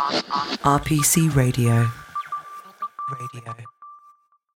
RPC 0.00 1.34
Radio. 1.36 1.86
Radio. 3.12 3.54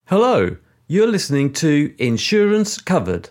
Hello, 0.07 0.57
you're 0.87 1.07
listening 1.07 1.53
to 1.53 1.95
Insurance 1.99 2.81
Covered. 2.81 3.29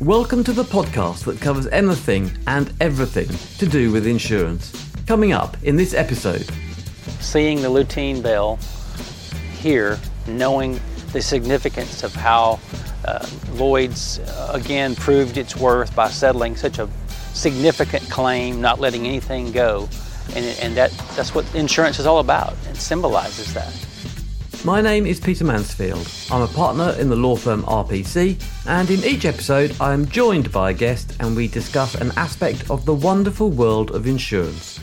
Welcome 0.00 0.44
to 0.44 0.52
the 0.52 0.62
podcast 0.62 1.24
that 1.24 1.40
covers 1.40 1.66
anything 1.66 2.30
and 2.46 2.72
everything 2.80 3.26
to 3.58 3.66
do 3.66 3.90
with 3.90 4.06
insurance. 4.06 4.72
Coming 5.08 5.32
up 5.32 5.56
in 5.64 5.74
this 5.74 5.92
episode, 5.92 6.48
seeing 7.18 7.62
the 7.62 7.68
Lutine 7.68 8.22
Bell 8.22 8.60
here, 9.58 9.98
knowing 10.28 10.78
the 11.12 11.20
significance 11.20 12.04
of 12.04 12.14
how 12.14 12.60
uh, 13.06 13.26
Lloyd's 13.52 14.18
uh, 14.18 14.50
again 14.54 14.94
proved 14.94 15.36
its 15.36 15.56
worth 15.56 15.94
by 15.94 16.08
settling 16.08 16.56
such 16.56 16.78
a 16.78 16.88
significant 17.34 18.08
claim, 18.10 18.60
not 18.60 18.80
letting 18.80 19.06
anything 19.06 19.52
go. 19.52 19.88
And, 20.34 20.44
and 20.60 20.76
that, 20.76 20.90
that's 21.16 21.34
what 21.34 21.52
insurance 21.54 21.98
is 21.98 22.06
all 22.06 22.18
about. 22.18 22.54
It 22.70 22.76
symbolizes 22.76 23.52
that. 23.54 23.72
My 24.64 24.80
name 24.80 25.04
is 25.04 25.20
Peter 25.20 25.44
Mansfield. 25.44 26.10
I'm 26.30 26.40
a 26.40 26.46
partner 26.46 26.94
in 26.98 27.10
the 27.10 27.16
law 27.16 27.36
firm 27.36 27.64
RPC, 27.64 28.42
and 28.66 28.88
in 28.88 29.04
each 29.04 29.26
episode, 29.26 29.76
I 29.78 29.92
am 29.92 30.08
joined 30.08 30.50
by 30.50 30.70
a 30.70 30.74
guest 30.74 31.14
and 31.20 31.36
we 31.36 31.48
discuss 31.48 31.94
an 31.94 32.12
aspect 32.16 32.70
of 32.70 32.86
the 32.86 32.94
wonderful 32.94 33.50
world 33.50 33.90
of 33.90 34.06
insurance. 34.06 34.80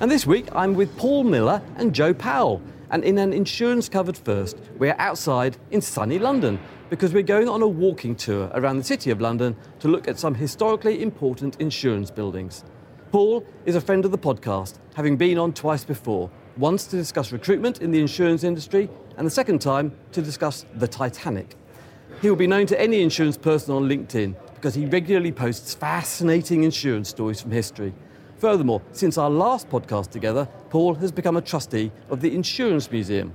And 0.00 0.10
this 0.10 0.26
week, 0.26 0.48
I'm 0.52 0.74
with 0.74 0.96
Paul 0.96 1.22
Miller 1.22 1.62
and 1.76 1.94
Joe 1.94 2.12
Powell. 2.12 2.60
And 2.90 3.04
in 3.04 3.18
an 3.18 3.32
insurance 3.32 3.88
covered 3.88 4.16
first, 4.16 4.56
we're 4.78 4.96
outside 4.98 5.56
in 5.70 5.80
sunny 5.80 6.18
London 6.18 6.58
because 6.88 7.12
we're 7.14 7.22
going 7.22 7.48
on 7.48 7.62
a 7.62 7.68
walking 7.68 8.16
tour 8.16 8.50
around 8.54 8.78
the 8.78 8.84
City 8.84 9.10
of 9.10 9.20
London 9.20 9.56
to 9.78 9.88
look 9.88 10.08
at 10.08 10.18
some 10.18 10.34
historically 10.34 11.02
important 11.02 11.60
insurance 11.60 12.10
buildings. 12.10 12.64
Paul 13.12 13.44
is 13.64 13.76
a 13.76 13.80
friend 13.80 14.04
of 14.04 14.10
the 14.10 14.18
podcast, 14.18 14.78
having 14.94 15.16
been 15.16 15.38
on 15.38 15.52
twice 15.52 15.84
before 15.84 16.30
once 16.56 16.86
to 16.86 16.96
discuss 16.96 17.32
recruitment 17.32 17.80
in 17.80 17.90
the 17.90 18.00
insurance 18.00 18.44
industry, 18.44 18.88
and 19.16 19.26
the 19.26 19.30
second 19.30 19.60
time 19.60 19.92
to 20.12 20.22
discuss 20.22 20.64
the 20.74 20.86
Titanic. 20.86 21.56
He 22.20 22.28
will 22.28 22.36
be 22.36 22.46
known 22.46 22.66
to 22.66 22.80
any 22.80 23.00
insurance 23.02 23.38
person 23.38 23.74
on 23.74 23.88
LinkedIn 23.88 24.34
because 24.54 24.74
he 24.74 24.84
regularly 24.86 25.32
posts 25.32 25.74
fascinating 25.74 26.64
insurance 26.64 27.08
stories 27.08 27.40
from 27.40 27.50
history. 27.50 27.94
Furthermore, 28.40 28.80
since 28.92 29.18
our 29.18 29.28
last 29.28 29.68
podcast 29.68 30.08
together, 30.10 30.48
Paul 30.70 30.94
has 30.94 31.12
become 31.12 31.36
a 31.36 31.42
trustee 31.42 31.92
of 32.08 32.22
the 32.22 32.34
Insurance 32.34 32.90
Museum. 32.90 33.34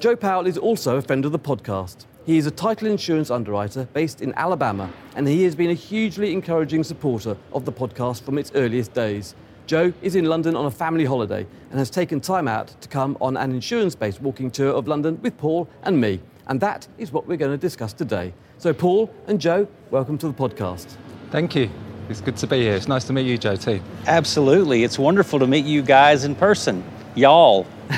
Joe 0.00 0.16
Powell 0.16 0.48
is 0.48 0.58
also 0.58 0.96
a 0.96 1.02
friend 1.02 1.24
of 1.24 1.30
the 1.30 1.38
podcast. 1.38 2.06
He 2.26 2.36
is 2.36 2.44
a 2.44 2.50
title 2.50 2.88
insurance 2.88 3.30
underwriter 3.30 3.86
based 3.92 4.20
in 4.20 4.34
Alabama, 4.34 4.92
and 5.14 5.28
he 5.28 5.44
has 5.44 5.54
been 5.54 5.70
a 5.70 5.74
hugely 5.74 6.32
encouraging 6.32 6.82
supporter 6.82 7.36
of 7.52 7.64
the 7.64 7.70
podcast 7.70 8.22
from 8.22 8.36
its 8.36 8.50
earliest 8.56 8.92
days. 8.92 9.36
Joe 9.68 9.92
is 10.02 10.16
in 10.16 10.24
London 10.24 10.56
on 10.56 10.66
a 10.66 10.70
family 10.70 11.04
holiday 11.04 11.46
and 11.70 11.78
has 11.78 11.88
taken 11.88 12.20
time 12.20 12.48
out 12.48 12.74
to 12.80 12.88
come 12.88 13.16
on 13.20 13.36
an 13.36 13.52
insurance 13.52 13.94
based 13.94 14.20
walking 14.20 14.50
tour 14.50 14.72
of 14.72 14.88
London 14.88 15.16
with 15.22 15.38
Paul 15.38 15.68
and 15.84 16.00
me. 16.00 16.20
And 16.48 16.60
that 16.60 16.88
is 16.98 17.12
what 17.12 17.28
we're 17.28 17.36
going 17.36 17.52
to 17.52 17.56
discuss 17.56 17.92
today. 17.92 18.34
So, 18.58 18.74
Paul 18.74 19.14
and 19.28 19.40
Joe, 19.40 19.68
welcome 19.92 20.18
to 20.18 20.26
the 20.26 20.34
podcast. 20.34 20.96
Thank 21.30 21.54
you. 21.54 21.70
It's 22.08 22.20
good 22.20 22.36
to 22.38 22.46
be 22.46 22.60
here. 22.60 22.74
It's 22.74 22.86
nice 22.86 23.04
to 23.04 23.14
meet 23.14 23.26
you, 23.26 23.38
Joe, 23.38 23.56
too. 23.56 23.80
Absolutely. 24.06 24.84
It's 24.84 24.98
wonderful 24.98 25.38
to 25.38 25.46
meet 25.46 25.64
you 25.64 25.80
guys 25.80 26.24
in 26.24 26.34
person. 26.34 26.84
Y'all. 27.14 27.66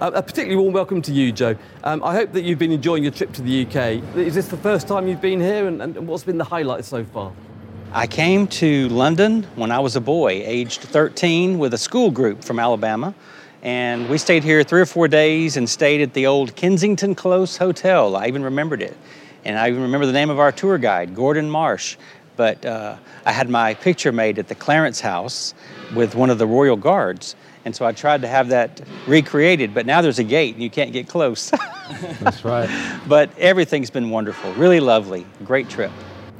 A 0.00 0.22
particularly 0.22 0.56
warm 0.56 0.72
welcome 0.72 1.00
to 1.02 1.12
you, 1.12 1.32
Joe. 1.32 1.56
Um, 1.82 2.04
I 2.04 2.14
hope 2.14 2.32
that 2.32 2.42
you've 2.42 2.58
been 2.58 2.70
enjoying 2.70 3.02
your 3.02 3.12
trip 3.12 3.32
to 3.32 3.42
the 3.42 3.66
UK. 3.66 4.16
Is 4.16 4.34
this 4.34 4.46
the 4.46 4.56
first 4.58 4.86
time 4.86 5.08
you've 5.08 5.22
been 5.22 5.40
here, 5.40 5.66
and, 5.66 5.80
and 5.80 6.06
what's 6.06 6.22
been 6.22 6.38
the 6.38 6.44
highlight 6.44 6.84
so 6.84 7.02
far? 7.02 7.32
I 7.92 8.06
came 8.06 8.46
to 8.48 8.88
London 8.90 9.44
when 9.56 9.72
I 9.72 9.78
was 9.80 9.96
a 9.96 10.00
boy, 10.00 10.42
aged 10.44 10.82
13, 10.82 11.58
with 11.58 11.72
a 11.72 11.78
school 11.78 12.10
group 12.10 12.44
from 12.44 12.58
Alabama. 12.58 13.14
And 13.62 14.08
we 14.08 14.18
stayed 14.18 14.44
here 14.44 14.62
three 14.62 14.82
or 14.82 14.86
four 14.86 15.08
days 15.08 15.56
and 15.56 15.68
stayed 15.68 16.02
at 16.02 16.12
the 16.12 16.26
old 16.26 16.54
Kensington 16.54 17.14
Close 17.14 17.56
Hotel. 17.56 18.14
I 18.16 18.26
even 18.26 18.44
remembered 18.44 18.82
it. 18.82 18.96
And 19.46 19.60
I 19.60 19.68
even 19.68 19.80
remember 19.80 20.06
the 20.06 20.12
name 20.12 20.28
of 20.28 20.40
our 20.40 20.50
tour 20.50 20.76
guide, 20.76 21.14
Gordon 21.14 21.48
Marsh. 21.48 21.96
But 22.34 22.66
uh, 22.66 22.96
I 23.24 23.30
had 23.30 23.48
my 23.48 23.74
picture 23.74 24.10
made 24.10 24.40
at 24.40 24.48
the 24.48 24.56
Clarence 24.56 25.00
House 25.00 25.54
with 25.94 26.16
one 26.16 26.30
of 26.30 26.38
the 26.38 26.46
Royal 26.46 26.76
Guards. 26.76 27.36
And 27.64 27.74
so 27.74 27.86
I 27.86 27.92
tried 27.92 28.22
to 28.22 28.28
have 28.28 28.48
that 28.48 28.80
recreated, 29.06 29.72
but 29.72 29.86
now 29.86 30.02
there's 30.02 30.18
a 30.18 30.24
gate 30.24 30.54
and 30.54 30.62
you 30.62 30.68
can't 30.68 30.92
get 30.92 31.08
close. 31.08 31.50
That's 32.20 32.44
right. 32.44 32.68
but 33.08 33.30
everything's 33.38 33.88
been 33.88 34.10
wonderful, 34.10 34.52
really 34.54 34.80
lovely, 34.80 35.24
great 35.44 35.68
trip. 35.68 35.92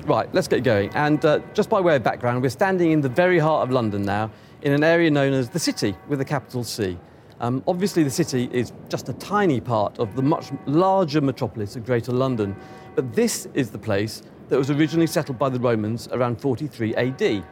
Right, 0.05 0.33
let's 0.35 0.49
get 0.49 0.65
going. 0.65 0.91
And 0.95 1.25
uh, 1.25 1.41
just 1.55 1.71
by 1.71 1.81
way 1.81 1.97
of 1.97 2.03
background, 2.03 2.43
we're 2.43 2.49
standing 2.49 2.91
in 2.91 3.01
the 3.01 3.09
very 3.09 3.39
heart 3.39 3.69
of 3.69 3.73
London 3.73 4.03
now, 4.03 4.31
in 4.63 4.73
an 4.73 4.85
area 4.85 5.11
known 5.11 5.33
as 5.33 5.49
the 5.49 5.59
City 5.59 5.97
with 6.09 6.21
a 6.21 6.25
capital 6.25 6.65
C. 6.65 6.99
Um, 7.41 7.63
obviously, 7.67 8.03
the 8.03 8.11
city 8.11 8.49
is 8.51 8.73
just 8.89 9.09
a 9.11 9.13
tiny 9.15 9.61
part 9.61 9.99
of 9.99 10.17
the 10.17 10.23
much 10.23 10.51
larger 10.65 11.21
metropolis 11.21 11.77
of 11.77 11.85
Greater 11.85 12.13
London, 12.13 12.57
but 12.97 13.15
this 13.15 13.47
is 13.53 13.71
the 13.71 13.79
place 13.79 14.23
that 14.49 14.59
was 14.59 14.71
originally 14.71 15.07
settled 15.07 15.39
by 15.39 15.51
the 15.51 15.61
Romans 15.61 16.09
around 16.13 16.41
43 16.41 16.95
AD 16.95 17.45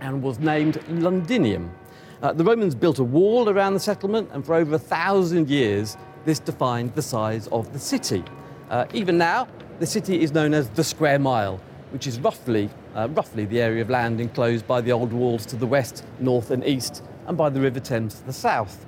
and 0.00 0.22
was 0.22 0.38
named 0.38 0.78
Londinium. 0.88 1.74
Uh, 2.22 2.32
the 2.32 2.44
Romans 2.44 2.74
built 2.74 2.98
a 2.98 3.04
wall 3.04 3.48
around 3.48 3.72
the 3.72 3.80
settlement, 3.80 4.28
and 4.32 4.44
for 4.44 4.54
over 4.54 4.74
a 4.74 4.78
thousand 4.78 5.48
years, 5.48 5.96
this 6.26 6.38
defined 6.38 6.94
the 6.94 7.02
size 7.02 7.46
of 7.48 7.72
the 7.72 7.78
city. 7.78 8.22
Uh, 8.68 8.84
even 8.92 9.16
now, 9.16 9.48
the 9.78 9.86
city 9.86 10.20
is 10.20 10.32
known 10.32 10.52
as 10.52 10.68
the 10.70 10.84
square 10.84 11.18
mile, 11.18 11.60
which 11.90 12.06
is 12.06 12.20
roughly, 12.20 12.68
uh, 12.94 13.08
roughly 13.12 13.46
the 13.46 13.60
area 13.60 13.80
of 13.80 13.88
land 13.88 14.20
enclosed 14.20 14.66
by 14.66 14.80
the 14.80 14.92
old 14.92 15.12
walls 15.12 15.46
to 15.46 15.56
the 15.56 15.66
west, 15.66 16.04
north, 16.20 16.50
and 16.50 16.66
east, 16.66 17.02
and 17.26 17.36
by 17.36 17.48
the 17.48 17.60
River 17.60 17.80
Thames 17.80 18.16
to 18.16 18.26
the 18.26 18.32
south. 18.32 18.84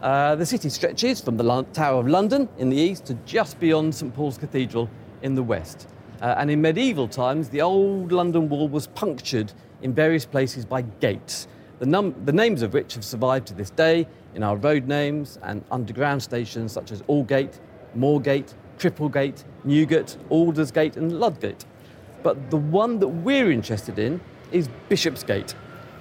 Uh, 0.00 0.36
the 0.36 0.46
city 0.46 0.68
stretches 0.68 1.20
from 1.20 1.36
the 1.36 1.62
Tower 1.72 2.00
of 2.00 2.08
London 2.08 2.48
in 2.58 2.70
the 2.70 2.76
east 2.76 3.04
to 3.06 3.14
just 3.26 3.58
beyond 3.58 3.94
St 3.94 4.14
Paul's 4.14 4.38
Cathedral 4.38 4.88
in 5.22 5.34
the 5.34 5.42
west. 5.42 5.88
Uh, 6.20 6.34
and 6.38 6.50
in 6.50 6.60
medieval 6.60 7.06
times, 7.06 7.48
the 7.48 7.60
old 7.60 8.10
London 8.12 8.48
wall 8.48 8.68
was 8.68 8.88
punctured 8.88 9.52
in 9.82 9.94
various 9.94 10.26
places 10.26 10.64
by 10.64 10.82
gates, 10.82 11.46
the, 11.78 11.86
num- 11.86 12.14
the 12.24 12.32
names 12.32 12.62
of 12.62 12.74
which 12.74 12.94
have 12.94 13.04
survived 13.04 13.46
to 13.46 13.54
this 13.54 13.70
day 13.70 14.06
in 14.34 14.42
our 14.42 14.56
road 14.56 14.88
names 14.88 15.38
and 15.42 15.64
underground 15.70 16.22
stations 16.22 16.72
such 16.72 16.90
as 16.90 17.02
Aldgate, 17.02 17.60
Moorgate, 17.96 18.54
Cripplegate, 18.78 19.44
Newgate, 19.64 20.16
Aldersgate, 20.30 20.96
and 20.96 21.20
Ludgate. 21.20 21.64
But 22.22 22.50
the 22.50 22.56
one 22.56 22.98
that 22.98 23.08
we're 23.08 23.50
interested 23.52 23.98
in 23.98 24.20
is 24.50 24.68
Bishopsgate. 24.88 25.54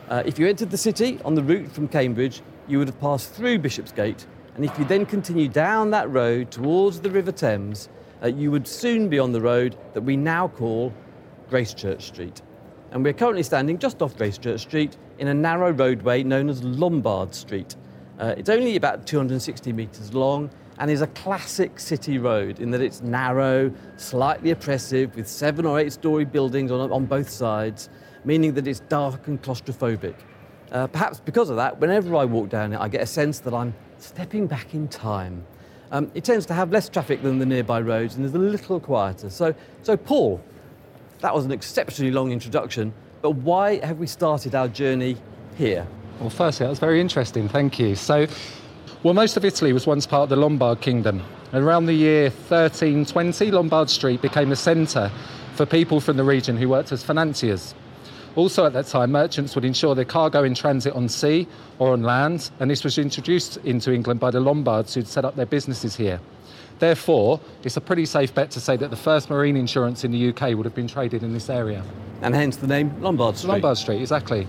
Uh, 0.09 0.23
if 0.25 0.39
you 0.39 0.47
entered 0.47 0.71
the 0.71 0.77
city 0.77 1.19
on 1.25 1.35
the 1.35 1.43
route 1.43 1.71
from 1.71 1.87
Cambridge, 1.87 2.41
you 2.67 2.79
would 2.79 2.87
have 2.87 2.99
passed 2.99 3.33
through 3.33 3.59
Bishopsgate, 3.59 4.25
and 4.55 4.65
if 4.65 4.77
you 4.79 4.85
then 4.85 5.05
continue 5.05 5.47
down 5.47 5.91
that 5.91 6.09
road 6.09 6.49
towards 6.49 6.99
the 7.01 7.11
River 7.11 7.31
Thames, 7.31 7.89
uh, 8.23 8.27
you 8.27 8.51
would 8.51 8.67
soon 8.67 9.09
be 9.09 9.19
on 9.19 9.31
the 9.31 9.41
road 9.41 9.77
that 9.93 10.01
we 10.01 10.15
now 10.17 10.47
call 10.47 10.93
Gracechurch 11.49 12.01
Street. 12.01 12.41
And 12.91 13.03
we're 13.03 13.13
currently 13.13 13.43
standing 13.43 13.77
just 13.77 14.01
off 14.01 14.15
Gracechurch 14.15 14.59
Street 14.59 14.97
in 15.19 15.27
a 15.27 15.33
narrow 15.33 15.71
roadway 15.71 16.23
known 16.23 16.49
as 16.49 16.63
Lombard 16.63 17.33
Street. 17.35 17.75
Uh, 18.19 18.33
it's 18.37 18.49
only 18.49 18.75
about 18.75 19.05
260 19.05 19.73
metres 19.73 20.13
long 20.13 20.49
and 20.79 20.91
is 20.91 21.01
a 21.01 21.07
classic 21.07 21.79
city 21.79 22.17
road 22.17 22.59
in 22.59 22.71
that 22.71 22.81
it's 22.81 23.01
narrow, 23.01 23.71
slightly 23.97 24.51
oppressive, 24.51 25.15
with 25.15 25.27
seven 25.27 25.65
or 25.65 25.79
eight 25.79 25.91
story 25.91 26.25
buildings 26.25 26.71
on, 26.71 26.91
on 26.91 27.05
both 27.05 27.29
sides, 27.29 27.89
meaning 28.25 28.53
that 28.53 28.67
it's 28.67 28.81
dark 28.81 29.27
and 29.27 29.41
claustrophobic. 29.41 30.15
Uh, 30.71 30.85
perhaps 30.87 31.19
because 31.19 31.49
of 31.49 31.55
that, 31.55 31.79
whenever 31.79 32.15
I 32.15 32.25
walk 32.25 32.49
down 32.49 32.73
it, 32.73 32.79
I 32.79 32.87
get 32.89 33.01
a 33.01 33.07
sense 33.07 33.39
that 33.39 33.53
I'm 33.53 33.73
stepping 33.97 34.47
back 34.47 34.73
in 34.73 34.87
time. 34.87 35.45
Um, 35.91 36.11
it 36.13 36.23
tends 36.23 36.45
to 36.47 36.53
have 36.53 36.71
less 36.71 36.89
traffic 36.89 37.21
than 37.21 37.39
the 37.39 37.45
nearby 37.45 37.79
roads 37.79 38.15
and 38.15 38.25
is 38.25 38.33
a 38.33 38.39
little 38.39 38.79
quieter. 38.79 39.29
So, 39.29 39.55
so 39.83 39.95
Paul, 39.95 40.41
that 41.21 41.33
was 41.33 41.45
an 41.45 41.51
exceptionally 41.51 42.11
long 42.11 42.31
introduction, 42.31 42.93
but 43.21 43.31
why 43.31 43.83
have 43.85 43.97
we 43.97 44.07
started 44.07 44.53
our 44.53 44.67
journey 44.67 45.17
here? 45.57 45.87
Well, 46.19 46.29
firstly, 46.29 46.65
that 46.65 46.69
was 46.69 46.79
very 46.79 46.99
interesting. 46.99 47.47
Thank 47.47 47.79
you. 47.79 47.95
So, 47.95 48.27
well, 49.03 49.13
most 49.13 49.37
of 49.37 49.45
Italy 49.45 49.71
was 49.71 49.87
once 49.87 50.05
part 50.05 50.23
of 50.23 50.29
the 50.29 50.35
Lombard 50.35 50.81
Kingdom. 50.81 51.23
And 51.53 51.63
around 51.63 51.85
the 51.85 51.93
year 51.93 52.23
1320, 52.29 53.51
Lombard 53.51 53.89
Street 53.89 54.21
became 54.21 54.51
a 54.51 54.55
centre 54.55 55.11
for 55.53 55.65
people 55.65 56.01
from 56.01 56.17
the 56.17 56.23
region 56.23 56.57
who 56.57 56.69
worked 56.69 56.91
as 56.91 57.03
financiers. 57.03 57.73
Also, 58.37 58.67
at 58.67 58.73
that 58.73 58.85
time, 58.85 59.11
merchants 59.11 59.55
would 59.55 59.65
ensure 59.65 59.95
their 59.95 60.05
cargo 60.05 60.43
in 60.43 60.53
transit 60.53 60.93
on 60.93 61.09
sea 61.09 61.47
or 61.79 61.93
on 61.93 62.03
land, 62.03 62.51
and 62.59 62.69
this 62.69 62.83
was 62.83 62.99
introduced 62.99 63.57
into 63.65 63.91
England 63.91 64.19
by 64.19 64.29
the 64.29 64.39
Lombards 64.39 64.93
who'd 64.93 65.07
set 65.07 65.25
up 65.25 65.35
their 65.35 65.47
businesses 65.47 65.95
here. 65.95 66.19
Therefore, 66.77 67.39
it's 67.63 67.77
a 67.77 67.81
pretty 67.81 68.05
safe 68.05 68.35
bet 68.35 68.51
to 68.51 68.59
say 68.59 68.77
that 68.77 68.91
the 68.91 68.95
first 68.95 69.31
marine 69.31 69.57
insurance 69.57 70.03
in 70.03 70.11
the 70.11 70.29
UK 70.29 70.55
would 70.55 70.65
have 70.65 70.75
been 70.75 70.87
traded 70.87 71.23
in 71.23 71.33
this 71.33 71.49
area. 71.49 71.83
And 72.21 72.35
hence 72.35 72.57
the 72.57 72.67
name 72.67 73.01
Lombard 73.01 73.37
Street. 73.37 73.53
Lombard 73.53 73.77
Street, 73.79 74.01
exactly. 74.01 74.47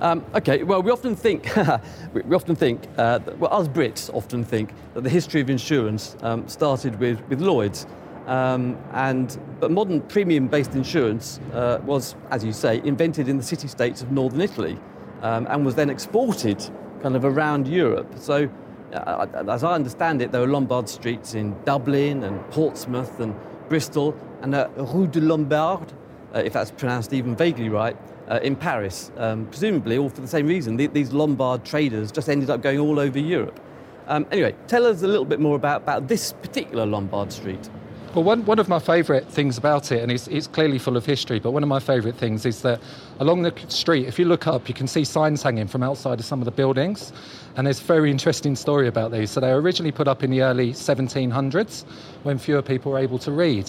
Um, 0.00 0.24
okay, 0.34 0.62
well, 0.62 0.80
we 0.80 0.90
often 0.90 1.14
think, 1.14 1.54
we 2.14 2.34
often 2.34 2.56
think, 2.56 2.88
uh, 2.96 3.20
well, 3.38 3.52
us 3.52 3.68
Brits 3.68 4.08
often 4.14 4.42
think 4.42 4.72
that 4.94 5.02
the 5.02 5.10
history 5.10 5.42
of 5.42 5.50
insurance 5.50 6.16
um, 6.22 6.48
started 6.48 6.98
with, 6.98 7.20
with 7.28 7.42
Lloyd's. 7.42 7.86
Um, 8.28 8.76
and 8.92 9.40
but 9.58 9.70
modern 9.70 10.02
premium-based 10.02 10.74
insurance 10.74 11.40
uh, 11.54 11.80
was, 11.84 12.14
as 12.30 12.44
you 12.44 12.52
say, 12.52 12.82
invented 12.84 13.26
in 13.26 13.38
the 13.38 13.42
city-states 13.42 14.02
of 14.02 14.12
northern 14.12 14.42
Italy, 14.42 14.78
um, 15.22 15.46
and 15.48 15.64
was 15.64 15.74
then 15.74 15.88
exported 15.88 16.58
kind 17.02 17.16
of 17.16 17.24
around 17.24 17.66
Europe. 17.66 18.12
So, 18.18 18.50
uh, 18.92 19.26
as 19.48 19.64
I 19.64 19.72
understand 19.72 20.20
it, 20.20 20.30
there 20.30 20.42
were 20.42 20.46
Lombard 20.46 20.90
streets 20.90 21.34
in 21.34 21.56
Dublin 21.64 22.22
and 22.22 22.38
Portsmouth 22.50 23.18
and 23.18 23.34
Bristol, 23.70 24.14
and 24.42 24.54
uh, 24.54 24.68
Rue 24.76 25.06
de 25.06 25.20
Lombard, 25.20 25.90
uh, 26.34 26.40
if 26.40 26.52
that's 26.52 26.70
pronounced 26.70 27.14
even 27.14 27.34
vaguely 27.34 27.70
right, 27.70 27.96
uh, 28.30 28.40
in 28.42 28.56
Paris, 28.56 29.10
um, 29.16 29.46
presumably 29.46 29.96
all 29.96 30.10
for 30.10 30.20
the 30.20 30.28
same 30.28 30.46
reason. 30.46 30.76
The, 30.76 30.88
these 30.88 31.14
Lombard 31.14 31.64
traders 31.64 32.12
just 32.12 32.28
ended 32.28 32.50
up 32.50 32.60
going 32.60 32.78
all 32.78 32.98
over 32.98 33.18
Europe. 33.18 33.58
Um, 34.06 34.26
anyway, 34.30 34.54
tell 34.66 34.84
us 34.84 35.02
a 35.02 35.08
little 35.08 35.24
bit 35.24 35.40
more 35.40 35.56
about, 35.56 35.82
about 35.82 36.08
this 36.08 36.34
particular 36.34 36.84
Lombard 36.84 37.32
street. 37.32 37.70
Well, 38.14 38.24
one, 38.24 38.46
one 38.46 38.58
of 38.58 38.70
my 38.70 38.78
favourite 38.78 39.26
things 39.26 39.58
about 39.58 39.92
it, 39.92 40.02
and 40.02 40.10
it's, 40.10 40.28
it's 40.28 40.46
clearly 40.46 40.78
full 40.78 40.96
of 40.96 41.04
history, 41.04 41.38
but 41.38 41.50
one 41.50 41.62
of 41.62 41.68
my 41.68 41.78
favourite 41.78 42.16
things 42.16 42.46
is 42.46 42.62
that 42.62 42.80
along 43.20 43.42
the 43.42 43.52
street, 43.68 44.06
if 44.06 44.18
you 44.18 44.24
look 44.24 44.46
up, 44.46 44.66
you 44.66 44.74
can 44.74 44.86
see 44.86 45.04
signs 45.04 45.42
hanging 45.42 45.66
from 45.66 45.82
outside 45.82 46.18
of 46.18 46.24
some 46.24 46.40
of 46.40 46.46
the 46.46 46.50
buildings. 46.50 47.12
And 47.56 47.66
there's 47.66 47.82
a 47.82 47.84
very 47.84 48.10
interesting 48.10 48.56
story 48.56 48.88
about 48.88 49.12
these. 49.12 49.30
So 49.30 49.40
they 49.40 49.52
were 49.52 49.60
originally 49.60 49.92
put 49.92 50.08
up 50.08 50.24
in 50.24 50.30
the 50.30 50.40
early 50.40 50.72
1700s 50.72 51.84
when 52.22 52.38
fewer 52.38 52.62
people 52.62 52.92
were 52.92 52.98
able 52.98 53.18
to 53.18 53.30
read. 53.30 53.68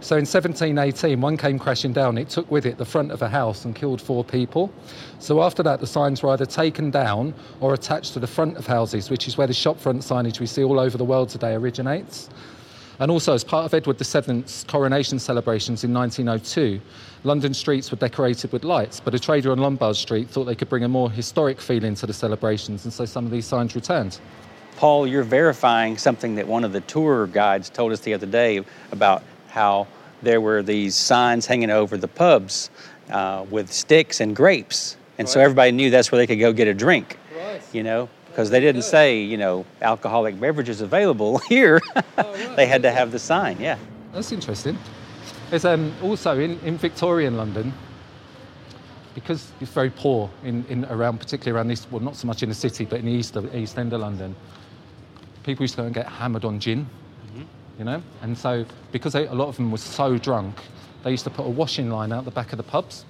So 0.00 0.16
in 0.16 0.24
1718, 0.24 1.20
one 1.20 1.36
came 1.36 1.58
crashing 1.58 1.92
down. 1.92 2.16
It 2.16 2.30
took 2.30 2.50
with 2.50 2.64
it 2.64 2.78
the 2.78 2.86
front 2.86 3.12
of 3.12 3.20
a 3.20 3.28
house 3.28 3.66
and 3.66 3.76
killed 3.76 4.00
four 4.00 4.24
people. 4.24 4.72
So 5.18 5.42
after 5.42 5.62
that, 5.62 5.80
the 5.80 5.86
signs 5.86 6.22
were 6.22 6.30
either 6.30 6.46
taken 6.46 6.90
down 6.90 7.34
or 7.60 7.74
attached 7.74 8.14
to 8.14 8.18
the 8.18 8.26
front 8.26 8.56
of 8.56 8.66
houses, 8.66 9.10
which 9.10 9.28
is 9.28 9.36
where 9.36 9.46
the 9.46 9.52
shopfront 9.52 10.02
signage 10.02 10.40
we 10.40 10.46
see 10.46 10.64
all 10.64 10.80
over 10.80 10.96
the 10.96 11.04
world 11.04 11.28
today 11.28 11.52
originates. 11.52 12.30
And 13.00 13.10
also, 13.10 13.34
as 13.34 13.42
part 13.42 13.64
of 13.64 13.74
Edward 13.74 13.98
VII's 13.98 14.64
coronation 14.68 15.18
celebrations 15.18 15.82
in 15.82 15.92
1902, 15.92 16.80
London 17.24 17.52
streets 17.52 17.90
were 17.90 17.96
decorated 17.96 18.52
with 18.52 18.64
lights, 18.64 19.00
but 19.00 19.14
a 19.14 19.18
trader 19.18 19.50
on 19.50 19.58
Lombard 19.58 19.96
Street 19.96 20.28
thought 20.28 20.44
they 20.44 20.54
could 20.54 20.68
bring 20.68 20.84
a 20.84 20.88
more 20.88 21.10
historic 21.10 21.60
feeling 21.60 21.94
to 21.96 22.06
the 22.06 22.12
celebrations, 22.12 22.84
and 22.84 22.92
so 22.92 23.04
some 23.04 23.24
of 23.24 23.32
these 23.32 23.46
signs 23.46 23.74
returned. 23.74 24.20
Paul, 24.76 25.06
you're 25.06 25.22
verifying 25.22 25.96
something 25.96 26.34
that 26.36 26.46
one 26.46 26.64
of 26.64 26.72
the 26.72 26.80
tour 26.82 27.26
guides 27.26 27.70
told 27.70 27.92
us 27.92 28.00
the 28.00 28.14
other 28.14 28.26
day 28.26 28.62
about 28.92 29.22
how 29.48 29.86
there 30.22 30.40
were 30.40 30.62
these 30.62 30.94
signs 30.94 31.46
hanging 31.46 31.70
over 31.70 31.96
the 31.96 32.08
pubs 32.08 32.70
uh, 33.10 33.44
with 33.50 33.72
sticks 33.72 34.20
and 34.20 34.34
grapes. 34.34 34.96
And 35.18 35.26
right. 35.26 35.32
so 35.32 35.40
everybody 35.40 35.72
knew 35.72 35.90
that's 35.90 36.10
where 36.10 36.18
they 36.18 36.26
could 36.26 36.40
go 36.40 36.52
get 36.52 36.66
a 36.66 36.74
drink, 36.74 37.18
right. 37.36 37.62
you 37.72 37.82
know, 37.82 38.08
because 38.34 38.50
they 38.50 38.58
didn't 38.58 38.82
say, 38.82 39.20
you 39.20 39.36
know, 39.36 39.64
alcoholic 39.80 40.40
beverages 40.40 40.80
available 40.80 41.38
here. 41.48 41.80
Oh, 42.18 42.54
they 42.56 42.66
had 42.66 42.82
to 42.82 42.90
have 42.90 43.12
the 43.12 43.18
sign, 43.20 43.60
yeah. 43.60 43.78
That's 44.12 44.32
interesting. 44.32 44.76
There's 45.50 45.64
um, 45.64 45.94
also 46.02 46.40
in, 46.40 46.58
in 46.64 46.76
Victorian 46.76 47.36
London, 47.36 47.72
because 49.14 49.52
it's 49.60 49.70
very 49.70 49.90
poor 49.90 50.28
in, 50.42 50.64
in 50.68 50.84
around, 50.86 51.18
particularly 51.18 51.56
around 51.56 51.68
this, 51.68 51.88
well, 51.92 52.00
not 52.00 52.16
so 52.16 52.26
much 52.26 52.42
in 52.42 52.48
the 52.48 52.56
city, 52.56 52.84
but 52.84 52.98
in 52.98 53.06
the 53.06 53.12
east, 53.12 53.36
of, 53.36 53.54
east 53.54 53.78
end 53.78 53.92
of 53.92 54.00
London, 54.00 54.34
people 55.44 55.62
used 55.62 55.76
to 55.76 55.82
go 55.82 55.86
and 55.86 55.94
get 55.94 56.08
hammered 56.08 56.44
on 56.44 56.58
gin, 56.58 56.84
mm-hmm. 57.28 57.42
you 57.78 57.84
know? 57.84 58.02
And 58.20 58.36
so, 58.36 58.66
because 58.90 59.12
they, 59.12 59.28
a 59.28 59.32
lot 59.34 59.46
of 59.46 59.54
them 59.54 59.70
were 59.70 59.78
so 59.78 60.18
drunk, 60.18 60.56
they 61.04 61.12
used 61.12 61.22
to 61.22 61.30
put 61.30 61.46
a 61.46 61.50
washing 61.50 61.88
line 61.88 62.10
out 62.10 62.24
the 62.24 62.32
back 62.32 62.52
of 62.52 62.56
the 62.56 62.64
pubs 62.64 63.04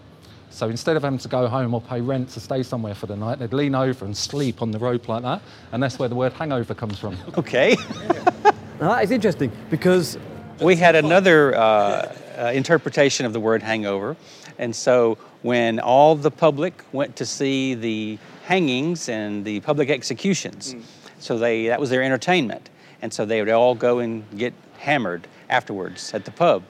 so 0.54 0.68
instead 0.68 0.96
of 0.96 1.02
having 1.02 1.18
to 1.18 1.28
go 1.28 1.48
home 1.48 1.74
or 1.74 1.80
pay 1.80 2.00
rent 2.00 2.28
to 2.30 2.40
stay 2.40 2.62
somewhere 2.62 2.94
for 2.94 3.06
the 3.06 3.16
night, 3.16 3.40
they'd 3.40 3.52
lean 3.52 3.74
over 3.74 4.04
and 4.04 4.16
sleep 4.16 4.62
on 4.62 4.70
the 4.70 4.78
rope 4.78 5.08
like 5.08 5.22
that. 5.22 5.42
And 5.72 5.82
that's 5.82 5.98
where 5.98 6.08
the 6.08 6.14
word 6.14 6.32
hangover 6.32 6.74
comes 6.74 6.98
from. 6.98 7.16
Okay. 7.36 7.76
now 8.80 8.94
that 8.94 9.02
is 9.04 9.10
interesting 9.10 9.50
because. 9.70 10.16
We 10.60 10.76
had 10.76 10.94
another 10.94 11.52
uh, 11.56 12.14
uh, 12.38 12.52
interpretation 12.54 13.26
of 13.26 13.32
the 13.32 13.40
word 13.40 13.60
hangover. 13.60 14.16
And 14.56 14.74
so 14.74 15.18
when 15.42 15.80
all 15.80 16.14
the 16.14 16.30
public 16.30 16.84
went 16.92 17.16
to 17.16 17.26
see 17.26 17.74
the 17.74 18.18
hangings 18.44 19.08
and 19.08 19.44
the 19.44 19.58
public 19.60 19.90
executions, 19.90 20.74
mm. 20.74 20.82
so 21.18 21.36
they, 21.36 21.66
that 21.66 21.80
was 21.80 21.90
their 21.90 22.04
entertainment. 22.04 22.70
And 23.02 23.12
so 23.12 23.24
they 23.24 23.40
would 23.40 23.50
all 23.50 23.74
go 23.74 23.98
and 23.98 24.24
get 24.38 24.54
hammered 24.78 25.26
afterwards 25.50 26.14
at 26.14 26.24
the 26.24 26.30
pub. 26.30 26.62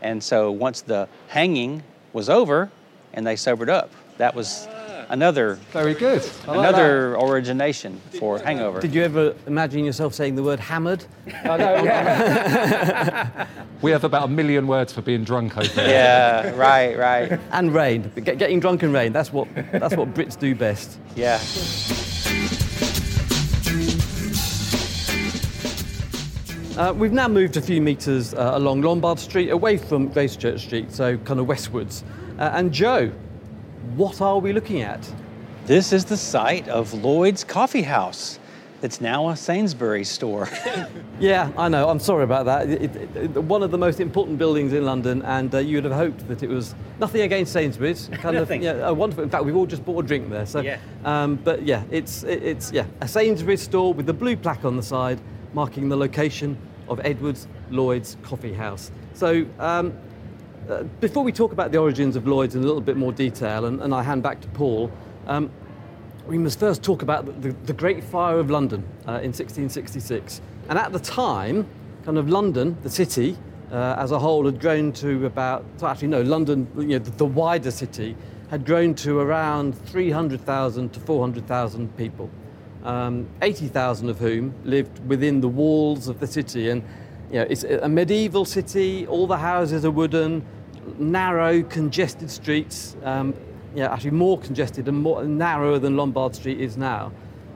And 0.00 0.22
so 0.22 0.52
once 0.52 0.82
the 0.82 1.08
hanging 1.26 1.82
was 2.12 2.28
over, 2.28 2.70
and 3.14 3.26
they 3.26 3.36
sobered 3.36 3.68
up. 3.70 3.90
That 4.18 4.34
was 4.34 4.68
another 5.08 5.54
very 5.72 5.94
good. 5.94 6.22
Like 6.46 6.58
another 6.58 7.10
that. 7.12 7.22
origination 7.24 8.00
for 8.18 8.38
hangover. 8.38 8.80
Did 8.80 8.94
you 8.94 9.02
ever 9.02 9.34
imagine 9.46 9.84
yourself 9.84 10.14
saying 10.14 10.34
the 10.36 10.42
word 10.42 10.60
hammered? 10.60 11.04
I 11.44 11.56
know, 11.56 13.46
we 13.82 13.90
have 13.90 14.04
about 14.04 14.24
a 14.24 14.28
million 14.28 14.66
words 14.66 14.92
for 14.92 15.02
being 15.02 15.24
drunk 15.24 15.56
over 15.56 15.68
there 15.68 15.88
yeah 15.88 16.50
right 16.56 16.96
right. 16.96 17.40
And 17.50 17.74
rain. 17.74 18.10
Getting 18.16 18.60
drunk 18.60 18.82
and 18.82 18.92
rain 18.92 19.12
that's 19.12 19.32
what 19.32 19.48
that's 19.54 19.96
what 19.96 20.14
brits 20.14 20.38
do 20.38 20.54
best. 20.54 20.98
Yeah. 21.14 21.40
Uh, 26.78 26.90
we've 26.94 27.12
now 27.12 27.28
moved 27.28 27.58
a 27.58 27.60
few 27.60 27.82
metres 27.82 28.32
uh, 28.32 28.52
along 28.54 28.80
Lombard 28.80 29.18
Street, 29.18 29.50
away 29.50 29.76
from 29.76 30.08
Gracechurch 30.08 30.58
Street, 30.60 30.90
so 30.90 31.18
kind 31.18 31.38
of 31.38 31.46
westwards. 31.46 32.02
Uh, 32.42 32.50
and 32.54 32.72
Joe, 32.72 33.06
what 33.94 34.20
are 34.20 34.40
we 34.40 34.52
looking 34.52 34.82
at? 34.82 35.08
This 35.66 35.92
is 35.92 36.04
the 36.04 36.16
site 36.16 36.66
of 36.66 36.92
Lloyd's 36.92 37.44
Coffee 37.44 37.82
House. 37.82 38.40
It's 38.82 39.00
now 39.00 39.28
a 39.28 39.36
Sainsbury's 39.36 40.08
store. 40.08 40.48
yeah, 41.20 41.52
I 41.56 41.68
know. 41.68 41.88
I'm 41.88 42.00
sorry 42.00 42.24
about 42.24 42.46
that. 42.46 42.68
It, 42.68 42.96
it, 42.96 43.16
it, 43.16 43.28
one 43.44 43.62
of 43.62 43.70
the 43.70 43.78
most 43.78 44.00
important 44.00 44.38
buildings 44.38 44.72
in 44.72 44.84
London, 44.84 45.22
and 45.22 45.54
uh, 45.54 45.58
you 45.58 45.76
would 45.76 45.84
have 45.84 45.92
hoped 45.92 46.26
that 46.26 46.42
it 46.42 46.48
was 46.48 46.74
nothing 46.98 47.20
against 47.20 47.52
Sainsbury's. 47.52 48.08
Kind 48.14 48.36
of, 48.36 48.50
yeah, 48.50 48.90
wonderful. 48.90 49.22
In 49.22 49.30
fact, 49.30 49.44
we've 49.44 49.54
all 49.54 49.64
just 49.64 49.84
bought 49.84 50.04
a 50.04 50.08
drink 50.08 50.28
there. 50.28 50.44
So, 50.44 50.62
yeah. 50.62 50.80
Um, 51.04 51.36
but 51.36 51.62
yeah, 51.62 51.84
it's 51.92 52.24
it's 52.24 52.72
yeah 52.72 52.86
a 53.02 53.06
Sainsbury's 53.06 53.62
store 53.62 53.94
with 53.94 54.06
the 54.06 54.12
blue 54.12 54.36
plaque 54.36 54.64
on 54.64 54.76
the 54.76 54.82
side 54.82 55.20
marking 55.54 55.88
the 55.88 55.96
location 55.96 56.58
of 56.88 57.00
Edwards 57.04 57.46
Lloyd's 57.70 58.16
Coffee 58.24 58.52
House. 58.52 58.90
So 59.14 59.46
um, 59.60 59.96
uh, 60.68 60.82
before 61.00 61.24
we 61.24 61.32
talk 61.32 61.52
about 61.52 61.72
the 61.72 61.78
origins 61.78 62.16
of 62.16 62.26
Lloyd's 62.26 62.54
in 62.54 62.62
a 62.62 62.66
little 62.66 62.80
bit 62.80 62.96
more 62.96 63.12
detail, 63.12 63.64
and, 63.64 63.80
and 63.80 63.94
I 63.94 64.02
hand 64.02 64.22
back 64.22 64.40
to 64.42 64.48
Paul, 64.48 64.90
um, 65.26 65.50
we 66.26 66.38
must 66.38 66.60
first 66.60 66.82
talk 66.82 67.02
about 67.02 67.42
the, 67.42 67.52
the, 67.64 67.72
Great 67.72 68.04
Fire 68.04 68.38
of 68.38 68.48
London 68.48 68.80
uh, 69.08 69.18
in 69.22 69.32
1666. 69.32 70.40
And 70.68 70.78
at 70.78 70.92
the 70.92 71.00
time, 71.00 71.66
kind 72.04 72.16
of 72.16 72.28
London, 72.28 72.76
the 72.82 72.90
city, 72.90 73.36
uh, 73.72 73.96
as 73.98 74.12
a 74.12 74.18
whole 74.18 74.44
had 74.44 74.60
grown 74.60 74.92
to 74.92 75.26
about, 75.26 75.64
actually 75.82 76.08
no, 76.08 76.22
London, 76.22 76.68
you 76.76 76.86
know, 76.86 76.98
the, 76.98 77.10
the 77.10 77.24
wider 77.24 77.70
city, 77.70 78.14
had 78.50 78.64
grown 78.64 78.94
to 78.94 79.18
around 79.18 79.72
300,000 79.86 80.92
to 80.92 81.00
400,000 81.00 81.96
people, 81.96 82.30
um, 82.84 83.26
80,000 83.40 84.10
of 84.10 84.18
whom 84.18 84.54
lived 84.64 85.04
within 85.08 85.40
the 85.40 85.48
walls 85.48 86.06
of 86.06 86.20
the 86.20 86.26
city. 86.26 86.68
And 86.68 86.84
you 87.32 87.38
know, 87.38 87.46
it's 87.48 87.64
a 87.64 87.88
medieval 87.88 88.44
city, 88.44 89.06
all 89.06 89.26
the 89.26 89.38
houses 89.38 89.86
are 89.86 89.90
wooden, 89.90 90.44
narrow, 90.98 91.62
congested 91.62 92.30
streets, 92.30 92.94
um, 93.04 93.34
yeah, 93.74 93.90
actually 93.90 94.10
more 94.10 94.38
congested 94.38 94.86
and 94.86 94.98
more 94.98 95.24
narrower 95.24 95.78
than 95.78 95.96
Lombard 95.96 96.34
Street 96.34 96.60
is 96.60 96.76
now. 96.76 97.10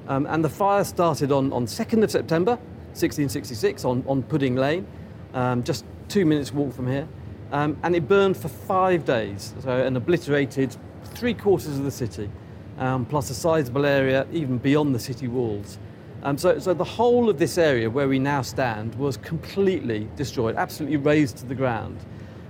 Um, 0.09 0.25
and 0.31 0.43
the 0.43 0.49
fire 0.49 0.83
started 0.83 1.31
on, 1.31 1.53
on 1.53 1.67
2nd 1.67 2.03
of 2.03 2.11
September 2.11 2.53
1666 2.53 3.85
on, 3.85 4.03
on 4.09 4.23
Pudding 4.23 4.57
Lane, 4.57 4.87
um, 5.35 5.63
just 5.63 5.85
two 6.09 6.25
minutes 6.25 6.55
walk 6.55 6.73
from 6.73 6.87
here. 6.87 7.07
Um, 7.53 7.77
and 7.83 7.95
it 7.95 8.09
burned 8.09 8.39
for 8.39 8.49
five 8.49 9.05
days, 9.05 9.53
so 9.61 9.71
and 9.71 9.95
obliterated 9.97 10.75
three 11.05 11.35
quarters 11.35 11.77
of 11.79 11.85
the 11.85 11.91
city, 11.91 12.31
um, 12.79 13.05
plus 13.05 13.29
a 13.29 13.35
sizable 13.35 13.85
area 13.85 14.27
even 14.33 14.57
beyond 14.57 14.95
the 14.95 14.99
city 14.99 15.29
walls. 15.29 15.79
Um, 16.23 16.39
so, 16.39 16.59
so 16.59 16.75
the 16.75 16.85
whole 16.85 17.29
of 17.29 17.39
this 17.39 17.59
area 17.59 17.89
where 17.89 18.09
we 18.09 18.19
now 18.19 18.43
stand 18.43 18.95
was 18.97 19.17
completely 19.17 20.09
destroyed, 20.17 20.57
absolutely 20.57 20.97
razed 20.97 21.37
to 21.39 21.47
the 21.47 21.55
ground. 21.55 21.99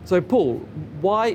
So, 0.05 0.21
Paul, 0.21 0.59
why, 1.01 1.35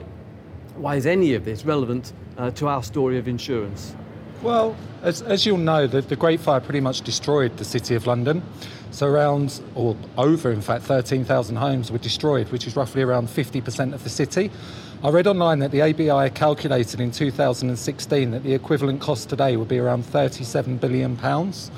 why 0.75 0.95
is 0.95 1.05
any 1.05 1.33
of 1.33 1.45
this 1.45 1.65
relevant 1.65 2.13
uh, 2.37 2.51
to 2.51 2.67
our 2.67 2.83
story 2.83 3.17
of 3.17 3.27
insurance? 3.27 3.95
Well, 4.41 4.75
as, 5.03 5.21
as 5.21 5.45
you'll 5.45 5.57
know, 5.57 5.85
the, 5.87 6.01
the 6.01 6.15
Great 6.15 6.39
Fire 6.39 6.59
pretty 6.59 6.79
much 6.79 7.01
destroyed 7.01 7.57
the 7.57 7.65
City 7.65 7.95
of 7.95 8.07
London. 8.07 8.41
So, 8.89 9.07
around, 9.07 9.61
or 9.75 9.95
over, 10.17 10.51
in 10.51 10.61
fact, 10.61 10.83
13,000 10.83 11.55
homes 11.55 11.91
were 11.91 11.97
destroyed, 11.97 12.49
which 12.51 12.65
is 12.65 12.75
roughly 12.75 13.01
around 13.01 13.27
50% 13.27 13.93
of 13.93 14.03
the 14.03 14.09
city. 14.09 14.49
I 15.03 15.09
read 15.09 15.27
online 15.27 15.59
that 15.59 15.71
the 15.71 15.81
ABI 15.81 16.29
calculated 16.31 16.99
in 16.99 17.11
2016 17.11 18.31
that 18.31 18.43
the 18.43 18.53
equivalent 18.53 19.01
cost 19.01 19.29
today 19.29 19.57
would 19.57 19.67
be 19.67 19.79
around 19.79 20.05
37 20.05 20.77
billion 20.77 21.17
pounds. 21.17 21.71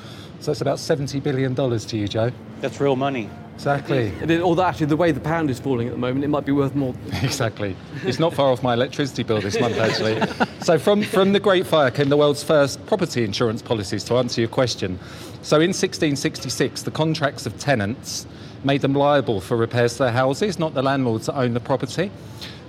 So 0.43 0.51
it's 0.51 0.59
about 0.59 0.77
$70 0.77 1.23
billion 1.23 1.55
to 1.55 1.97
you, 1.97 2.05
Joe. 2.05 2.29
That's 2.59 2.77
real 2.81 2.97
money. 2.97 3.29
Exactly. 3.53 4.11
although 4.41 4.63
actually 4.63 4.87
the 4.87 4.97
way 4.97 5.13
the 5.13 5.21
pound 5.21 5.49
is 5.49 5.57
falling 5.57 5.87
at 5.87 5.93
the 5.93 5.99
moment, 5.99 6.25
it 6.25 6.27
might 6.27 6.43
be 6.45 6.51
worth 6.51 6.75
more. 6.75 6.93
exactly. 7.21 7.77
It's 8.03 8.19
not 8.19 8.33
far 8.33 8.51
off 8.51 8.61
my 8.61 8.73
electricity 8.73 9.23
bill 9.23 9.39
this 9.39 9.57
month, 9.57 9.77
actually. 9.77 10.21
so 10.61 10.77
from, 10.77 11.01
from 11.01 11.31
the 11.31 11.39
Great 11.39 11.65
Fire 11.65 11.89
came 11.91 12.09
the 12.09 12.17
world's 12.17 12.43
first 12.43 12.85
property 12.87 13.23
insurance 13.23 13.61
policies, 13.61 14.03
to 14.03 14.15
answer 14.15 14.41
your 14.41 14.49
question. 14.49 14.99
So 15.43 15.57
in 15.61 15.69
1666, 15.69 16.81
the 16.81 16.91
contracts 16.91 17.45
of 17.45 17.57
tenants 17.57 18.27
made 18.65 18.81
them 18.81 18.95
liable 18.95 19.39
for 19.39 19.55
repairs 19.55 19.93
to 19.93 19.99
their 19.99 20.11
houses, 20.11 20.59
not 20.59 20.73
the 20.73 20.83
landlords 20.83 21.27
that 21.27 21.37
own 21.37 21.53
the 21.53 21.61
property. 21.61 22.11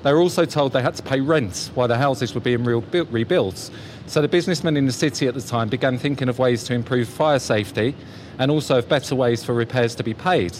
They 0.05 0.13
were 0.13 0.21
also 0.21 0.45
told 0.45 0.75
they 0.75 0.83
had 0.83 0.95
to 0.97 1.03
pay 1.03 1.21
rent 1.21 1.71
while 1.75 1.89
the 1.89 1.97
houses 1.97 2.35
were 2.35 2.41
being 2.41 2.63
rebuilt. 2.63 3.71
So 4.07 4.21
the 4.21 4.29
businessmen 4.29 4.77
in 4.77 4.87
the 4.87 4.93
city 4.93 5.27
at 5.27 5.35
the 5.35 5.41
time 5.41 5.69
began 5.69 5.99
thinking 5.99 6.29
of 6.29 6.39
ways 6.39 6.65
to 6.65 6.75
improve 6.75 7.09
fire 7.09 7.39
safety 7.39 7.95
and 8.39 8.51
also 8.51 8.79
of 8.79 8.89
better 8.89 9.15
ways 9.15 9.43
for 9.43 9.55
repairs 9.55 9.95
to 9.95 10.05
be 10.05 10.13
paid. 10.13 10.53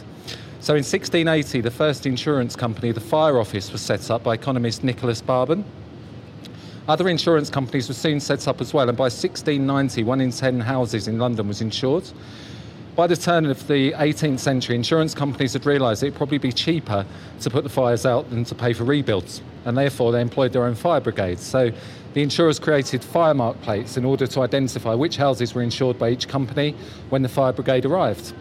So 0.61 0.73
in 0.73 0.79
1680, 0.79 1.61
the 1.61 1.71
first 1.71 2.07
insurance 2.07 2.57
company, 2.57 2.91
the 2.91 3.01
Fire 3.01 3.39
Office, 3.39 3.71
was 3.71 3.83
set 3.83 4.11
up 4.11 4.23
by 4.23 4.33
economist 4.35 4.83
Nicholas 4.83 5.21
Barbon. 5.21 5.63
Other 6.89 7.09
insurance 7.09 7.51
companies 7.51 7.87
were 7.87 7.95
soon 7.95 8.19
set 8.19 8.49
up 8.49 8.63
as 8.63 8.73
well, 8.73 8.89
and 8.89 8.97
by 8.97 9.05
1690, 9.05 10.05
one 10.05 10.23
in 10.23 10.31
10 10.31 10.61
houses 10.61 11.07
in 11.07 11.19
London 11.19 11.47
was 11.49 11.61
insured. 11.61 12.05
By 12.97 13.09
the 13.09 13.17
turn 13.17 13.47
of 13.47 13.67
the 13.67 13.91
18th 13.91 14.39
century, 14.39 14.77
insurance 14.77 15.15
companies 15.15 15.55
had 15.55 15.67
realised 15.67 16.05
it'd 16.05 16.15
probably 16.15 16.39
be 16.39 16.53
cheaper 16.53 17.05
to 17.41 17.51
put 17.51 17.65
the 17.65 17.69
fires 17.69 18.07
out 18.07 18.31
than 18.31 18.45
to 18.45 18.55
pay 18.55 18.73
for 18.73 18.85
rebuilds, 18.85 19.43
and 19.65 19.77
therefore 19.77 20.13
they 20.13 20.21
employed 20.21 20.53
their 20.53 20.63
own 20.63 20.77
fire 20.77 21.01
brigades. 21.01 21.43
So 21.43 21.73
the 22.13 22.23
insurers 22.23 22.61
created 22.61 23.03
fire 23.03 23.35
mark 23.35 23.61
plates 23.63 23.97
in 23.97 24.05
order 24.05 24.29
to 24.29 24.43
identify 24.43 24.95
which 24.95 25.17
houses 25.17 25.57
were 25.57 25.63
insured 25.63 25.99
by 25.99 26.11
each 26.11 26.29
company 26.29 26.77
when 27.09 27.23
the 27.23 27.29
fire 27.29 27.53
brigade 27.53 27.85
arrived. 27.85 28.33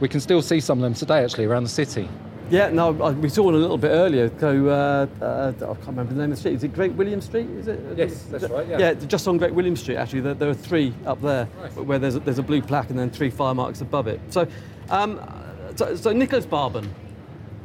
We 0.00 0.08
can 0.08 0.20
still 0.20 0.40
see 0.40 0.60
some 0.60 0.78
of 0.78 0.82
them 0.84 0.94
today 0.94 1.22
actually 1.22 1.44
around 1.44 1.64
the 1.64 1.68
city. 1.68 2.08
Yeah, 2.50 2.70
no, 2.70 2.92
we 2.92 3.28
saw 3.28 3.42
one 3.42 3.54
a 3.54 3.58
little 3.58 3.76
bit 3.76 3.90
earlier. 3.90 4.30
So 4.38 4.68
uh, 4.68 5.06
uh, 5.22 5.52
I 5.54 5.64
can't 5.64 5.86
remember 5.86 6.14
the 6.14 6.20
name 6.20 6.30
of 6.32 6.36
the 6.36 6.36
street. 6.36 6.54
Is 6.54 6.64
it 6.64 6.72
Great 6.72 6.92
William 6.92 7.20
Street? 7.20 7.48
Is 7.50 7.68
it? 7.68 7.80
Yes, 7.96 8.22
that's 8.22 8.48
right. 8.48 8.66
Yeah. 8.66 8.78
yeah, 8.78 8.94
just 8.94 9.28
on 9.28 9.36
Great 9.36 9.52
William 9.52 9.76
Street. 9.76 9.96
Actually, 9.96 10.20
there, 10.20 10.34
there 10.34 10.48
are 10.48 10.54
three 10.54 10.94
up 11.04 11.20
there 11.20 11.46
right. 11.60 11.72
where 11.84 11.98
there's 11.98 12.14
a, 12.14 12.20
there's 12.20 12.38
a 12.38 12.42
blue 12.42 12.62
plaque 12.62 12.88
and 12.88 12.98
then 12.98 13.10
three 13.10 13.28
fire 13.28 13.54
marks 13.54 13.82
above 13.82 14.06
it. 14.06 14.20
So, 14.30 14.48
um, 14.88 15.20
so, 15.76 15.94
so 15.94 16.12
Nicholas 16.12 16.46
Barbon, 16.46 16.92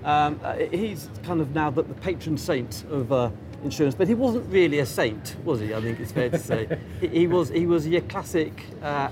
um, 0.04 0.40
uh, 0.44 0.56
he's 0.56 1.10
kind 1.24 1.40
of 1.40 1.56
now 1.56 1.70
the, 1.70 1.84
the 1.84 1.94
patron 1.94 2.38
saint 2.38 2.84
of 2.92 3.12
uh, 3.14 3.30
insurance, 3.64 3.96
but 3.96 4.10
he 4.10 4.16
wasn't 4.16 4.52
really 4.52 4.80
a 4.80 4.86
saint, 4.86 5.38
was 5.46 5.62
he? 5.62 5.74
I 5.74 5.80
think 5.80 6.02
it's 6.02 6.12
fair 6.12 6.30
to 6.30 6.40
say 6.40 6.78
he, 7.00 7.08
he, 7.08 7.28
was. 7.28 7.48
He 7.48 7.66
was 7.66 7.88
your 7.88 8.02
classic, 8.02 8.66
uh, 8.82 9.10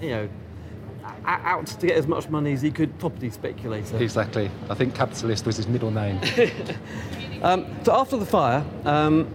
you 0.00 0.10
know 0.10 0.28
out 1.24 1.66
to 1.66 1.86
get 1.86 1.96
as 1.96 2.06
much 2.06 2.28
money 2.28 2.52
as 2.52 2.62
he 2.62 2.70
could 2.70 2.98
property 2.98 3.30
speculator. 3.30 3.96
Exactly. 3.98 4.50
I 4.68 4.74
think 4.74 4.94
capitalist 4.94 5.46
was 5.46 5.56
his 5.56 5.68
middle 5.68 5.90
name. 5.90 6.20
um, 7.42 7.66
so 7.84 7.94
after 7.94 8.16
the 8.16 8.26
fire, 8.26 8.64
um, 8.84 9.32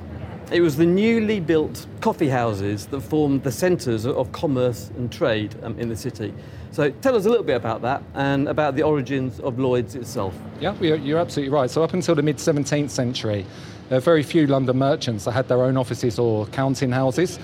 it 0.51 0.61
was 0.61 0.77
the 0.77 0.85
newly 0.85 1.39
built 1.39 1.85
coffee 1.99 2.29
houses 2.29 2.85
that 2.87 3.01
formed 3.01 3.43
the 3.43 3.51
centres 3.51 4.05
of 4.05 4.31
commerce 4.31 4.91
and 4.95 5.11
trade 5.11 5.55
um, 5.63 5.77
in 5.77 5.89
the 5.89 5.95
city. 5.95 6.33
So 6.71 6.89
tell 6.89 7.15
us 7.15 7.25
a 7.25 7.29
little 7.29 7.43
bit 7.43 7.55
about 7.55 7.81
that 7.81 8.03
and 8.13 8.47
about 8.47 8.75
the 8.75 8.83
origins 8.83 9.39
of 9.39 9.59
Lloyd's 9.59 9.95
itself. 9.95 10.37
Yeah, 10.59 10.73
you're 10.81 11.19
absolutely 11.19 11.53
right. 11.53 11.69
So 11.69 11.83
up 11.83 11.93
until 11.93 12.15
the 12.15 12.21
mid 12.21 12.37
17th 12.37 12.89
century, 12.89 13.45
there 13.89 13.97
were 13.97 14.01
very 14.01 14.23
few 14.23 14.47
London 14.47 14.77
merchants 14.77 15.25
that 15.25 15.31
had 15.31 15.47
their 15.47 15.63
own 15.63 15.75
offices 15.75 16.19
or 16.19 16.45
counting 16.47 16.91
houses. 16.91 17.39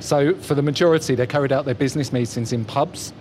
So 0.00 0.34
for 0.34 0.54
the 0.54 0.62
majority, 0.62 1.14
they 1.14 1.26
carried 1.26 1.52
out 1.52 1.64
their 1.64 1.74
business 1.74 2.12
meetings 2.12 2.52
in 2.52 2.64
pubs 2.64 3.12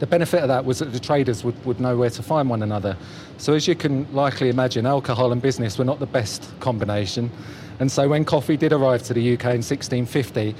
the 0.00 0.06
benefit 0.06 0.40
of 0.42 0.48
that 0.48 0.64
was 0.64 0.80
that 0.80 0.92
the 0.92 0.98
traders 0.98 1.44
would, 1.44 1.64
would 1.64 1.78
know 1.78 1.96
where 1.96 2.10
to 2.10 2.22
find 2.22 2.50
one 2.50 2.62
another. 2.62 2.96
So, 3.36 3.52
as 3.52 3.68
you 3.68 3.74
can 3.74 4.12
likely 4.14 4.48
imagine, 4.48 4.86
alcohol 4.86 5.30
and 5.30 5.40
business 5.40 5.78
were 5.78 5.84
not 5.84 6.00
the 6.00 6.06
best 6.06 6.52
combination. 6.58 7.30
And 7.78 7.92
so, 7.92 8.08
when 8.08 8.24
coffee 8.24 8.56
did 8.56 8.72
arrive 8.72 9.02
to 9.04 9.14
the 9.14 9.34
UK 9.34 9.44
in 9.44 9.62
1650, 9.62 10.54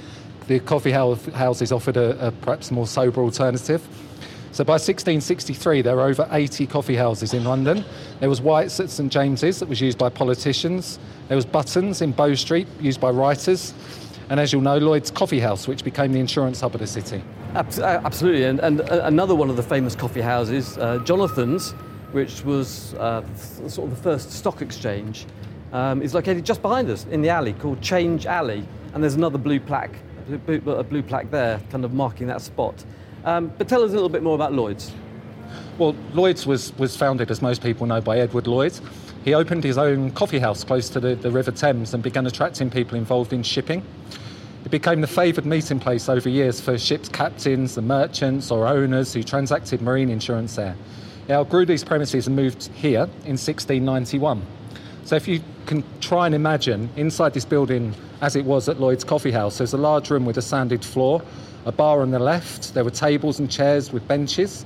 the 0.47 0.59
coffee 0.59 0.91
houses 0.91 1.71
offered 1.71 1.97
a, 1.97 2.27
a 2.27 2.31
perhaps 2.31 2.71
more 2.71 2.87
sober 2.87 3.21
alternative. 3.21 3.81
So 4.53 4.65
by 4.65 4.73
1663, 4.73 5.81
there 5.81 5.95
were 5.95 6.01
over 6.01 6.27
80 6.29 6.67
coffee 6.67 6.97
houses 6.97 7.33
in 7.33 7.45
London. 7.45 7.85
There 8.19 8.27
was 8.27 8.41
White's 8.41 8.77
at 8.81 8.89
St 8.89 9.11
James's 9.11 9.59
that 9.59 9.69
was 9.69 9.79
used 9.79 9.97
by 9.97 10.09
politicians. 10.09 10.99
There 11.29 11.37
was 11.37 11.45
Buttons 11.45 12.01
in 12.01 12.11
Bow 12.11 12.35
Street, 12.35 12.67
used 12.81 12.99
by 12.99 13.11
writers. 13.11 13.73
And 14.29 14.41
as 14.41 14.51
you'll 14.51 14.61
know, 14.61 14.77
Lloyd's 14.77 15.09
Coffee 15.09 15.39
House, 15.39 15.69
which 15.69 15.85
became 15.85 16.11
the 16.11 16.19
insurance 16.19 16.59
hub 16.59 16.73
of 16.73 16.81
the 16.81 16.87
city. 16.87 17.23
Uh, 17.53 18.01
absolutely, 18.05 18.45
and, 18.45 18.61
and 18.61 18.79
uh, 18.81 19.01
another 19.03 19.35
one 19.35 19.49
of 19.49 19.57
the 19.57 19.63
famous 19.63 19.93
coffee 19.93 20.21
houses, 20.21 20.77
uh, 20.77 20.99
Jonathan's, 20.99 21.71
which 22.13 22.45
was 22.45 22.93
uh, 22.93 23.21
sort 23.35 23.91
of 23.91 23.97
the 23.97 24.01
first 24.01 24.31
stock 24.31 24.61
exchange, 24.61 25.25
um, 25.73 26.01
is 26.01 26.13
located 26.13 26.45
just 26.45 26.61
behind 26.61 26.89
us 26.89 27.05
in 27.11 27.21
the 27.21 27.27
alley 27.27 27.51
called 27.51 27.81
Change 27.81 28.25
Alley, 28.25 28.65
and 28.93 29.03
there's 29.03 29.15
another 29.15 29.37
blue 29.37 29.59
plaque, 29.59 29.95
a 30.31 30.83
blue 30.83 31.03
plaque 31.03 31.29
there, 31.29 31.59
kind 31.69 31.83
of 31.83 31.93
marking 31.93 32.27
that 32.27 32.41
spot. 32.41 32.85
Um, 33.25 33.51
but 33.57 33.67
tell 33.67 33.83
us 33.83 33.91
a 33.91 33.95
little 33.95 34.09
bit 34.09 34.23
more 34.23 34.35
about 34.35 34.53
Lloyd's. 34.53 34.91
Well, 35.77 35.93
Lloyd's 36.13 36.47
was, 36.47 36.73
was 36.77 36.95
founded, 36.95 37.31
as 37.31 37.41
most 37.41 37.61
people 37.61 37.85
know, 37.85 37.99
by 37.99 38.19
Edward 38.19 38.47
Lloyd. 38.47 38.79
He 39.25 39.33
opened 39.33 39.65
his 39.65 39.77
own 39.77 40.11
coffee 40.11 40.39
house 40.39 40.63
close 40.63 40.89
to 40.89 41.01
the, 41.01 41.15
the 41.15 41.29
River 41.29 41.51
Thames 41.51 41.93
and 41.93 42.01
began 42.01 42.25
attracting 42.25 42.69
people 42.69 42.97
involved 42.97 43.33
in 43.33 43.43
shipping. 43.43 43.83
It 44.63 44.69
became 44.69 45.01
the 45.01 45.07
favoured 45.07 45.45
meeting 45.45 45.79
place 45.79 46.07
over 46.07 46.29
years 46.29 46.61
for 46.61 46.77
ships' 46.77 47.09
captains, 47.09 47.75
the 47.75 47.81
merchants 47.81 48.51
or 48.51 48.67
owners 48.67 49.13
who 49.13 49.23
transacted 49.23 49.81
marine 49.81 50.09
insurance 50.09 50.55
there. 50.55 50.75
It 51.27 51.33
outgrew 51.33 51.65
these 51.65 51.83
premises 51.83 52.27
and 52.27 52.35
moved 52.35 52.67
here 52.73 53.03
in 53.25 53.37
1691. 53.37 54.41
So 55.03 55.15
if 55.15 55.27
you 55.27 55.41
can 55.65 55.83
try 55.99 56.27
and 56.27 56.35
imagine 56.35 56.89
inside 56.95 57.33
this 57.33 57.45
building 57.45 57.93
as 58.21 58.35
it 58.35 58.45
was 58.45 58.69
at 58.69 58.79
Lloyd's 58.79 59.03
Coffee 59.03 59.31
House, 59.31 59.57
there's 59.57 59.73
a 59.73 59.77
large 59.77 60.11
room 60.11 60.25
with 60.25 60.37
a 60.37 60.41
sanded 60.41 60.85
floor, 60.85 61.23
a 61.65 61.71
bar 61.71 62.01
on 62.01 62.11
the 62.11 62.19
left, 62.19 62.73
there 62.73 62.83
were 62.83 62.91
tables 62.91 63.39
and 63.39 63.49
chairs 63.49 63.91
with 63.91 64.07
benches. 64.07 64.65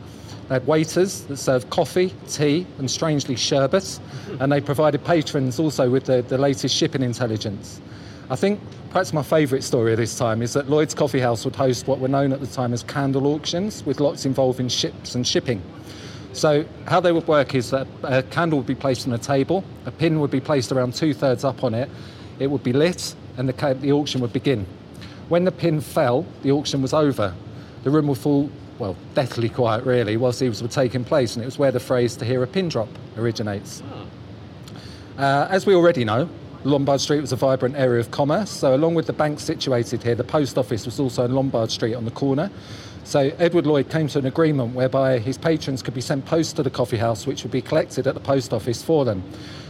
They 0.50 0.56
had 0.56 0.68
waiters 0.68 1.22
that 1.24 1.38
served 1.38 1.70
coffee, 1.70 2.14
tea, 2.28 2.68
and 2.78 2.92
strangely 2.92 3.36
sherbet, 3.36 4.00
and 4.40 4.52
they 4.52 4.62
provided 4.62 5.04
patrons 5.04 5.58
also 5.58 5.90
with 5.90 6.06
the, 6.06 6.22
the 6.22 6.38
latest 6.38 6.76
shipping 6.76 7.02
intelligence. 7.02 7.82
I 8.30 8.36
think 8.36 8.60
perhaps 8.96 9.12
my 9.12 9.22
favourite 9.22 9.62
story 9.62 9.92
of 9.92 9.98
this 9.98 10.18
time 10.18 10.42
is 10.42 10.54
that 10.54 10.70
Lloyd's 10.70 10.94
Coffee 10.94 11.20
House 11.20 11.44
would 11.44 11.58
host 11.58 11.86
what 11.86 12.00
were 12.00 12.08
known 12.08 12.32
at 12.32 12.40
the 12.40 12.48
time 12.48 12.72
as 12.72 12.82
candle 12.82 13.28
auctions, 13.28 13.86
with 13.86 14.00
lots 14.00 14.26
involving 14.26 14.70
ships 14.70 15.16
and 15.16 15.28
shipping. 15.28 15.62
So, 16.32 16.64
how 16.88 17.02
they 17.02 17.12
would 17.12 17.28
work 17.28 17.56
is 17.56 17.72
that 17.72 17.88
a 18.04 18.24
candle 18.24 18.60
would 18.60 18.68
be 18.68 18.74
placed 18.74 19.06
on 19.06 19.12
a 19.12 19.18
table, 19.18 19.66
a 19.86 19.92
pin 19.92 20.22
would 20.22 20.32
be 20.32 20.40
placed 20.40 20.72
around 20.72 20.94
two 20.94 21.14
thirds 21.14 21.44
up 21.44 21.62
on 21.62 21.74
it, 21.74 21.90
it 22.40 22.48
would 22.48 22.64
be 22.64 22.72
lit, 22.72 23.16
and 23.36 23.50
the, 23.50 23.74
the 23.74 23.92
auction 23.92 24.22
would 24.22 24.32
begin. 24.32 24.66
When 25.28 25.44
the 25.44 25.52
pin 25.52 25.82
fell, 25.82 26.26
the 26.42 26.52
auction 26.52 26.82
was 26.82 26.94
over. 26.94 27.36
The 27.84 27.90
room 27.90 28.08
would 28.08 28.18
fall, 28.18 28.50
well, 28.80 28.96
deathly 29.14 29.50
quiet 29.50 29.84
really, 29.84 30.16
whilst 30.16 30.40
these 30.40 30.62
were 30.62 30.70
taking 30.70 31.04
place, 31.04 31.36
and 31.36 31.44
it 31.44 31.48
was 31.48 31.60
where 31.60 31.74
the 31.74 31.82
phrase 31.82 32.16
to 32.16 32.24
hear 32.24 32.42
a 32.44 32.48
pin 32.48 32.70
drop 32.70 32.88
originates. 33.18 33.84
Uh, 35.18 35.48
as 35.50 35.66
we 35.66 35.76
already 35.76 36.06
know, 36.06 36.30
Lombard 36.66 37.00
Street 37.00 37.22
was 37.22 37.32
a 37.32 37.36
vibrant 37.36 37.76
area 37.76 38.00
of 38.00 38.10
commerce. 38.10 38.50
So, 38.50 38.74
along 38.74 38.96
with 38.96 39.06
the 39.06 39.14
bank 39.14 39.40
situated 39.40 40.02
here, 40.02 40.16
the 40.16 40.24
post 40.24 40.58
office 40.58 40.86
was 40.86 41.00
also 41.00 41.24
in 41.24 41.36
Lombard 41.36 41.70
Street 41.70 41.94
on 41.94 42.06
the 42.06 42.12
corner. 42.12 42.50
So, 43.04 43.32
Edward 43.38 43.68
Lloyd 43.68 43.88
came 43.92 44.08
to 44.08 44.18
an 44.18 44.26
agreement 44.26 44.74
whereby 44.74 45.20
his 45.20 45.38
patrons 45.38 45.84
could 45.84 45.94
be 45.94 46.02
sent 46.02 46.26
post 46.26 46.56
to 46.56 46.64
the 46.64 46.72
coffee 46.72 46.98
house, 46.98 47.28
which 47.28 47.44
would 47.44 47.52
be 47.52 47.62
collected 47.62 48.08
at 48.08 48.16
the 48.16 48.20
post 48.20 48.52
office 48.52 48.82
for 48.82 49.06
them. 49.06 49.24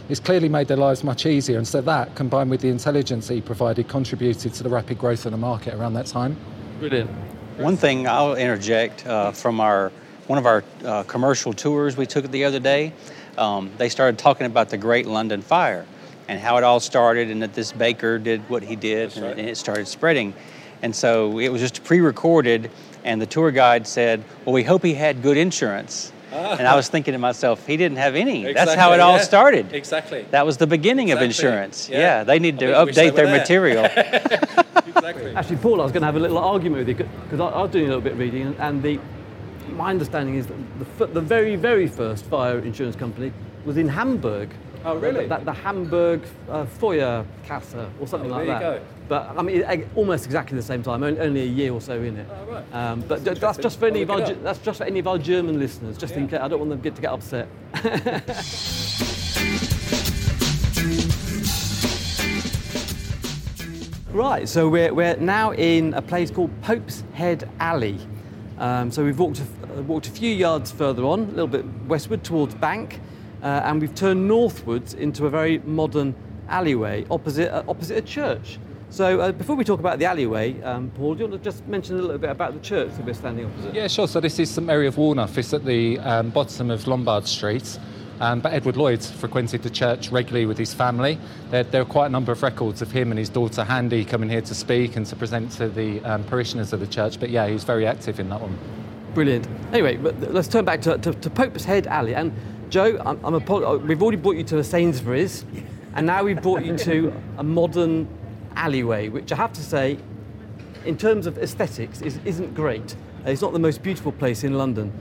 This 0.07 0.21
clearly 0.21 0.47
made 0.47 0.69
their 0.69 0.77
lives 0.77 1.03
much 1.03 1.25
easier, 1.25 1.57
and 1.57 1.67
so 1.67 1.81
that, 1.81 2.15
combined 2.15 2.49
with 2.49 2.61
the 2.61 2.69
intelligence 2.69 3.27
he 3.27 3.41
provided, 3.41 3.89
contributed 3.89 4.53
to 4.53 4.63
the 4.63 4.69
rapid 4.69 4.97
growth 4.97 5.25
of 5.25 5.33
the 5.33 5.37
market 5.37 5.73
around 5.73 5.95
that 5.95 6.05
time. 6.05 6.37
Brilliant. 6.79 7.09
One 7.57 7.75
thing 7.75 8.07
I'll 8.07 8.35
interject 8.35 9.05
uh, 9.05 9.31
from 9.31 9.59
our 9.59 9.91
one 10.27 10.39
of 10.39 10.45
our 10.45 10.63
uh, 10.83 11.03
commercial 11.03 11.53
tours 11.53 11.97
we 11.97 12.05
took 12.05 12.29
the 12.31 12.45
other 12.45 12.59
day. 12.59 12.93
Um, 13.37 13.69
they 13.77 13.89
started 13.89 14.17
talking 14.17 14.47
about 14.47 14.69
the 14.69 14.77
Great 14.77 15.05
London 15.05 15.41
Fire 15.41 15.85
and 16.27 16.39
how 16.39 16.57
it 16.57 16.63
all 16.63 16.79
started, 16.79 17.29
and 17.29 17.41
that 17.41 17.53
this 17.53 17.71
baker 17.71 18.17
did 18.17 18.47
what 18.49 18.63
he 18.63 18.75
did, 18.75 19.15
and, 19.17 19.25
and 19.39 19.49
it 19.49 19.57
started 19.57 19.87
spreading. 19.87 20.33
And 20.81 20.95
so 20.95 21.39
it 21.39 21.49
was 21.49 21.61
just 21.61 21.83
pre-recorded, 21.83 22.69
and 23.03 23.21
the 23.21 23.25
tour 23.25 23.51
guide 23.51 23.87
said, 23.87 24.23
"Well, 24.43 24.53
we 24.53 24.63
hope 24.63 24.83
he 24.83 24.93
had 24.93 25.21
good 25.21 25.37
insurance." 25.37 26.11
Ah. 26.35 26.57
And 26.57 26.67
I 26.67 26.75
was 26.75 26.89
thinking 26.89 27.13
to 27.13 27.17
myself, 27.17 27.65
he 27.65 27.77
didn't 27.77 27.97
have 27.97 28.15
any. 28.15 28.45
Exactly, 28.45 28.53
That's 28.53 28.75
how 28.75 28.91
it 28.93 28.99
all 28.99 29.19
started. 29.19 29.73
Exactly. 29.73 30.25
That 30.31 30.45
was 30.45 30.57
the 30.57 30.67
beginning 30.67 31.09
exactly. 31.09 31.25
of 31.25 31.29
insurance. 31.29 31.89
Yeah. 31.89 31.97
yeah. 31.97 32.23
they 32.23 32.39
need 32.39 32.59
to 32.59 32.65
update 32.65 33.15
their 33.15 33.27
material. 33.27 33.85
exactly. 34.85 35.33
Actually, 35.33 35.57
Paul, 35.57 35.79
I 35.79 35.83
was 35.83 35.93
going 35.93 36.01
to 36.01 36.07
have 36.07 36.17
a 36.17 36.19
little 36.19 36.37
argument 36.37 36.85
with 36.85 36.99
you 36.99 37.07
because 37.23 37.39
I, 37.39 37.45
I, 37.45 37.61
was 37.61 37.71
doing 37.71 37.85
a 37.85 37.87
little 37.87 38.01
bit 38.01 38.13
of 38.13 38.19
reading, 38.19 38.55
and 38.59 38.83
the 38.83 38.99
my 39.71 39.89
understanding 39.89 40.35
is 40.35 40.47
that 40.47 40.97
the, 40.97 41.07
the 41.07 41.21
very, 41.21 41.55
very 41.55 41.87
first 41.87 42.25
fire 42.25 42.59
insurance 42.59 42.95
company 42.95 43.31
was 43.65 43.77
in 43.77 43.87
Hamburg. 43.87 44.49
Oh, 44.85 44.97
really? 44.97 45.27
The, 45.27 45.37
the, 45.37 45.45
the 45.45 45.53
Hamburg 45.53 46.21
uh, 46.47 46.65
or 47.99 48.07
something 48.07 48.31
oh, 48.31 48.35
like 48.35 48.47
that. 48.47 48.59
Go. 48.59 48.81
But 49.07 49.37
I 49.37 49.41
mean, 49.41 49.89
almost 49.95 50.25
exactly 50.25 50.55
the 50.55 50.63
same 50.63 50.83
time, 50.83 51.03
only 51.03 51.41
a 51.41 51.45
year 51.45 51.73
or 51.73 51.81
so 51.81 52.01
in 52.01 52.17
it. 52.17 52.27
Oh, 52.29 52.45
right. 52.45 52.73
Um, 52.73 53.01
but 53.01 53.25
that's 53.25 53.57
just 53.57 53.79
for 53.79 53.87
any 53.87 54.03
of 54.03 54.11
our 54.11 54.21
that's 54.21 54.59
just 54.59 54.77
for 54.77 54.83
any 54.83 54.99
of 54.99 55.07
our 55.07 55.17
German 55.17 55.59
listeners, 55.59 55.97
just 55.97 56.13
yeah. 56.13 56.21
in 56.21 56.27
case. 56.27 56.39
I 56.39 56.47
don't 56.47 56.59
want 56.59 56.69
them 56.69 56.79
to 56.79 56.83
get 56.83 56.95
to 56.95 57.01
get 57.01 57.11
upset. 57.11 57.47
right, 64.11 64.47
so 64.47 64.69
we're, 64.69 64.93
we're 64.93 65.17
now 65.17 65.51
in 65.53 65.93
a 65.93 66.01
place 66.01 66.31
called 66.31 66.51
Pope's 66.61 67.03
Head 67.13 67.49
Alley. 67.59 67.99
Um, 68.57 68.89
so 68.89 69.03
we've 69.03 69.19
walked 69.19 69.39
a, 69.39 69.77
uh, 69.77 69.81
walked 69.81 70.07
a 70.07 70.11
few 70.11 70.33
yards 70.33 70.71
further 70.71 71.03
on, 71.03 71.23
a 71.23 71.27
little 71.27 71.47
bit 71.47 71.65
westward 71.87 72.23
towards 72.23 72.55
Bank, 72.55 73.01
uh, 73.45 73.61
and 73.65 73.79
we've 73.79 73.93
turned 73.93 74.27
northwards 74.27 74.95
into 74.95 75.27
a 75.27 75.29
very 75.29 75.59
modern 75.59 76.15
alleyway 76.49 77.05
opposite, 77.11 77.53
uh, 77.53 77.63
opposite 77.67 77.97
a 77.97 78.01
church. 78.01 78.57
So 78.89 79.19
uh, 79.19 79.31
before 79.31 79.55
we 79.55 79.63
talk 79.63 79.79
about 79.79 79.99
the 79.99 80.05
alleyway, 80.05 80.59
um, 80.63 80.91
Paul, 80.95 81.13
do 81.13 81.23
you 81.23 81.29
want 81.29 81.43
to 81.43 81.47
just 81.47 81.65
mention 81.67 81.99
a 81.99 82.01
little 82.01 82.17
bit 82.17 82.31
about 82.31 82.53
the 82.53 82.59
church 82.59 82.89
that 82.95 83.05
we're 83.05 83.13
standing 83.13 83.45
opposite? 83.45 83.75
Yeah, 83.75 83.87
sure. 83.87 84.07
So 84.07 84.19
this 84.19 84.39
is 84.39 84.49
St 84.49 84.65
Mary 84.65 84.87
of 84.87 84.95
Woolnoth. 84.95 85.37
It's 85.37 85.53
at 85.53 85.63
the 85.63 85.99
um, 85.99 86.31
bottom 86.31 86.71
of 86.71 86.87
Lombard 86.87 87.27
Street. 87.27 87.77
Um, 88.19 88.39
but 88.39 88.53
Edward 88.53 88.77
Lloyd 88.77 89.03
frequented 89.03 89.61
the 89.61 89.69
church 89.69 90.09
regularly 90.09 90.45
with 90.45 90.57
his 90.57 90.73
family. 90.73 91.19
There, 91.51 91.63
there, 91.65 91.81
are 91.81 91.85
quite 91.85 92.05
a 92.05 92.09
number 92.09 92.31
of 92.31 92.41
records 92.41 92.81
of 92.81 92.89
him 92.89 93.11
and 93.11 93.19
his 93.19 93.27
daughter 93.27 93.63
Handy 93.63 94.05
coming 94.05 94.29
here 94.29 94.41
to 94.41 94.55
speak 94.55 94.95
and 94.95 95.05
to 95.07 95.15
present 95.17 95.51
to 95.53 95.67
the 95.67 96.01
um, 96.05 96.23
parishioners 96.23 96.71
of 96.71 96.79
the 96.79 96.87
church. 96.87 97.19
But 97.19 97.29
yeah, 97.29 97.45
he 97.45 97.53
was 97.53 97.65
very 97.65 97.85
active 97.85 98.19
in 98.19 98.29
that 98.29 98.39
one. 98.39 98.57
Brilliant. 99.13 99.47
Anyway, 99.71 99.97
but 99.97 100.33
let's 100.33 100.47
turn 100.47 100.65
back 100.65 100.81
to, 100.81 100.97
to, 100.97 101.13
to 101.13 101.29
Pope's 101.29 101.65
Head 101.65 101.87
Alley. 101.87 102.15
And 102.15 102.33
Joe, 102.69 103.01
I'm, 103.05 103.23
I'm 103.23 103.35
a, 103.35 103.43
oh, 103.47 103.77
we've 103.77 104.01
already 104.01 104.17
brought 104.17 104.35
you 104.35 104.43
to 104.45 104.59
a 104.59 104.63
Sainsbury's, 104.63 105.45
and 105.93 106.05
now 106.05 106.23
we've 106.23 106.41
brought 106.41 106.63
you 106.63 106.77
to 106.77 107.13
a 107.37 107.43
modern 107.43 108.07
alleyway, 108.55 109.09
which 109.09 109.31
I 109.31 109.35
have 109.35 109.53
to 109.53 109.63
say, 109.63 109.97
in 110.85 110.97
terms 110.97 111.27
of 111.27 111.37
aesthetics, 111.37 112.01
is, 112.01 112.19
isn't 112.25 112.53
great. 112.53 112.95
It's 113.25 113.41
not 113.41 113.53
the 113.53 113.59
most 113.59 113.81
beautiful 113.81 114.11
place 114.11 114.43
in 114.43 114.57
London. 114.57 114.91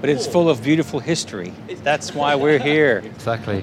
But 0.00 0.08
it's 0.08 0.26
full 0.26 0.48
of 0.48 0.62
beautiful 0.62 0.98
history. 0.98 1.52
That's 1.82 2.14
why 2.14 2.34
we're 2.34 2.58
here. 2.58 3.02
Exactly. 3.04 3.62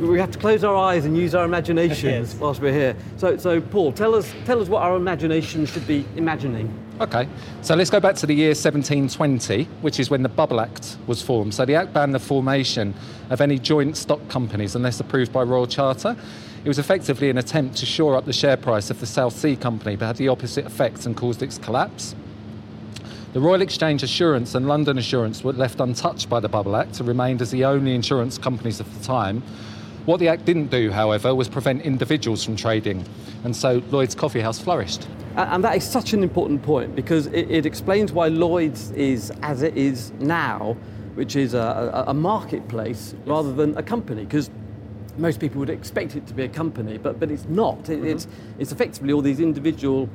we 0.00 0.18
have 0.18 0.32
to 0.32 0.38
close 0.38 0.64
our 0.64 0.74
eyes 0.74 1.04
and 1.04 1.16
use 1.16 1.32
our 1.32 1.44
imaginations 1.44 2.32
yes. 2.32 2.40
whilst 2.40 2.60
we're 2.60 2.72
here. 2.72 2.96
So, 3.18 3.36
so 3.36 3.60
Paul, 3.60 3.92
tell 3.92 4.16
us, 4.16 4.32
tell 4.44 4.60
us 4.60 4.68
what 4.68 4.82
our 4.82 4.96
imagination 4.96 5.64
should 5.64 5.86
be 5.86 6.04
imagining. 6.16 6.76
Okay, 6.98 7.28
so 7.60 7.74
let's 7.74 7.90
go 7.90 8.00
back 8.00 8.14
to 8.16 8.26
the 8.26 8.32
year 8.32 8.54
1720, 8.54 9.64
which 9.82 10.00
is 10.00 10.08
when 10.08 10.22
the 10.22 10.30
Bubble 10.30 10.62
Act 10.62 10.96
was 11.06 11.20
formed. 11.20 11.52
So 11.52 11.66
the 11.66 11.74
Act 11.74 11.92
banned 11.92 12.14
the 12.14 12.18
formation 12.18 12.94
of 13.28 13.42
any 13.42 13.58
joint 13.58 13.98
stock 13.98 14.26
companies 14.30 14.74
unless 14.74 14.98
approved 14.98 15.30
by 15.30 15.42
Royal 15.42 15.66
Charter. 15.66 16.16
It 16.64 16.68
was 16.68 16.78
effectively 16.78 17.28
an 17.28 17.36
attempt 17.36 17.76
to 17.76 17.86
shore 17.86 18.16
up 18.16 18.24
the 18.24 18.32
share 18.32 18.56
price 18.56 18.88
of 18.88 18.98
the 18.98 19.04
South 19.04 19.34
Sea 19.34 19.56
Company, 19.56 19.94
but 19.94 20.06
had 20.06 20.16
the 20.16 20.28
opposite 20.28 20.64
effect 20.64 21.04
and 21.04 21.14
caused 21.14 21.42
its 21.42 21.58
collapse. 21.58 22.14
The 23.34 23.40
Royal 23.40 23.60
Exchange 23.60 24.02
Assurance 24.02 24.54
and 24.54 24.66
London 24.66 24.96
Assurance 24.96 25.44
were 25.44 25.52
left 25.52 25.80
untouched 25.80 26.30
by 26.30 26.40
the 26.40 26.48
Bubble 26.48 26.76
Act 26.76 26.98
and 26.98 27.06
remained 27.06 27.42
as 27.42 27.50
the 27.50 27.66
only 27.66 27.94
insurance 27.94 28.38
companies 28.38 28.80
of 28.80 28.98
the 28.98 29.04
time. 29.04 29.42
What 30.06 30.18
the 30.18 30.28
Act 30.28 30.46
didn't 30.46 30.68
do, 30.68 30.90
however, 30.90 31.34
was 31.34 31.46
prevent 31.46 31.82
individuals 31.82 32.42
from 32.42 32.56
trading, 32.56 33.04
and 33.44 33.54
so 33.54 33.82
Lloyd's 33.90 34.14
Coffee 34.14 34.40
House 34.40 34.58
flourished. 34.58 35.06
And 35.36 35.62
that 35.64 35.76
is 35.76 35.84
such 35.84 36.14
an 36.14 36.22
important 36.22 36.62
point 36.62 36.96
because 36.96 37.26
it, 37.26 37.50
it 37.50 37.66
explains 37.66 38.10
why 38.10 38.28
Lloyd's 38.28 38.90
is 38.92 39.30
as 39.42 39.62
it 39.62 39.76
is 39.76 40.10
now, 40.18 40.76
which 41.14 41.36
is 41.36 41.52
a, 41.52 41.58
a, 42.06 42.10
a 42.10 42.14
marketplace 42.14 43.14
rather 43.26 43.52
than 43.52 43.76
a 43.76 43.82
company. 43.82 44.24
Because 44.24 44.50
most 45.18 45.38
people 45.38 45.58
would 45.58 45.70
expect 45.70 46.16
it 46.16 46.26
to 46.26 46.34
be 46.34 46.44
a 46.44 46.48
company, 46.48 46.96
but, 46.98 47.20
but 47.20 47.30
it's 47.30 47.44
not. 47.46 47.88
It, 47.88 47.98
mm-hmm. 47.98 48.06
it's, 48.06 48.28
it's 48.58 48.72
effectively 48.72 49.12
all 49.12 49.22
these 49.22 49.40
individual 49.40 50.08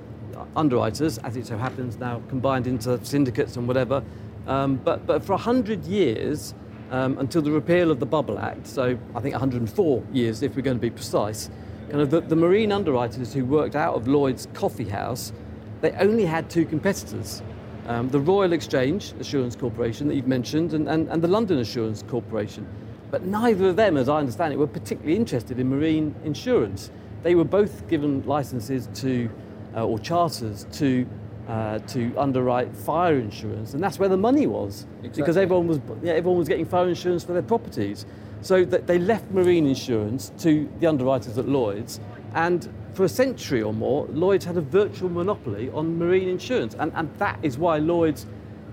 underwriters, 0.55 1.17
as 1.19 1.37
it 1.37 1.45
so 1.47 1.57
happens 1.57 1.97
now, 1.97 2.21
combined 2.29 2.67
into 2.67 3.03
syndicates 3.05 3.57
and 3.57 3.67
whatever. 3.67 4.03
Um, 4.47 4.75
but, 4.77 5.05
but 5.05 5.23
for 5.23 5.33
100 5.33 5.85
years, 5.85 6.53
um, 6.89 7.17
until 7.19 7.41
the 7.41 7.51
repeal 7.51 7.91
of 7.91 7.99
the 7.99 8.05
Bubble 8.05 8.37
Act, 8.39 8.67
so 8.67 8.97
I 9.15 9.19
think 9.21 9.33
104 9.33 10.03
years 10.11 10.41
if 10.41 10.55
we're 10.55 10.61
going 10.61 10.77
to 10.77 10.81
be 10.81 10.89
precise, 10.89 11.49
kind 11.91 12.01
of 12.01 12.09
the, 12.09 12.21
the 12.21 12.35
marine 12.37 12.71
underwriters 12.71 13.33
who 13.33 13.43
worked 13.43 13.75
out 13.75 13.95
of 13.95 14.07
Lloyd's 14.07 14.47
Coffee 14.53 14.87
House, 14.87 15.33
they 15.81 15.91
only 15.91 16.25
had 16.25 16.49
two 16.49 16.65
competitors. 16.65 17.41
Um, 17.87 18.07
the 18.09 18.19
Royal 18.19 18.53
Exchange 18.53 19.13
Assurance 19.19 19.57
Corporation 19.57 20.07
that 20.07 20.15
you've 20.15 20.27
mentioned 20.27 20.73
and, 20.73 20.87
and, 20.87 21.09
and 21.09 21.21
the 21.21 21.27
London 21.27 21.57
Assurance 21.57 22.01
Corporation. 22.07 22.65
But 23.09 23.25
neither 23.25 23.67
of 23.67 23.75
them, 23.75 23.97
as 23.97 24.07
I 24.07 24.19
understand 24.19 24.53
it, 24.53 24.57
were 24.57 24.67
particularly 24.67 25.17
interested 25.17 25.59
in 25.59 25.69
marine 25.69 26.15
insurance. 26.23 26.91
They 27.23 27.35
were 27.35 27.43
both 27.43 27.85
given 27.89 28.23
licenses 28.25 28.87
to, 29.01 29.29
uh, 29.75 29.85
or 29.85 29.99
charters 29.99 30.67
to, 30.73 31.05
uh, 31.49 31.79
to 31.79 32.15
underwrite 32.17 32.73
fire 32.73 33.17
insurance, 33.17 33.73
and 33.73 33.83
that's 33.83 33.99
where 33.99 34.07
the 34.07 34.15
money 34.15 34.47
was, 34.47 34.85
exactly. 34.99 35.23
because 35.23 35.35
everyone 35.35 35.67
was, 35.67 35.81
yeah, 36.01 36.13
everyone 36.13 36.37
was 36.39 36.47
getting 36.47 36.65
fire 36.65 36.87
insurance 36.87 37.25
for 37.25 37.33
their 37.33 37.41
properties. 37.41 38.05
So 38.41 38.65
that 38.65 38.87
they 38.87 38.97
left 38.97 39.29
marine 39.31 39.67
insurance 39.67 40.31
to 40.39 40.69
the 40.79 40.87
underwriters 40.87 41.37
at 41.37 41.47
Lloyd's, 41.47 41.99
and 42.33 42.67
for 42.93 43.05
a 43.05 43.09
century 43.09 43.61
or 43.61 43.73
more, 43.73 44.05
Lloyd's 44.07 44.45
had 44.45 44.57
a 44.57 44.61
virtual 44.61 45.09
monopoly 45.09 45.69
on 45.71 45.97
marine 45.97 46.27
insurance, 46.27 46.75
and, 46.79 46.91
and 46.95 47.13
that 47.19 47.39
is 47.41 47.57
why 47.57 47.77
Lloyd's 47.77 48.25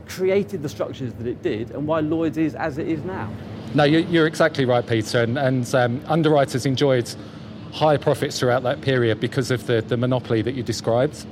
created 0.07 0.62
the 0.62 0.68
structures 0.68 1.12
that 1.14 1.26
it 1.26 1.42
did, 1.42 1.70
and 1.70 1.87
why 1.87 2.00
Lloyd's 2.00 2.38
is 2.38 2.54
as 2.54 2.78
it 2.78 2.88
is 2.88 3.04
now. 3.04 3.31
No, 3.74 3.85
you're 3.85 4.26
exactly 4.26 4.64
right, 4.64 4.87
Peter. 4.87 5.22
And, 5.22 5.38
and 5.38 5.74
um, 5.74 6.00
underwriters 6.07 6.64
enjoyed 6.64 7.14
high 7.72 7.98
profits 7.98 8.38
throughout 8.38 8.62
that 8.62 8.81
period 8.81 9.20
because 9.20 9.50
of 9.50 9.66
the, 9.66 9.83
the 9.83 9.96
monopoly 9.96 10.40
that 10.42 10.54
you 10.54 10.62
described. 10.62 11.26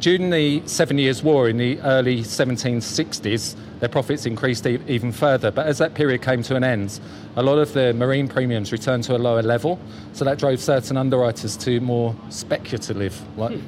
During 0.00 0.30
the 0.30 0.66
Seven 0.66 0.98
Years' 0.98 1.22
War 1.22 1.48
in 1.48 1.56
the 1.56 1.80
early 1.80 2.20
1760s, 2.20 3.56
their 3.80 3.88
profits 3.88 4.26
increased 4.26 4.66
e- 4.66 4.78
even 4.86 5.12
further. 5.12 5.50
But 5.50 5.66
as 5.66 5.78
that 5.78 5.94
period 5.94 6.22
came 6.22 6.42
to 6.44 6.56
an 6.56 6.64
end, 6.64 6.98
a 7.36 7.42
lot 7.42 7.58
of 7.58 7.72
the 7.72 7.92
marine 7.94 8.28
premiums 8.28 8.72
returned 8.72 9.04
to 9.04 9.16
a 9.16 9.18
lower 9.18 9.42
level. 9.42 9.78
So 10.12 10.24
that 10.24 10.38
drove 10.38 10.60
certain 10.60 10.96
underwriters 10.96 11.56
to 11.58 11.80
more 11.80 12.14
speculative 12.30 13.18
hmm. 13.18 13.40
like, 13.40 13.58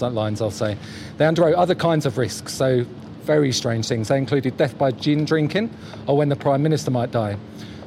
lines, 0.00 0.40
I'll 0.40 0.50
say. 0.50 0.76
They 1.18 1.24
underwrote 1.24 1.56
other 1.56 1.74
kinds 1.74 2.06
of 2.06 2.18
risks. 2.18 2.52
So 2.52 2.86
very 3.22 3.52
strange 3.52 3.86
things. 3.86 4.08
They 4.08 4.18
included 4.18 4.56
death 4.56 4.76
by 4.76 4.92
gin 4.92 5.24
drinking 5.24 5.70
or 6.06 6.16
when 6.16 6.28
the 6.28 6.36
Prime 6.36 6.62
Minister 6.62 6.90
might 6.90 7.10
die. 7.10 7.36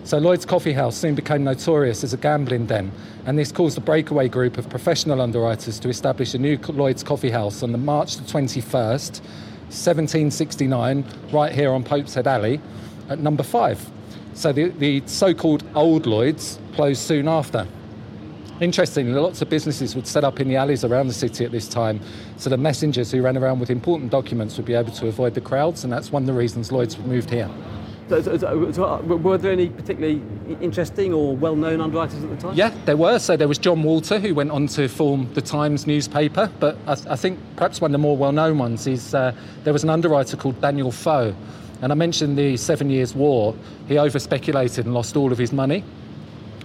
So 0.06 0.18
Lloyd's 0.18 0.46
Coffee 0.46 0.74
House 0.74 0.98
soon 0.98 1.16
became 1.16 1.46
notorious 1.46 2.04
as 2.04 2.14
a 2.14 2.18
gambling 2.18 2.66
den, 2.66 2.92
and 3.26 3.40
this 3.40 3.54
caused 3.54 3.78
a 3.78 3.82
breakaway 3.82 4.28
group 4.28 4.58
of 4.58 4.70
professional 4.70 5.22
underwriters 5.22 5.80
to 5.80 5.88
establish 5.88 6.34
a 6.34 6.38
new 6.38 6.58
Lloyd's 6.68 7.04
Coffee 7.04 7.30
House 7.30 7.64
on 7.64 7.72
the 7.72 7.78
March 7.78 8.18
the 8.18 8.24
21st, 8.24 9.22
1769, 9.74 11.04
right 11.32 11.52
here 11.52 11.72
on 11.72 11.84
Pope's 11.84 12.14
Head 12.14 12.28
Alley 12.28 12.62
at 13.10 13.20
number 13.20 13.44
five. 13.44 13.90
So 14.34 14.52
the, 14.52 14.70
the 14.70 15.02
so-called 15.06 15.64
old 15.76 16.06
Lloyd's 16.06 16.60
closed 16.74 17.02
soon 17.02 17.28
after. 17.28 17.68
Interestingly, 18.60 19.14
lots 19.14 19.42
of 19.42 19.50
businesses 19.50 19.96
would 19.96 20.08
set 20.08 20.24
up 20.24 20.40
in 20.40 20.48
the 20.48 20.56
alleys 20.56 20.84
around 20.84 21.08
the 21.08 21.14
city 21.14 21.44
at 21.44 21.52
this 21.52 21.68
time 21.68 22.00
so 22.38 22.50
the 22.50 22.58
messengers 22.58 23.12
who 23.12 23.22
ran 23.22 23.36
around 23.36 23.60
with 23.60 23.70
important 23.70 24.12
documents 24.12 24.56
would 24.58 24.66
be 24.66 24.74
able 24.74 24.92
to 24.92 25.08
avoid 25.08 25.34
the 25.34 25.42
crowds, 25.42 25.84
and 25.84 25.92
that's 25.92 26.12
one 26.12 26.24
of 26.24 26.28
the 26.28 26.34
reasons 26.34 26.72
Lloyd's 26.72 26.98
moved 27.00 27.30
here. 27.30 27.50
So, 28.10 28.22
so, 28.22 28.72
so, 28.72 28.84
uh, 28.84 29.02
were 29.02 29.38
there 29.38 29.52
any 29.52 29.70
particularly 29.70 30.22
interesting 30.62 31.14
or 31.14 31.36
well-known 31.36 31.82
underwriters 31.82 32.24
at 32.24 32.30
the 32.30 32.36
time? 32.36 32.54
Yeah, 32.56 32.74
there 32.86 32.98
were. 32.98 33.18
So 33.18 33.38
there 33.38 33.48
was 33.48 33.58
John 33.58 33.82
Walter, 33.84 34.20
who 34.20 34.36
went 34.36 34.52
on 34.52 34.68
to 34.68 34.88
form 34.88 35.34
the 35.34 35.42
Times 35.42 35.88
newspaper. 35.88 36.52
But 36.60 36.78
I, 36.86 36.98
I 37.10 37.16
think 37.16 37.40
perhaps 37.56 37.82
one 37.82 37.92
of 37.92 37.94
the 37.94 38.00
more 38.00 38.18
well-known 38.18 38.58
ones 38.58 38.88
is 38.88 39.16
uh, 39.16 39.34
there 39.64 39.74
was 39.74 39.84
an 39.84 39.90
underwriter 39.90 40.38
called 40.38 40.60
Daniel 40.62 40.92
Foe. 40.92 41.34
And 41.82 41.92
I 41.92 41.96
mentioned 41.96 42.38
the 42.38 42.58
Seven 42.58 42.90
Years' 42.90 43.16
War. 43.16 43.56
He 43.88 43.98
over-speculated 43.98 44.86
and 44.86 44.94
lost 44.94 45.16
all 45.16 45.32
of 45.32 45.38
his 45.38 45.52
money. 45.52 45.84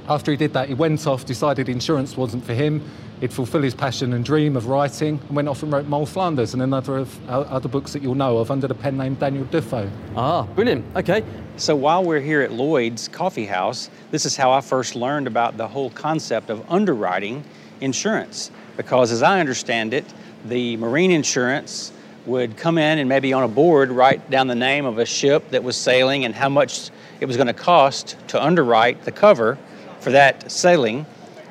After 0.09 0.31
he 0.31 0.39
did 0.39 0.55
that, 0.55 0.69
he 0.69 0.75
went 0.75 1.07
off, 1.07 1.27
decided 1.27 1.69
insurance 1.69 2.17
wasn't 2.17 2.43
for 2.43 2.55
him. 2.55 2.83
He'd 3.21 3.33
fulfill 3.33 3.61
his 3.61 3.75
passion 3.75 4.15
and 4.15 4.25
dream 4.25 4.57
of 4.57 4.67
writing, 4.67 5.21
and 5.29 5.37
went 5.37 5.49
off 5.49 5.63
and 5.63 5.71
wrote 5.71 5.87
Moll 5.87 6.07
Flanders 6.07 6.55
and 6.55 6.63
another 6.63 6.97
of 6.97 7.31
uh, 7.31 7.41
other 7.41 7.69
books 7.69 7.93
that 7.93 8.03
you'll 8.03 8.15
know 8.15 8.39
of 8.39 8.51
under 8.51 8.67
the 8.67 8.75
pen 8.75 8.97
name 8.97 9.17
Daniel 9.17 9.45
Defoe. 9.45 9.91
Ah, 10.17 10.45
brilliant. 10.45 10.85
Okay. 10.97 11.23
So 11.59 11.77
while 11.77 12.05
we're 12.05 12.21
here 12.21 12.41
at 12.41 12.53
Lloyd's 12.53 13.09
Coffee 13.09 13.45
House, 13.45 13.91
this 14.11 14.25
is 14.25 14.35
how 14.35 14.51
I 14.51 14.63
first 14.63 14.95
learned 14.95 15.27
about 15.27 15.59
the 15.59 15.69
whole 15.69 15.91
concept 15.91 16.49
of 16.49 16.65
underwriting 16.71 17.45
insurance. 17.83 18.51
Because 18.79 19.13
as 19.13 19.23
I 19.23 19.41
understand 19.41 19.93
it, 19.93 20.07
the 20.47 20.79
marine 20.79 21.11
insurance 21.11 21.93
would 22.25 22.57
come 22.57 22.79
in 22.79 22.99
and 22.99 23.09
maybe 23.09 23.33
on 23.33 23.43
a 23.43 23.49
board 23.49 23.91
write 23.91 24.31
down 24.31 24.47
the 24.47 24.55
name 24.55 24.87
of 24.87 24.99
a 24.99 25.05
ship 25.05 25.51
that 25.51 25.63
was 25.63 25.77
sailing 25.77 26.25
and 26.25 26.35
how 26.35 26.49
much 26.49 26.91
it 27.21 27.27
was 27.27 27.37
going 27.37 27.47
to 27.47 27.53
cost 27.53 28.17
to 28.29 28.43
underwrite 28.43 29.03
the 29.05 29.13
cover 29.13 29.59
for 30.01 30.11
that 30.11 30.51
sailing. 30.51 31.07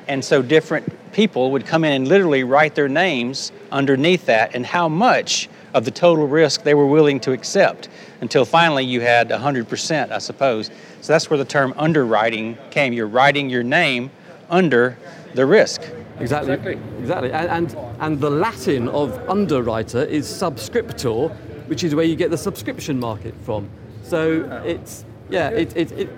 And 0.06 0.24
so 0.24 0.42
different 0.42 1.12
people 1.12 1.50
would 1.50 1.66
come 1.66 1.84
in 1.84 1.92
and 1.92 2.08
literally 2.08 2.44
write 2.44 2.74
their 2.74 2.88
names 2.88 3.52
underneath 3.70 4.26
that 4.26 4.54
and 4.54 4.64
how 4.64 4.88
much 4.88 5.48
of 5.74 5.84
the 5.84 5.90
total 5.90 6.26
risk 6.26 6.62
they 6.62 6.74
were 6.74 6.86
willing 6.86 7.20
to 7.20 7.32
accept 7.32 7.88
until 8.20 8.44
finally 8.44 8.84
you 8.84 9.00
had 9.00 9.28
100%, 9.28 10.10
I 10.10 10.18
suppose. 10.18 10.70
So 11.00 11.12
that's 11.12 11.30
where 11.30 11.38
the 11.38 11.44
term 11.44 11.74
underwriting 11.76 12.56
came. 12.70 12.92
You're 12.92 13.06
writing 13.06 13.50
your 13.50 13.62
name 13.62 14.10
under 14.48 14.96
the 15.34 15.46
risk. 15.46 15.82
Exactly. 16.18 16.54
Exactly. 16.54 16.78
exactly. 16.98 17.32
And, 17.32 17.48
and, 17.50 17.76
and 18.00 18.20
the 18.20 18.30
Latin 18.30 18.88
of 18.88 19.28
underwriter 19.28 20.02
is 20.02 20.26
subscriptor, 20.26 21.34
which 21.66 21.84
is 21.84 21.94
where 21.94 22.04
you 22.04 22.16
get 22.16 22.30
the 22.30 22.38
subscription 22.38 22.98
market 22.98 23.34
from. 23.42 23.68
So 24.02 24.62
it's, 24.64 25.04
yeah, 25.30 25.50
it, 25.50 25.76
it, 25.76 25.92
it 25.92 26.08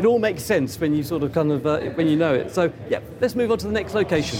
it 0.00 0.06
all 0.06 0.18
makes 0.18 0.42
sense 0.42 0.80
when 0.80 0.94
you 0.94 1.02
sort 1.02 1.22
of 1.22 1.32
kind 1.34 1.52
of 1.52 1.66
uh, 1.66 1.80
when 1.90 2.08
you 2.08 2.16
know 2.16 2.32
it. 2.32 2.50
So 2.50 2.72
yeah, 2.88 3.00
let's 3.20 3.34
move 3.34 3.52
on 3.52 3.58
to 3.58 3.66
the 3.66 3.72
next 3.72 3.92
location. 3.92 4.38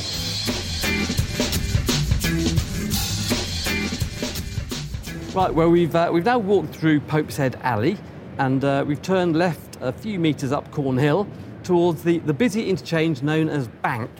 Right, 5.35 5.55
well, 5.55 5.69
we've, 5.69 5.95
uh, 5.95 6.11
we've 6.13 6.25
now 6.25 6.39
walked 6.39 6.75
through 6.75 7.01
Pope's 7.01 7.37
Head 7.37 7.57
Alley 7.63 7.99
and 8.39 8.65
uh, 8.65 8.85
we've 8.87 9.03
turned 9.03 9.37
left 9.37 9.77
a 9.83 9.93
few 9.93 10.19
metres 10.19 10.51
up 10.51 10.71
Cornhill 10.73 11.29
towards 11.63 12.03
the, 12.03 12.19
the 12.21 12.33
busy 12.33 12.69
interchange 12.71 13.23
known 13.23 13.51
as 13.51 13.69
Bank. 13.69 14.11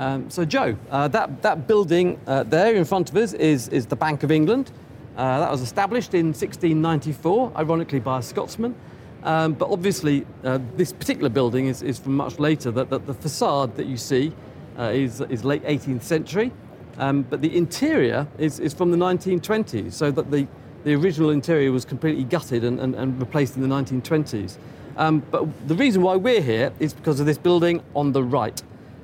Um, 0.00 0.28
so, 0.28 0.44
Joe, 0.44 0.76
uh, 0.90 1.06
that, 1.08 1.42
that 1.42 1.68
building 1.68 2.20
uh, 2.26 2.42
there 2.42 2.74
in 2.74 2.84
front 2.84 3.08
of 3.08 3.16
us 3.16 3.34
is, 3.34 3.68
is 3.68 3.86
the 3.86 3.96
Bank 3.96 4.24
of 4.24 4.32
England. 4.32 4.72
Uh, 5.16 5.38
that 5.38 5.50
was 5.50 5.62
established 5.62 6.12
in 6.12 6.26
1694, 6.26 7.52
ironically 7.56 8.00
by 8.00 8.18
a 8.18 8.22
Scotsman. 8.22 8.74
Um, 9.24 9.52
but 9.52 9.70
obviously, 9.70 10.26
uh, 10.42 10.58
this 10.76 10.92
particular 10.92 11.28
building 11.28 11.66
is, 11.66 11.82
is 11.82 11.98
from 11.98 12.16
much 12.16 12.38
later. 12.38 12.70
That, 12.70 12.90
that 12.90 13.06
the 13.06 13.14
facade 13.14 13.76
that 13.76 13.86
you 13.86 13.96
see 13.96 14.32
uh, 14.78 14.84
is, 14.84 15.20
is 15.20 15.44
late 15.44 15.62
18th 15.64 16.02
century, 16.02 16.52
um, 16.98 17.22
but 17.22 17.40
the 17.40 17.56
interior 17.56 18.26
is, 18.38 18.58
is 18.58 18.74
from 18.74 18.90
the 18.90 18.96
1920s. 18.96 19.92
So 19.92 20.10
that 20.10 20.30
the, 20.30 20.46
the 20.84 20.94
original 20.94 21.30
interior 21.30 21.70
was 21.70 21.84
completely 21.84 22.24
gutted 22.24 22.64
and, 22.64 22.80
and, 22.80 22.94
and 22.94 23.18
replaced 23.20 23.56
in 23.56 23.62
the 23.62 23.68
1920s. 23.68 24.56
Um, 24.96 25.20
but 25.30 25.46
the 25.68 25.74
reason 25.74 26.02
why 26.02 26.16
we're 26.16 26.42
here 26.42 26.72
is 26.78 26.92
because 26.92 27.20
of 27.20 27.26
this 27.26 27.38
building 27.38 27.82
on 27.94 28.12
the 28.12 28.22
right, 28.22 28.60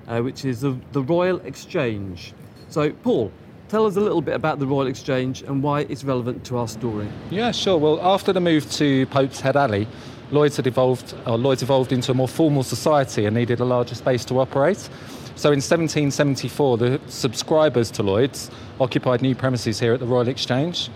uh, 0.07 0.21
which 0.21 0.45
is 0.45 0.61
the, 0.61 0.79
the 0.93 1.03
Royal 1.03 1.39
Exchange. 1.41 2.35
So, 2.69 2.91
Paul, 2.91 3.33
tell 3.69 3.87
us 3.87 3.97
a 3.97 4.01
little 4.01 4.23
bit 4.23 4.35
about 4.35 4.59
the 4.59 4.67
Royal 4.67 4.87
Exchange 4.87 5.43
and 5.43 5.63
why 5.63 5.81
it's 5.83 6.05
relevant 6.05 6.45
to 6.47 6.57
our 6.57 6.69
story. 6.69 7.09
Yeah, 7.31 7.53
sure. 7.53 7.77
Well, 7.77 8.01
after 8.03 8.33
the 8.33 8.41
move 8.41 8.71
to 8.73 9.07
Pope's 9.07 9.41
Head 9.41 9.57
Alley, 9.57 9.87
Lloyd's 10.31 10.57
had 10.57 10.67
evolved, 10.67 11.15
or 11.27 11.39
Lloyd's 11.39 11.63
evolved 11.63 11.93
into 11.93 12.13
a 12.13 12.15
more 12.15 12.29
formal 12.29 12.63
society 12.63 13.27
and 13.27 13.37
needed 13.37 13.61
a 13.61 13.65
larger 13.65 13.95
space 13.95 14.25
to 14.27 14.41
operate. 14.41 14.89
So 15.37 15.51
in 15.51 15.61
1774, 15.61 16.79
the 16.79 17.01
subscribers 17.07 17.91
to 17.93 18.03
Lloyd's 18.03 18.51
occupied 18.81 19.23
new 19.23 19.35
premises 19.35 19.79
here 19.79 19.93
at 19.93 20.01
the 20.01 20.07
Royal 20.07 20.29
Exchange. 20.29 20.89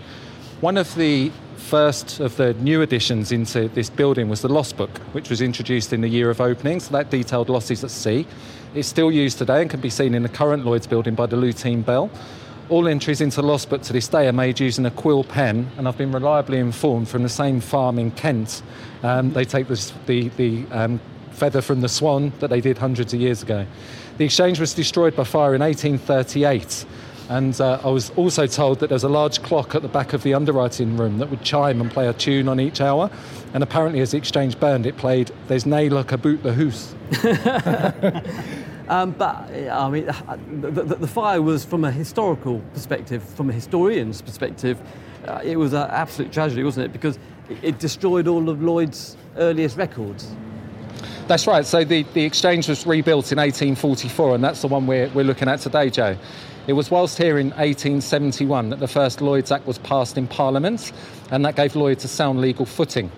One 0.61 0.77
of 0.77 0.93
the 0.95 1.31
first 1.57 2.19
of 2.19 2.35
the 2.37 2.53
new 2.55 2.81
additions 2.81 3.31
into 3.31 3.69
this 3.69 3.89
building 3.89 4.29
was 4.29 4.41
the 4.41 4.49
loss 4.49 4.73
book, 4.73 4.97
which 5.13 5.29
was 5.29 5.41
introduced 5.41 5.93
in 5.93 6.01
the 6.01 6.09
year 6.09 6.29
of 6.29 6.41
opening. 6.41 6.79
So 6.79 6.91
that 6.91 7.09
detailed 7.09 7.49
losses 7.49 7.83
at 7.83 7.91
sea. 7.91 8.27
It's 8.75 8.87
still 8.87 9.11
used 9.11 9.37
today 9.37 9.61
and 9.61 9.69
can 9.69 9.79
be 9.79 9.89
seen 9.89 10.13
in 10.13 10.23
the 10.23 10.29
current 10.29 10.65
Lloyd's 10.65 10.87
building 10.87 11.15
by 11.15 11.25
the 11.25 11.37
Lutine 11.37 11.81
Bell. 11.81 12.09
All 12.69 12.87
entries 12.87 13.19
into 13.19 13.41
loss 13.41 13.65
book 13.65 13.81
to 13.83 13.93
this 13.93 14.07
day 14.07 14.27
are 14.27 14.33
made 14.33 14.59
using 14.59 14.85
a 14.85 14.91
quill 14.91 15.25
pen, 15.25 15.69
and 15.77 15.85
I've 15.87 15.97
been 15.97 16.13
reliably 16.13 16.59
informed 16.59 17.09
from 17.09 17.21
the 17.23 17.29
same 17.29 17.59
farm 17.59 17.99
in 17.99 18.11
Kent. 18.11 18.63
Um, 19.03 19.33
they 19.33 19.43
take 19.43 19.67
this, 19.67 19.91
the, 20.05 20.29
the 20.29 20.65
um, 20.71 21.01
feather 21.31 21.61
from 21.61 21.81
the 21.81 21.89
swan 21.89 22.31
that 22.39 22.49
they 22.49 22.61
did 22.61 22.77
hundreds 22.77 23.13
of 23.13 23.19
years 23.19 23.43
ago. 23.43 23.65
The 24.17 24.25
exchange 24.25 24.61
was 24.61 24.73
destroyed 24.73 25.13
by 25.15 25.25
fire 25.25 25.55
in 25.55 25.61
1838. 25.61 26.85
And 27.29 27.59
uh, 27.59 27.79
I 27.83 27.89
was 27.89 28.11
also 28.11 28.47
told 28.47 28.79
that 28.79 28.89
there's 28.89 29.03
a 29.03 29.09
large 29.09 29.41
clock 29.43 29.75
at 29.75 29.81
the 29.81 29.87
back 29.87 30.13
of 30.13 30.23
the 30.23 30.33
underwriting 30.33 30.97
room 30.97 31.17
that 31.19 31.29
would 31.29 31.41
chime 31.41 31.81
and 31.81 31.89
play 31.91 32.07
a 32.07 32.13
tune 32.13 32.47
on 32.47 32.59
each 32.59 32.79
hour. 32.79 33.09
And 33.53 33.63
apparently, 33.63 34.01
as 34.01 34.11
the 34.11 34.17
exchange 34.17 34.59
burned, 34.59 34.85
it 34.85 34.97
played 34.97 35.31
"There's 35.47 35.65
nae 35.65 35.87
luck 35.87 36.11
aboot 36.11 36.43
the 36.43 36.53
hoose." 36.53 36.93
Um, 38.89 39.11
but 39.11 39.49
I 39.49 39.89
mean, 39.89 40.05
the, 40.59 40.71
the, 40.71 40.95
the, 40.95 41.07
fire 41.07 41.41
was 41.41 41.63
from 41.63 41.85
a 41.85 41.91
historical 41.91 42.59
perspective, 42.73 43.23
from 43.23 43.49
a 43.49 43.53
historian's 43.53 44.21
perspective, 44.21 44.77
uh, 45.27 45.39
it 45.43 45.57
was 45.57 45.73
an 45.73 45.89
absolute 45.89 46.31
tragedy, 46.33 46.63
wasn't 46.63 46.87
it? 46.87 46.91
Because 46.91 47.17
it, 47.61 47.79
destroyed 47.79 48.27
all 48.27 48.49
of 48.49 48.61
Lloyd's 48.61 49.15
earliest 49.37 49.77
records. 49.77 50.35
That's 51.27 51.47
right. 51.47 51.65
So 51.65 51.85
the, 51.85 52.03
the 52.13 52.23
exchange 52.25 52.67
was 52.67 52.85
rebuilt 52.85 53.31
in 53.31 53.37
1844, 53.37 54.35
and 54.35 54.43
that's 54.43 54.61
the 54.61 54.67
one 54.67 54.85
we're, 54.85 55.09
we're 55.09 55.23
looking 55.23 55.47
at 55.47 55.61
today, 55.61 55.89
Joe. 55.89 56.17
It 56.67 56.73
was 56.73 56.91
whilst 56.91 57.17
here 57.17 57.39
in 57.39 57.47
1871 57.47 58.69
that 58.69 58.79
the 58.79 58.87
first 58.87 59.21
Lloyd's 59.21 59.51
Act 59.51 59.65
was 59.65 59.77
passed 59.79 60.17
in 60.17 60.27
Parliament, 60.27 60.91
and 61.31 61.45
that 61.45 61.55
gave 61.55 61.75
Lloyd's 61.75 62.03
a 62.03 62.07
sound 62.09 62.41
legal 62.41 62.65
footing. 62.65 63.11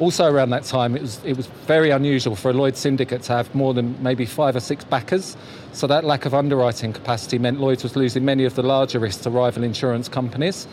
Also, 0.00 0.30
around 0.30 0.50
that 0.50 0.64
time, 0.64 0.96
it 0.96 1.02
was, 1.02 1.24
it 1.24 1.36
was 1.36 1.46
very 1.66 1.90
unusual 1.90 2.34
for 2.34 2.50
a 2.50 2.52
Lloyd's 2.52 2.80
syndicate 2.80 3.22
to 3.22 3.32
have 3.32 3.54
more 3.54 3.72
than 3.72 4.00
maybe 4.02 4.26
five 4.26 4.56
or 4.56 4.60
six 4.60 4.82
backers. 4.82 5.36
So, 5.72 5.86
that 5.86 6.04
lack 6.04 6.24
of 6.24 6.34
underwriting 6.34 6.92
capacity 6.92 7.38
meant 7.38 7.60
Lloyd's 7.60 7.84
was 7.84 7.94
losing 7.94 8.24
many 8.24 8.44
of 8.44 8.56
the 8.56 8.62
larger 8.62 8.98
risks 8.98 9.22
to 9.22 9.30
rival 9.30 9.62
insurance 9.62 10.08
companies. 10.08 10.66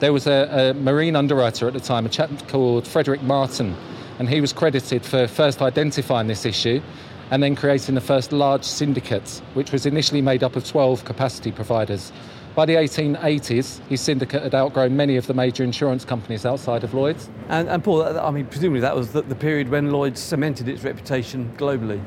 There 0.00 0.12
was 0.12 0.26
a, 0.26 0.72
a 0.72 0.74
marine 0.74 1.14
underwriter 1.14 1.68
at 1.68 1.72
the 1.72 1.80
time, 1.80 2.04
a 2.04 2.08
chap 2.08 2.30
called 2.48 2.86
Frederick 2.86 3.22
Martin, 3.22 3.76
and 4.18 4.28
he 4.28 4.40
was 4.40 4.52
credited 4.52 5.04
for 5.04 5.28
first 5.28 5.62
identifying 5.62 6.26
this 6.26 6.44
issue 6.44 6.82
and 7.30 7.42
then 7.42 7.56
creating 7.56 7.94
the 7.94 8.00
first 8.00 8.32
large 8.32 8.64
syndicate, 8.64 9.40
which 9.54 9.72
was 9.72 9.86
initially 9.86 10.20
made 10.20 10.42
up 10.42 10.56
of 10.56 10.66
12 10.66 11.04
capacity 11.04 11.52
providers. 11.52 12.12
By 12.54 12.66
the 12.66 12.74
1880s, 12.74 13.80
his 13.88 14.00
syndicate 14.00 14.44
had 14.44 14.54
outgrown 14.54 14.96
many 14.96 15.16
of 15.16 15.26
the 15.26 15.34
major 15.34 15.64
insurance 15.64 16.04
companies 16.04 16.46
outside 16.46 16.84
of 16.84 16.94
Lloyd's. 16.94 17.28
And, 17.48 17.68
and 17.68 17.82
Paul, 17.82 18.04
I 18.04 18.30
mean, 18.30 18.46
presumably 18.46 18.80
that 18.80 18.94
was 18.94 19.10
the, 19.10 19.22
the 19.22 19.34
period 19.34 19.68
when 19.68 19.90
Lloyd's 19.90 20.20
cemented 20.20 20.68
its 20.68 20.84
reputation 20.84 21.52
globally. 21.56 22.00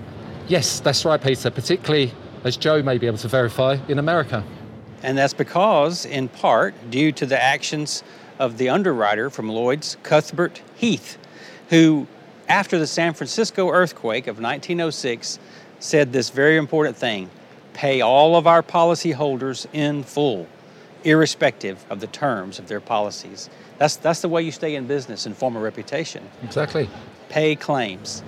Yes, 0.47 0.79
that's 0.79 1.03
right, 1.03 1.21
Peter, 1.21 1.51
particularly, 1.51 2.13
as 2.45 2.55
Joe 2.55 2.81
may 2.81 2.97
be 2.97 3.07
able 3.07 3.17
to 3.17 3.27
verify, 3.27 3.77
in 3.89 3.99
America. 3.99 4.41
And 5.03 5.17
that's 5.17 5.33
because, 5.33 6.05
in 6.05 6.29
part, 6.29 6.73
due 6.89 7.11
to 7.11 7.25
the 7.25 7.41
actions 7.41 8.01
of 8.39 8.57
the 8.57 8.69
underwriter 8.69 9.29
from 9.29 9.49
Lloyd's, 9.49 9.97
Cuthbert 10.03 10.61
Heath, 10.75 11.17
who, 11.69 12.07
after 12.47 12.79
the 12.79 12.87
San 12.87 13.13
Francisco 13.13 13.69
earthquake 13.69 14.27
of 14.27 14.39
1906, 14.39 15.39
said 15.79 16.13
this 16.13 16.29
very 16.29 16.55
important 16.55 16.95
thing 16.95 17.29
pay 17.77 18.01
all 18.01 18.35
of 18.35 18.47
our 18.47 18.63
policyholders 18.63 19.67
in 19.71 20.01
full, 20.01 20.47
irrespective 21.03 21.85
of 21.91 21.99
the 21.99 22.07
terms 22.07 22.57
of 22.57 22.67
their 22.67 22.81
policies. 22.81 23.51
That's, 23.77 23.97
that's 23.97 24.21
the 24.21 24.29
way 24.29 24.41
you 24.41 24.51
stay 24.51 24.73
in 24.73 24.87
business 24.87 25.27
and 25.27 25.37
form 25.37 25.55
a 25.55 25.59
reputation. 25.59 26.27
Exactly. 26.41 26.89
Pay 27.29 27.55
claims. 27.55 28.23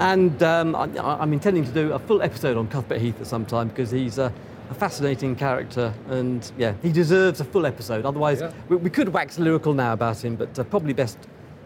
And 0.00 0.42
um, 0.42 0.74
I, 0.74 1.22
am 1.22 1.34
intending 1.34 1.66
to 1.66 1.70
do 1.70 1.92
a 1.92 1.98
full 1.98 2.22
episode 2.22 2.56
on 2.56 2.66
Cuthbert 2.68 2.98
Heath 2.98 3.20
at 3.20 3.26
some 3.26 3.44
time 3.44 3.68
because 3.68 3.90
he's 3.90 4.16
a, 4.16 4.32
a 4.70 4.74
fascinating 4.74 5.36
character 5.36 5.92
and 6.08 6.50
yeah, 6.56 6.72
he 6.80 6.90
deserves 6.90 7.42
a 7.42 7.44
full 7.44 7.66
episode. 7.66 8.06
Otherwise, 8.06 8.40
yeah. 8.40 8.52
we, 8.70 8.76
we, 8.76 8.88
could 8.88 9.10
wax 9.10 9.38
lyrical 9.38 9.74
now 9.74 9.92
about 9.92 10.24
him, 10.24 10.34
but 10.34 10.58
uh, 10.58 10.64
probably 10.64 10.94
best 10.94 11.18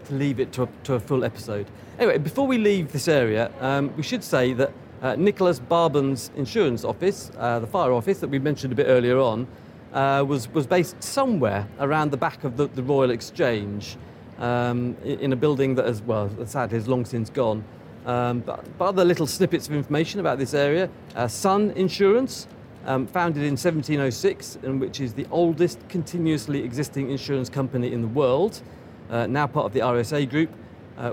to 0.06 0.14
leave 0.14 0.40
it 0.40 0.50
to 0.54 0.64
a, 0.64 0.68
to 0.82 0.94
a, 0.94 1.00
full 1.00 1.24
episode. 1.24 1.68
Anyway, 2.00 2.18
before 2.18 2.48
we 2.48 2.58
leave 2.58 2.90
this 2.90 3.06
area, 3.06 3.52
um, 3.60 3.94
we 3.96 4.02
should 4.02 4.24
say 4.24 4.54
that 4.54 4.72
uh, 5.02 5.16
Nicholas 5.16 5.58
Barbon's 5.58 6.30
insurance 6.36 6.84
office, 6.84 7.30
uh, 7.36 7.58
the 7.58 7.66
fire 7.66 7.92
office 7.92 8.20
that 8.20 8.28
we 8.28 8.38
mentioned 8.38 8.72
a 8.72 8.76
bit 8.76 8.86
earlier 8.86 9.18
on, 9.18 9.46
uh, 9.92 10.24
was, 10.26 10.48
was 10.50 10.66
based 10.66 11.02
somewhere 11.02 11.66
around 11.80 12.10
the 12.12 12.16
back 12.16 12.44
of 12.44 12.56
the, 12.56 12.68
the 12.68 12.82
Royal 12.82 13.10
Exchange 13.10 13.96
um, 14.38 14.96
in 15.04 15.32
a 15.32 15.36
building 15.36 15.74
that, 15.74 15.86
has, 15.86 16.00
well, 16.02 16.30
sadly, 16.46 16.78
has 16.78 16.88
long 16.88 17.04
since 17.04 17.28
gone. 17.28 17.64
Um, 18.06 18.40
but, 18.40 18.64
but, 18.78 18.86
other 18.86 19.04
little 19.04 19.26
snippets 19.26 19.68
of 19.68 19.74
information 19.74 20.18
about 20.18 20.38
this 20.38 20.54
area 20.54 20.88
uh, 21.14 21.28
Sun 21.28 21.72
Insurance, 21.72 22.48
um, 22.84 23.06
founded 23.06 23.42
in 23.42 23.52
1706, 23.52 24.58
and 24.62 24.80
which 24.80 25.00
is 25.00 25.14
the 25.14 25.26
oldest 25.30 25.78
continuously 25.88 26.64
existing 26.64 27.10
insurance 27.10 27.48
company 27.48 27.92
in 27.92 28.02
the 28.02 28.08
world, 28.08 28.62
uh, 29.10 29.26
now 29.26 29.46
part 29.46 29.66
of 29.66 29.72
the 29.72 29.80
RSA 29.80 30.30
Group, 30.30 30.50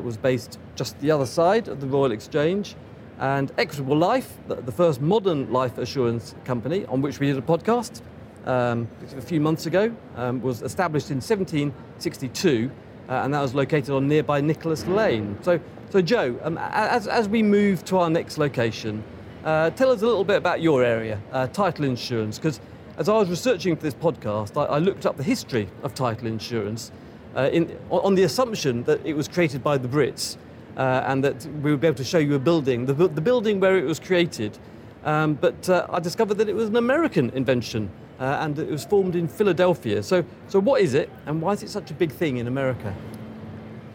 was 0.04 0.18
based 0.18 0.60
just 0.76 1.00
the 1.00 1.10
other 1.10 1.26
side 1.26 1.68
of 1.68 1.82
the 1.82 1.88
Royal 1.88 2.12
Exchange. 2.12 2.76
And 3.20 3.52
Equitable 3.58 3.98
Life, 3.98 4.38
the 4.48 4.72
first 4.72 5.02
modern 5.02 5.52
life 5.52 5.78
assurance 5.78 6.36
company 6.46 6.86
on 6.86 7.02
which 7.02 7.20
we 7.20 7.28
did 7.28 7.38
a 7.38 7.42
podcast 7.42 8.02
um, 8.46 8.88
a 9.18 9.22
few 9.22 9.42
months 9.42 9.66
ago, 9.66 9.94
um, 10.16 10.42
was 10.42 10.62
established 10.62 11.12
in 11.12 11.18
1762, 11.18 12.72
uh, 13.10 13.12
and 13.12 13.34
that 13.34 13.42
was 13.42 13.54
located 13.54 13.90
on 13.90 14.08
nearby 14.08 14.40
Nicholas 14.40 14.86
Lane. 14.88 15.38
So, 15.42 15.60
so 15.90 16.02
Joe, 16.02 16.40
um, 16.44 16.58
as, 16.62 17.08
as 17.08 17.28
we 17.28 17.44
move 17.44 17.84
to 17.86 17.98
our 17.98 18.10
next 18.10 18.38
location, 18.38 19.04
uh, 19.44 19.72
tell 19.72 19.92
us 19.92 20.02
a 20.02 20.06
little 20.06 20.24
bit 20.24 20.38
about 20.38 20.62
your 20.62 20.82
area, 20.82 21.20
uh, 21.34 21.48
title 21.48 21.84
insurance, 21.84 22.38
because 22.40 22.62
as 22.98 23.10
I 23.10 23.14
was 23.14 23.30
researching 23.30 23.76
for 23.76 23.82
this 23.82 23.94
podcast, 23.94 24.56
I, 24.58 24.76
I, 24.76 24.78
looked 24.80 25.06
up 25.06 25.18
the 25.18 25.24
history 25.24 25.68
of 25.84 25.94
title 25.94 26.28
insurance 26.28 26.92
uh, 27.36 27.50
in, 27.52 27.78
on 27.90 28.16
the 28.16 28.24
assumption 28.24 28.84
that 28.84 29.06
it 29.06 29.14
was 29.14 29.28
created 29.28 29.64
by 29.64 29.78
the 29.78 29.88
Brits 29.88 30.38
uh, 30.78 31.04
and 31.06 31.24
that 31.24 31.46
we 31.62 31.72
would 31.72 31.82
be 31.82 31.88
able 31.88 31.98
to 31.98 32.04
show 32.04 32.18
you 32.18 32.36
a 32.36 32.40
building, 32.40 32.86
the, 32.86 32.94
the 32.94 33.22
building 33.22 33.60
where 33.60 33.78
it 33.78 33.86
was 33.86 34.00
created. 34.00 34.58
Um, 35.04 35.36
but 35.36 35.70
uh, 35.70 35.88
I 35.90 36.00
discovered 36.00 36.36
that 36.36 36.50
it 36.50 36.56
was 36.56 36.70
an 36.70 36.76
American 36.76 37.30
invention 37.32 37.90
uh, 38.20 38.40
and 38.42 38.60
it 38.60 38.70
was 38.70 38.86
formed 38.86 39.16
in 39.16 39.28
Philadelphia. 39.28 40.04
So, 40.04 40.26
so 40.48 40.60
what 40.60 40.82
is 40.82 40.94
it 40.94 41.10
and 41.26 41.42
why 41.42 41.54
is 41.54 41.64
it 41.64 41.70
such 41.70 41.90
a 41.92 41.94
big 41.94 42.12
thing 42.12 42.38
in 42.38 42.48
America? 42.48 42.94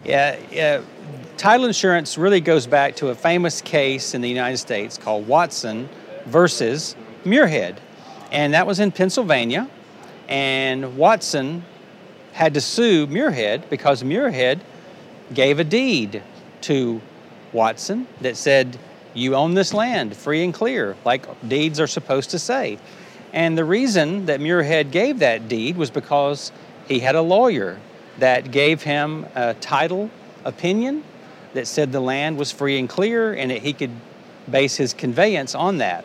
Yeah, 0.05 0.39
yeah. 0.51 0.83
Title 1.37 1.67
insurance 1.67 2.17
really 2.17 2.41
goes 2.41 2.67
back 2.67 2.97
to 2.97 3.09
a 3.09 3.15
famous 3.15 3.61
case 3.61 4.15
in 4.15 4.21
the 4.21 4.29
United 4.29 4.59
States 4.59 4.97
called 4.97 5.27
Watson 5.27 5.89
versus 6.27 6.97
Muirhead. 7.25 7.77
And 8.31 8.55
that 8.55 8.67
was 8.67 8.81
in 8.81 8.93
Pennsylvania. 8.93 9.69
And 10.29 10.97
Watson 10.97 11.65
had 12.33 12.55
to 12.55 12.61
sue 12.61 13.07
Muirhead 13.07 13.69
because 13.69 14.03
Muirhead 14.03 14.61
gave 15.33 15.59
a 15.59 15.65
deed 15.65 16.23
to 16.65 17.01
Watson 17.53 18.07
that 18.21 18.37
said, 18.37 18.79
You 19.15 19.35
own 19.37 19.55
this 19.55 19.73
land 19.73 20.17
free 20.17 20.45
and 20.45 20.53
clear, 20.53 20.97
like 21.05 21.27
deeds 21.49 21.81
are 21.81 21.87
supposed 21.87 22.31
to 22.31 22.39
say. 22.39 22.79
And 23.33 23.59
the 23.59 23.65
reason 23.65 24.27
that 24.27 24.41
Muirhead 24.41 24.91
gave 24.91 25.19
that 25.19 25.49
deed 25.49 25.77
was 25.77 25.91
because 25.91 26.53
he 26.87 27.01
had 27.01 27.15
a 27.15 27.23
lawyer 27.23 27.81
that 28.19 28.51
gave 28.51 28.83
him 28.83 29.27
a 29.35 29.55
title 29.55 30.11
opinion 30.45 31.03
that 31.55 31.67
said 31.67 31.93
the 31.93 32.01
land 32.01 32.37
was 32.37 32.53
free 32.53 32.79
and 32.79 32.89
clear 32.89 33.33
and 33.33 33.51
that 33.51 33.63
he 33.63 33.73
could 33.73 33.91
base 34.51 34.77
his 34.77 34.93
conveyance 34.93 35.55
on 35.55 35.79
that. 35.79 36.05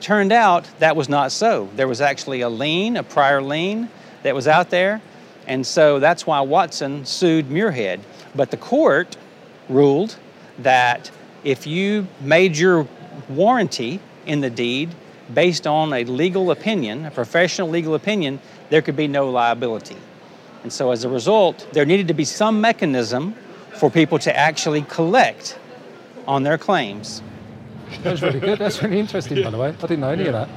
Turned 0.00 0.32
out 0.32 0.66
that 0.78 0.96
was 0.96 1.08
not 1.08 1.32
so. 1.32 1.68
There 1.76 1.88
was 1.88 2.00
actually 2.00 2.40
a 2.40 2.48
lien, 2.48 2.96
a 2.96 3.02
prior 3.02 3.42
lien 3.42 3.88
that 4.22 4.34
was 4.34 4.48
out 4.48 4.70
there, 4.70 5.00
and 5.46 5.66
so 5.66 5.98
that's 5.98 6.26
why 6.26 6.40
Watson 6.40 7.04
sued 7.04 7.46
Muirhead. 7.46 8.00
But 8.34 8.50
the 8.50 8.56
court 8.56 9.16
ruled 9.68 10.16
that 10.58 11.10
if 11.44 11.66
you 11.66 12.06
made 12.20 12.56
your 12.56 12.86
warranty 13.28 14.00
in 14.26 14.40
the 14.40 14.50
deed 14.50 14.90
based 15.32 15.66
on 15.66 15.92
a 15.92 16.04
legal 16.04 16.50
opinion, 16.50 17.06
a 17.06 17.10
professional 17.10 17.68
legal 17.68 17.94
opinion, 17.94 18.40
there 18.70 18.82
could 18.82 18.96
be 18.96 19.08
no 19.08 19.28
liability. 19.30 19.96
And 20.62 20.72
so 20.72 20.92
as 20.92 21.04
a 21.04 21.08
result, 21.08 21.66
there 21.72 21.84
needed 21.84 22.08
to 22.08 22.14
be 22.14 22.24
some 22.24 22.60
mechanism 22.60 23.34
for 23.74 23.90
people 23.90 24.18
to 24.20 24.36
actually 24.36 24.82
collect 24.82 25.58
on 26.26 26.42
their 26.42 26.58
claims. 26.58 27.22
That's 28.02 28.22
really 28.22 28.40
good. 28.40 28.58
That's 28.58 28.82
really 28.82 28.98
interesting, 28.98 29.42
by 29.42 29.50
the 29.50 29.58
way. 29.58 29.68
I 29.68 29.72
didn't 29.72 30.00
know 30.00 30.10
any 30.10 30.26
of 30.26 30.32
that. 30.32 30.48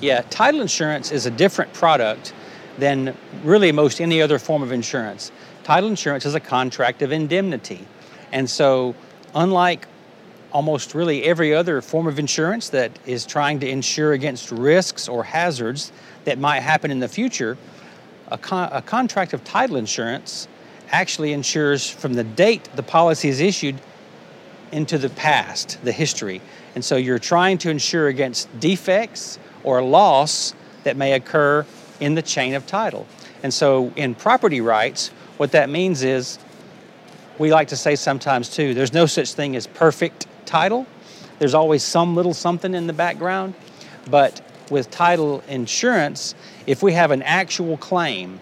Yeah, 0.00 0.22
title 0.30 0.62
insurance 0.62 1.12
is 1.12 1.26
a 1.26 1.30
different 1.30 1.72
product 1.74 2.32
than 2.78 3.14
really 3.44 3.70
most 3.70 4.00
any 4.00 4.22
other 4.22 4.38
form 4.38 4.62
of 4.62 4.72
insurance. 4.72 5.30
Title 5.62 5.90
insurance 5.90 6.24
is 6.24 6.34
a 6.34 6.40
contract 6.40 7.02
of 7.02 7.12
indemnity. 7.12 7.86
And 8.32 8.48
so, 8.48 8.94
unlike 9.34 9.86
almost 10.52 10.94
really 10.94 11.24
every 11.24 11.54
other 11.54 11.80
form 11.80 12.06
of 12.06 12.18
insurance 12.18 12.70
that 12.70 12.90
is 13.06 13.24
trying 13.24 13.60
to 13.60 13.68
insure 13.68 14.12
against 14.12 14.50
risks 14.50 15.08
or 15.08 15.22
hazards 15.22 15.92
that 16.24 16.38
might 16.38 16.60
happen 16.60 16.90
in 16.90 17.00
the 17.00 17.08
future, 17.08 17.56
a, 18.28 18.38
con- 18.38 18.68
a 18.72 18.82
contract 18.82 19.32
of 19.32 19.44
title 19.44 19.76
insurance 19.76 20.48
actually 20.90 21.32
insures 21.32 21.88
from 21.88 22.14
the 22.14 22.24
date 22.24 22.68
the 22.74 22.82
policy 22.82 23.28
is 23.28 23.40
issued 23.40 23.80
into 24.72 24.98
the 24.98 25.10
past, 25.10 25.78
the 25.84 25.92
history. 25.92 26.40
And 26.74 26.84
so 26.84 26.96
you're 26.96 27.18
trying 27.18 27.58
to 27.58 27.70
insure 27.70 28.08
against 28.08 28.48
defects 28.60 29.38
or 29.64 29.82
loss 29.82 30.54
that 30.84 30.96
may 30.96 31.12
occur 31.12 31.66
in 31.98 32.14
the 32.14 32.22
chain 32.22 32.54
of 32.54 32.66
title. 32.66 33.06
And 33.42 33.52
so 33.52 33.92
in 33.96 34.14
property 34.14 34.60
rights, 34.60 35.08
what 35.36 35.52
that 35.52 35.70
means 35.70 36.02
is 36.02 36.38
we 37.40 37.50
like 37.50 37.68
to 37.68 37.76
say 37.76 37.96
sometimes 37.96 38.50
too, 38.50 38.74
there's 38.74 38.92
no 38.92 39.06
such 39.06 39.32
thing 39.32 39.56
as 39.56 39.66
perfect 39.66 40.26
title. 40.44 40.86
There's 41.38 41.54
always 41.54 41.82
some 41.82 42.14
little 42.14 42.34
something 42.34 42.74
in 42.74 42.86
the 42.86 42.92
background. 42.92 43.54
But 44.10 44.42
with 44.70 44.90
title 44.90 45.42
insurance, 45.48 46.34
if 46.66 46.82
we 46.82 46.92
have 46.92 47.10
an 47.10 47.22
actual 47.22 47.78
claim 47.78 48.38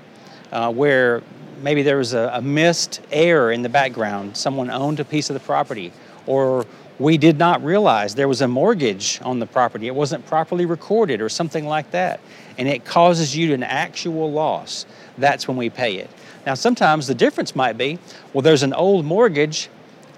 uh, 0.50 0.72
where 0.72 1.22
maybe 1.62 1.82
there 1.82 1.98
was 1.98 2.12
a, 2.12 2.32
a 2.34 2.42
missed 2.42 3.00
error 3.12 3.52
in 3.52 3.62
the 3.62 3.68
background, 3.68 4.36
someone 4.36 4.68
owned 4.68 4.98
a 4.98 5.04
piece 5.04 5.30
of 5.30 5.34
the 5.34 5.40
property, 5.40 5.92
or 6.26 6.66
we 6.98 7.16
did 7.16 7.38
not 7.38 7.62
realize 7.62 8.16
there 8.16 8.26
was 8.26 8.40
a 8.40 8.48
mortgage 8.48 9.20
on 9.22 9.38
the 9.38 9.46
property, 9.46 9.86
it 9.86 9.94
wasn't 9.94 10.26
properly 10.26 10.66
recorded, 10.66 11.20
or 11.20 11.28
something 11.28 11.66
like 11.66 11.92
that, 11.92 12.18
and 12.58 12.66
it 12.66 12.84
causes 12.84 13.36
you 13.36 13.54
an 13.54 13.62
actual 13.62 14.32
loss, 14.32 14.86
that's 15.18 15.46
when 15.46 15.56
we 15.56 15.70
pay 15.70 15.98
it. 15.98 16.10
Now, 16.46 16.54
sometimes 16.54 17.06
the 17.06 17.14
difference 17.14 17.54
might 17.54 17.76
be 17.76 17.98
well, 18.32 18.42
there's 18.42 18.62
an 18.62 18.72
old 18.72 19.04
mortgage 19.04 19.68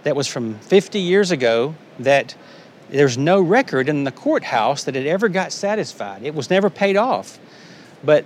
that 0.03 0.17
was 0.17 0.27
from 0.27 0.55
50 0.61 0.99
years 0.99 1.31
ago 1.31 1.75
that 1.99 2.35
there's 2.91 3.17
no 3.17 3.41
record 3.41 3.89
in 3.89 4.05
the 4.05 4.13
courthouse 4.13 4.85
that 4.85 4.97
it 4.97 5.07
ever 5.07 5.29
got 5.29 5.53
satisfied. 5.53 6.23
It 6.23 6.35
was 6.35 6.51
never 6.51 6.71
paid 6.71 6.97
off. 6.97 7.39
But 8.03 8.25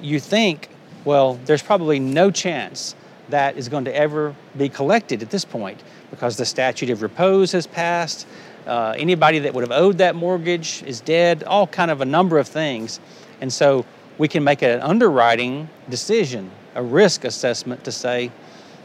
you 0.00 0.20
think, 0.20 0.68
well, 1.04 1.38
there's 1.44 1.62
probably 1.62 1.98
no 1.98 2.30
chance 2.30 2.94
that 3.28 3.56
is 3.58 3.68
going 3.68 3.84
to 3.84 3.94
ever 3.94 4.34
be 4.56 4.68
collected 4.68 5.22
at 5.22 5.30
this 5.30 5.44
point 5.44 5.82
because 6.10 6.36
the 6.36 6.46
statute 6.46 6.90
of 6.90 7.02
repose 7.02 7.52
has 7.52 7.66
passed. 7.66 8.26
Uh, 8.66 8.94
anybody 8.96 9.38
that 9.40 9.52
would 9.54 9.62
have 9.62 9.72
owed 9.72 9.98
that 9.98 10.14
mortgage 10.14 10.82
is 10.84 11.00
dead, 11.00 11.42
all 11.44 11.66
kind 11.66 11.90
of 11.90 12.00
a 12.00 12.04
number 12.04 12.38
of 12.38 12.48
things. 12.48 13.00
And 13.40 13.52
so 13.52 13.84
we 14.16 14.28
can 14.28 14.42
make 14.42 14.62
an 14.62 14.80
underwriting 14.80 15.68
decision, 15.88 16.50
a 16.78 16.82
risk 16.82 17.24
assessment 17.24 17.82
to 17.84 17.92
say, 17.92 18.30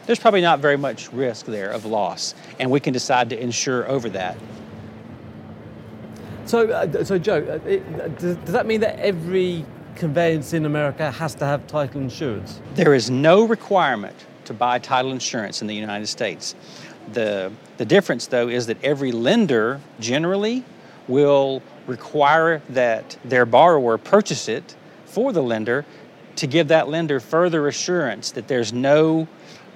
there's 0.05 0.19
probably 0.19 0.41
not 0.41 0.59
very 0.59 0.77
much 0.77 1.13
risk 1.13 1.45
there 1.45 1.69
of 1.69 1.85
loss, 1.85 2.33
and 2.59 2.69
we 2.69 2.79
can 2.79 2.91
decide 2.91 3.29
to 3.29 3.41
insure 3.41 3.87
over 3.87 4.09
that. 4.09 4.35
So, 6.45 6.69
uh, 6.69 7.03
so 7.05 7.17
Joe, 7.17 7.37
uh, 7.37 7.67
it, 7.67 8.17
does, 8.19 8.35
does 8.37 8.51
that 8.51 8.65
mean 8.65 8.81
that 8.81 8.99
every 8.99 9.63
conveyance 9.95 10.53
in 10.53 10.65
America 10.65 11.11
has 11.11 11.35
to 11.35 11.45
have 11.45 11.65
title 11.67 12.01
insurance? 12.01 12.59
There 12.73 12.95
is 12.95 13.11
no 13.11 13.43
requirement 13.43 14.15
to 14.45 14.53
buy 14.53 14.79
title 14.79 15.11
insurance 15.11 15.61
in 15.61 15.67
the 15.67 15.75
United 15.75 16.07
States. 16.07 16.55
The, 17.13 17.51
the 17.77 17.85
difference, 17.85 18.25
though, 18.25 18.49
is 18.49 18.65
that 18.65 18.83
every 18.83 19.11
lender 19.11 19.79
generally 19.99 20.65
will 21.07 21.61
require 21.85 22.61
that 22.69 23.17
their 23.23 23.45
borrower 23.45 23.99
purchase 23.99 24.49
it 24.49 24.75
for 25.05 25.31
the 25.31 25.43
lender 25.43 25.85
to 26.35 26.47
give 26.47 26.69
that 26.69 26.89
lender 26.89 27.19
further 27.19 27.67
assurance 27.67 28.31
that 28.31 28.47
there's 28.47 28.73
no 28.73 29.27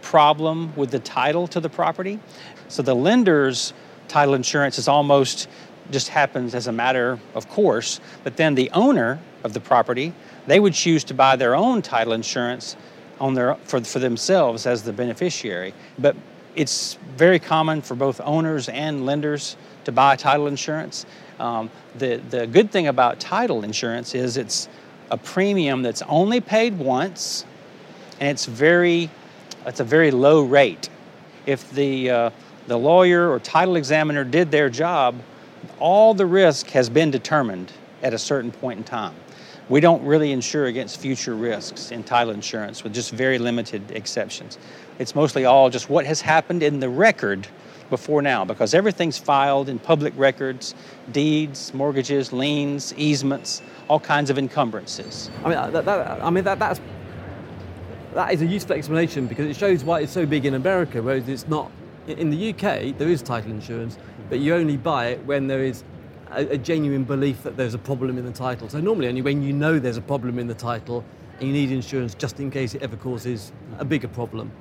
problem 0.02 0.76
with 0.76 0.91
the 0.91 1.00
title 1.00 1.48
to 1.48 1.60
the 1.60 1.70
property. 1.70 2.20
So 2.67 2.82
the 2.82 2.96
lender's 2.96 3.74
title 4.08 4.34
insurance 4.34 4.78
is 4.78 4.88
almost 4.88 5.48
just 5.91 6.10
happens 6.10 6.54
as 6.54 6.67
a 6.67 6.72
matter 6.72 7.20
of 7.34 7.48
course, 7.50 8.00
but 8.24 8.38
then 8.38 8.56
the 8.56 8.70
owner 8.72 9.20
of 9.43 9.54
the 9.54 9.60
property, 9.60 10.13
they 10.46 10.60
would 10.60 10.74
choose 10.74 11.04
to 11.06 11.13
buy 11.13 11.36
their 11.36 11.56
own 11.56 11.82
title 11.82 12.13
insurance 12.13 12.76
on 13.20 13.34
their 13.34 13.56
for, 13.63 13.82
for 13.82 14.00
themselves 14.00 14.65
as 14.65 14.84
the 14.84 14.93
beneficiary. 14.93 15.74
But 15.98 16.15
it's 16.56 16.98
very 17.15 17.39
common 17.39 17.82
for 17.82 17.96
both 17.96 18.20
owners 18.22 18.67
and 18.70 19.06
lenders 19.06 19.56
to 19.86 19.91
buy 19.91 20.15
title 20.15 20.48
insurance. 20.48 21.06
Um, 21.39 21.70
the, 21.96 22.17
the 22.30 22.48
good 22.48 22.72
thing 22.72 22.88
about 22.88 23.20
title 23.20 23.63
insurance 23.63 24.15
is 24.15 24.38
it's 24.38 24.67
a 25.12 25.17
premium 25.17 25.82
that's 25.82 26.02
only 26.04 26.41
paid 26.41 26.78
once 26.78 27.46
and 28.20 28.30
it's 28.30 28.46
very 28.46 29.10
it's 29.67 29.82
a 29.82 29.84
very 29.84 30.12
low 30.12 30.43
rate. 30.43 30.89
If 31.46 31.70
the, 31.72 32.10
uh, 32.10 32.30
the 32.67 32.78
lawyer 32.78 33.30
or 33.30 33.39
title 33.39 33.76
examiner 33.76 34.24
did 34.24 34.50
their 34.50 34.70
job, 34.70 35.15
all 35.80 36.13
the 36.13 36.26
risk 36.26 36.67
has 36.67 36.89
been 36.89 37.12
determined 37.12 37.74
at 38.02 38.13
a 38.13 38.17
certain 38.17 38.52
point 38.52 38.78
in 38.80 38.84
time. 38.86 39.15
We 39.67 39.82
don't 39.82 40.04
really 40.06 40.32
insure 40.32 40.67
against 40.67 41.02
future 41.02 41.36
risks 41.36 41.91
in 41.91 42.04
title 42.04 42.34
insurance 42.34 42.84
with 42.84 42.93
just 42.93 43.12
very 43.12 43.38
limited 43.38 43.91
exceptions. 43.91 44.58
It's 45.00 45.13
mostly 45.13 45.43
all 45.43 45.70
just 45.70 45.89
what 45.89 46.06
has 46.06 46.22
happened 46.22 46.63
in 46.63 46.80
the 46.80 46.89
record 46.89 47.48
before 47.89 48.21
now 48.21 48.45
because 48.45 48.73
everything's 48.73 49.17
filed 49.17 49.69
in 49.69 49.80
public 49.80 50.13
records, 50.17 50.76
deeds, 51.12 51.73
mortgages, 51.73 52.34
liens, 52.34 52.93
easements, 52.97 53.62
all 53.88 54.00
kinds 54.00 54.30
of 54.30 54.38
encumbrances. 54.38 55.30
I 55.43 55.50
mean, 55.50 55.71
that, 55.73 55.86
that, 55.86 56.23
I 56.23 56.30
mean 56.30 56.43
that, 56.43 56.60
that's 56.60 56.80
that 58.13 58.34
is 58.34 58.41
a 58.41 58.45
useful 58.45 58.76
explanation 58.76 59.28
because 59.28 59.45
it 59.45 59.56
shows 59.56 59.84
why 59.84 60.00
it's 60.02 60.12
so 60.12 60.26
big 60.26 60.45
in 60.45 60.56
America, 60.56 61.02
whereas 61.02 61.28
it's 61.30 61.47
not. 61.47 61.71
In 62.08 62.30
the 62.30 62.50
UK, 62.50 62.97
there 62.97 63.10
is 63.10 63.21
title 63.21 63.52
insurance, 63.52 63.97
but 64.30 64.39
you 64.39 64.56
only 64.56 64.78
buy 64.78 65.08
it 65.08 65.26
when 65.26 65.47
there 65.47 65.63
is 65.63 65.84
a, 66.32 66.47
a, 66.54 66.58
genuine 66.58 67.04
belief 67.04 67.43
that 67.43 67.58
there's 67.58 67.73
a 67.73 67.78
problem 67.78 68.17
in 68.17 68.26
the 68.26 68.32
title. 68.32 68.69
So 68.69 68.80
normally 68.80 69.08
only 69.08 69.21
when 69.21 69.43
you 69.43 69.54
know 69.54 69.78
there's 69.78 69.97
a 69.97 70.02
problem 70.02 70.39
in 70.39 70.47
the 70.47 70.54
title 70.54 71.04
and 71.39 71.47
you 71.47 71.54
need 71.54 71.71
insurance 71.71 72.15
just 72.15 72.39
in 72.39 72.50
case 72.50 72.73
it 72.76 72.82
ever 72.82 72.95
causes 72.95 73.52
a 73.78 73.86
bigger 73.86 74.08
problem. 74.08 74.52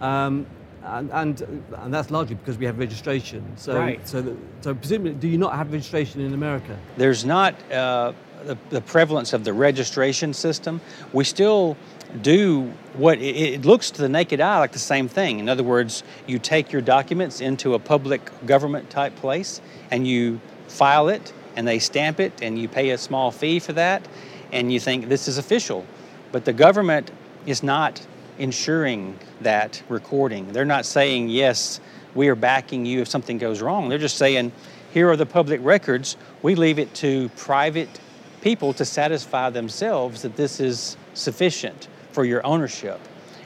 Um, 0.00 0.46
and, 0.84 1.10
and, 1.12 1.64
and 1.78 1.92
that's 1.94 2.10
largely 2.10 2.34
because 2.36 2.58
we 2.58 2.66
have 2.66 2.78
registration. 2.78 3.44
So, 3.56 3.78
right. 3.78 4.06
so, 4.06 4.22
the, 4.22 4.36
so 4.60 4.74
presumably, 4.74 5.14
do 5.14 5.28
you 5.28 5.38
not 5.38 5.54
have 5.54 5.72
registration 5.72 6.20
in 6.20 6.34
America? 6.34 6.78
There's 6.96 7.24
not 7.24 7.54
uh, 7.72 8.12
the, 8.44 8.58
the 8.70 8.80
prevalence 8.80 9.32
of 9.32 9.44
the 9.44 9.52
registration 9.52 10.34
system. 10.34 10.80
We 11.12 11.24
still 11.24 11.76
do 12.22 12.72
what 12.94 13.18
it, 13.18 13.36
it, 13.36 13.64
looks 13.64 13.90
to 13.92 14.02
the 14.02 14.08
naked 14.08 14.40
eye 14.40 14.58
like 14.58 14.72
the 14.72 14.78
same 14.78 15.08
thing. 15.08 15.38
In 15.38 15.48
other 15.48 15.64
words, 15.64 16.02
you 16.26 16.38
take 16.38 16.70
your 16.70 16.82
documents 16.82 17.40
into 17.40 17.74
a 17.74 17.78
public 17.78 18.30
government 18.46 18.90
type 18.90 19.16
place 19.16 19.60
and 19.90 20.06
you 20.06 20.40
file 20.68 21.08
it 21.08 21.32
and 21.56 21.66
they 21.66 21.78
stamp 21.78 22.20
it 22.20 22.32
and 22.42 22.58
you 22.58 22.68
pay 22.68 22.90
a 22.90 22.98
small 22.98 23.30
fee 23.30 23.58
for 23.58 23.72
that 23.72 24.06
and 24.52 24.72
you 24.72 24.78
think 24.78 25.08
this 25.08 25.28
is 25.28 25.38
official. 25.38 25.84
But 26.30 26.44
the 26.44 26.52
government 26.52 27.10
is 27.46 27.62
not 27.62 28.04
ensuring 28.38 29.18
that 29.40 29.82
recording. 29.88 30.52
They're 30.52 30.64
not 30.64 30.86
saying, 30.86 31.28
yes, 31.28 31.80
we 32.14 32.28
are 32.28 32.34
backing 32.34 32.86
you 32.86 33.02
if 33.02 33.08
something 33.08 33.38
goes 33.38 33.60
wrong. 33.60 33.88
They're 33.88 33.98
just 33.98 34.16
saying, 34.16 34.52
here 34.92 35.08
are 35.08 35.16
the 35.16 35.26
public 35.26 35.60
records. 35.62 36.16
We 36.42 36.54
leave 36.54 36.78
it 36.78 36.94
to 36.96 37.28
private 37.30 38.00
people 38.40 38.72
to 38.74 38.84
satisfy 38.84 39.50
themselves 39.50 40.22
that 40.22 40.36
this 40.36 40.60
is 40.60 40.96
sufficient 41.14 41.88
for 42.12 42.24
your 42.24 42.44
ownership. 42.46 43.00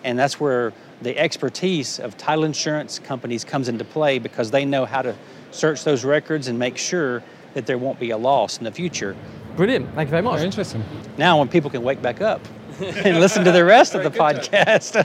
And 0.05 0.19
that's 0.19 0.39
where 0.39 0.73
the 1.03 1.17
expertise 1.17 2.01
of 2.01 2.17
title 2.17 2.45
insurance 2.45 2.99
companies 2.99 3.45
comes 3.45 3.69
into 3.69 3.85
play 3.85 4.19
because 4.19 4.51
they 4.51 4.65
know 4.65 4.85
how 4.85 5.03
to 5.03 5.15
search 5.51 5.85
those 5.85 6.05
records 6.05 6.49
and 6.49 6.59
make 6.59 6.77
sure 6.77 7.23
that 7.55 7.67
there 7.67 7.79
won't 7.79 7.99
be 7.99 8.11
a 8.11 8.17
loss 8.17 8.59
in 8.59 8.65
the 8.65 8.73
future. 8.73 9.17
Brilliant. 9.57 9.93
Thank 9.95 10.09
you 10.09 10.11
very 10.11 10.23
much. 10.23 10.37
Very 10.37 10.47
interesting. 10.47 10.85
Now, 11.17 11.39
when 11.39 11.49
people 11.49 11.71
can 11.71 11.83
wake 11.83 12.03
back 12.03 12.21
up, 12.21 12.41
and 12.81 13.19
listen 13.19 13.45
to 13.45 13.51
the 13.51 13.65
rest 13.65 13.97
of 13.97 14.05
the 14.05 14.11
podcast. 14.11 15.05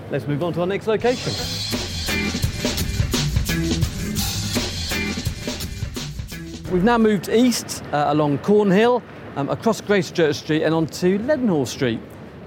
Let's 0.10 0.26
move 0.26 0.42
on 0.42 0.52
to 0.52 0.60
our 0.60 0.66
next 0.66 0.86
location. 0.86 1.32
We've 6.70 6.84
now 6.84 6.98
moved 6.98 7.30
east 7.30 7.82
uh, 7.92 8.06
along 8.08 8.38
Cornhill, 8.38 9.02
um, 9.36 9.48
across 9.48 9.80
Gracechurch 9.80 10.34
Street 10.34 10.62
and 10.62 10.74
onto 10.74 11.18
Leadenhall 11.20 11.66
Street. 11.66 12.00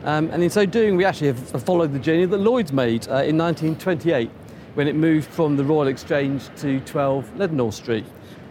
Um, 0.03 0.29
and 0.29 0.43
in 0.43 0.51
so 0.51 0.67
doing, 0.67 0.97
we 0.97 1.03
actually 1.03 1.27
have 1.27 1.63
followed 1.63 1.91
the 1.91 1.99
journey 1.99 2.25
that 2.25 2.37
Lloyd's 2.37 2.71
made 2.71 3.07
uh, 3.07 3.25
in 3.25 3.39
1928 3.39 4.29
when 4.75 4.87
it 4.87 4.95
moved 4.95 5.27
from 5.29 5.57
the 5.57 5.63
Royal 5.63 5.87
Exchange 5.87 6.43
to 6.57 6.79
12 6.81 7.31
Leadenhall 7.37 7.73
Street. 7.73 8.05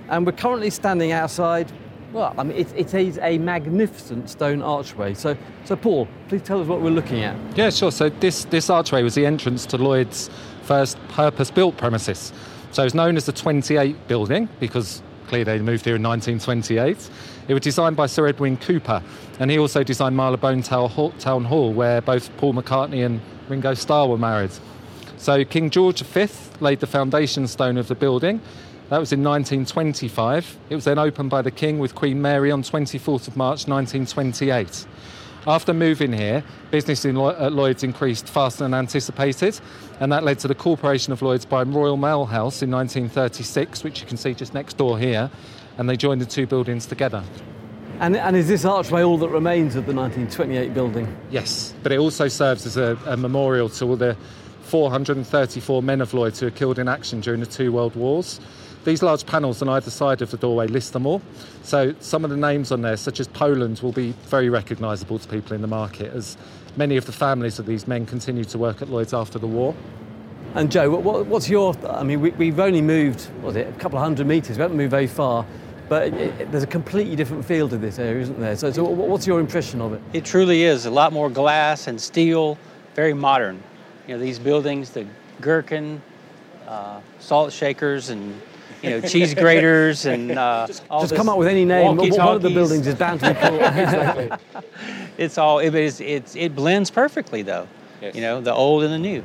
And 0.08 0.26
we're 0.26 0.32
currently 0.32 0.70
standing 0.70 1.12
outside, 1.12 1.70
well, 2.12 2.34
I 2.38 2.42
mean, 2.42 2.56
it, 2.56 2.72
it 2.74 2.94
is 2.94 3.18
a 3.18 3.38
magnificent 3.38 4.30
stone 4.30 4.62
archway. 4.62 5.14
So, 5.14 5.36
so, 5.64 5.76
Paul, 5.76 6.08
please 6.28 6.42
tell 6.42 6.60
us 6.60 6.66
what 6.66 6.80
we're 6.80 6.90
looking 6.90 7.22
at. 7.22 7.36
Yeah, 7.56 7.70
sure. 7.70 7.92
So 7.92 8.08
this, 8.08 8.44
this 8.46 8.70
archway 8.70 9.02
was 9.02 9.14
the 9.14 9.26
entrance 9.26 9.66
to 9.66 9.78
Lloyd's 9.78 10.30
first 10.62 10.98
purpose-built 11.08 11.76
premises. 11.76 12.32
So 12.72 12.84
it's 12.84 12.94
known 12.94 13.16
as 13.16 13.26
the 13.26 13.32
28 13.32 14.08
building 14.08 14.48
because 14.60 15.02
clearly 15.26 15.44
they 15.44 15.58
moved 15.58 15.84
here 15.84 15.96
in 15.96 16.02
1928. 16.02 17.10
It 17.48 17.54
was 17.54 17.62
designed 17.62 17.96
by 17.96 18.06
Sir 18.06 18.26
Edwin 18.26 18.56
Cooper, 18.56 19.02
and 19.38 19.50
he 19.50 19.58
also 19.58 19.82
designed 19.82 20.16
Marylebone 20.16 20.62
Town 20.62 21.44
Hall, 21.44 21.72
where 21.72 22.00
both 22.00 22.34
Paul 22.36 22.54
McCartney 22.54 23.04
and 23.06 23.20
Ringo 23.48 23.74
Starr 23.74 24.08
were 24.08 24.18
married. 24.18 24.50
So 25.16 25.44
King 25.44 25.70
George 25.70 26.02
V 26.02 26.28
laid 26.60 26.80
the 26.80 26.86
foundation 26.86 27.46
stone 27.46 27.76
of 27.76 27.88
the 27.88 27.94
building. 27.94 28.40
That 28.90 29.00
was 29.00 29.12
in 29.12 29.22
1925. 29.22 30.56
It 30.70 30.74
was 30.74 30.84
then 30.84 30.98
opened 30.98 31.28
by 31.28 31.42
the 31.42 31.50
King 31.50 31.78
with 31.78 31.94
Queen 31.94 32.22
Mary 32.22 32.50
on 32.50 32.62
24th 32.62 33.28
of 33.28 33.36
March 33.36 33.68
1928. 33.68 34.86
After 35.46 35.74
moving 35.74 36.10
here, 36.10 36.42
business 36.70 37.04
in 37.04 37.18
at 37.18 37.52
Lloyd's 37.52 37.82
increased 37.82 38.28
faster 38.28 38.64
than 38.64 38.72
anticipated, 38.72 39.60
and 40.00 40.10
that 40.10 40.24
led 40.24 40.38
to 40.38 40.48
the 40.48 40.54
Corporation 40.54 41.12
of 41.12 41.20
Lloyd's 41.20 41.44
buying 41.44 41.72
Royal 41.72 41.98
Mail 41.98 42.24
House 42.24 42.62
in 42.62 42.70
1936, 42.70 43.84
which 43.84 44.00
you 44.00 44.06
can 44.06 44.16
see 44.16 44.32
just 44.32 44.54
next 44.54 44.78
door 44.78 44.98
here, 44.98 45.30
and 45.76 45.88
they 45.88 45.96
joined 45.96 46.22
the 46.22 46.26
two 46.26 46.46
buildings 46.46 46.86
together. 46.86 47.22
And, 48.00 48.16
and, 48.16 48.36
is 48.36 48.48
this 48.48 48.64
archway 48.64 49.02
all 49.02 49.18
that 49.18 49.28
remains 49.28 49.74
of 49.74 49.84
the 49.84 49.94
1928 49.94 50.72
building? 50.72 51.14
Yes, 51.30 51.74
but 51.82 51.92
it 51.92 51.98
also 51.98 52.28
serves 52.28 52.64
as 52.64 52.78
a, 52.78 52.98
a 53.06 53.18
memorial 53.18 53.68
to 53.70 53.84
all 53.84 53.96
the 53.96 54.16
434 54.62 55.82
men 55.82 56.00
of 56.00 56.14
Lloyd's 56.14 56.40
who 56.40 56.46
were 56.46 56.50
killed 56.50 56.78
in 56.78 56.88
action 56.88 57.20
during 57.20 57.40
the 57.40 57.46
two 57.46 57.72
world 57.72 57.94
wars. 57.94 58.40
These 58.84 59.02
large 59.02 59.26
panels 59.26 59.60
on 59.60 59.68
either 59.68 59.90
side 59.90 60.22
of 60.22 60.30
the 60.30 60.36
doorway 60.36 60.66
list 60.66 60.92
them 60.92 61.06
all. 61.06 61.20
So 61.62 61.94
some 62.00 62.24
of 62.24 62.30
the 62.30 62.36
names 62.36 62.72
on 62.72 62.82
there, 62.82 62.96
such 62.96 63.20
as 63.20 63.28
Poland, 63.28 63.80
will 63.80 63.92
be 63.92 64.12
very 64.26 64.48
recognisable 64.48 65.18
to 65.18 65.28
people 65.28 65.54
in 65.54 65.62
the 65.62 65.68
market 65.68 66.12
as 66.14 66.36
many 66.76 66.96
of 66.96 67.06
the 67.06 67.12
families 67.12 67.58
of 67.58 67.66
these 67.66 67.88
men 67.88 68.06
continue 68.06 68.44
to 68.44 68.58
work 68.58 68.80
at 68.80 68.88
Lloyd's 68.88 69.12
after 69.12 69.38
the 69.38 69.46
war. 69.46 69.74
And 70.54 70.72
Joe, 70.72 70.90
what, 70.90 71.26
what's 71.26 71.48
your? 71.48 71.74
I 71.86 72.02
mean, 72.02 72.20
we, 72.20 72.46
have 72.46 72.60
only 72.60 72.80
moved, 72.80 73.28
was 73.42 73.56
it, 73.56 73.66
a 73.66 73.72
couple 73.72 73.98
of 73.98 74.04
hundred 74.04 74.26
metres. 74.26 74.56
We 74.56 74.62
haven't 74.62 74.78
moved 74.78 74.90
very 74.90 75.06
far, 75.06 75.44
but 75.88 76.08
it, 76.08 76.14
it, 76.14 76.50
there's 76.50 76.62
a 76.62 76.68
completely 76.68 77.16
different 77.16 77.44
feel 77.44 77.68
to 77.68 77.76
this 77.76 77.98
area, 77.98 78.22
isn't 78.22 78.40
there? 78.40 78.56
So, 78.56 78.70
so, 78.70 78.84
what's 78.84 79.26
your 79.26 79.40
impression 79.40 79.80
of 79.82 79.92
it? 79.92 80.00
It 80.14 80.24
truly 80.24 80.62
is 80.62 80.86
a 80.86 80.90
lot 80.90 81.12
more 81.12 81.28
glass 81.28 81.86
and 81.86 82.00
steel, 82.00 82.56
very 82.94 83.12
modern. 83.12 83.62
You 84.06 84.14
know, 84.14 84.20
these 84.20 84.38
buildings, 84.38 84.90
the 84.90 85.06
Gherkin, 85.42 86.00
uh, 86.66 87.00
salt 87.18 87.52
shakers, 87.52 88.08
and 88.08 88.40
you 88.82 88.90
know, 88.90 89.00
cheese 89.00 89.34
graters 89.34 90.06
and 90.06 90.32
uh, 90.32 90.66
just 91.00 91.14
come 91.14 91.28
up 91.28 91.38
with 91.38 91.48
any 91.48 91.64
name. 91.64 91.96
One 91.96 92.36
of 92.36 92.42
the 92.42 92.50
buildings 92.50 92.86
is 92.86 92.94
bound 92.94 93.20
to 93.20 93.28
be 93.28 93.40
called. 93.40 93.54
exactly. 93.60 94.30
It's 95.16 95.38
all 95.38 95.58
it 95.58 95.74
is. 95.74 96.00
It's 96.00 96.36
it 96.36 96.54
blends 96.54 96.90
perfectly 96.90 97.42
though. 97.42 97.66
Yes. 98.00 98.14
You 98.14 98.20
know, 98.20 98.40
the 98.40 98.54
old 98.54 98.84
and 98.84 98.92
the 98.92 98.98
new. 98.98 99.22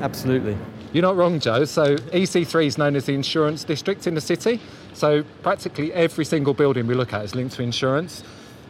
Absolutely. 0.00 0.56
You're 0.92 1.02
not 1.02 1.16
wrong, 1.16 1.40
Joe. 1.40 1.64
So 1.64 1.96
EC3 1.96 2.66
is 2.66 2.76
known 2.76 2.96
as 2.96 3.06
the 3.06 3.14
insurance 3.14 3.64
district 3.64 4.06
in 4.06 4.14
the 4.14 4.20
city. 4.20 4.60
So 4.92 5.22
practically 5.42 5.92
every 5.92 6.24
single 6.24 6.52
building 6.52 6.86
we 6.86 6.94
look 6.94 7.12
at 7.12 7.24
is 7.24 7.34
linked 7.34 7.54
to 7.54 7.62
insurance. 7.62 8.22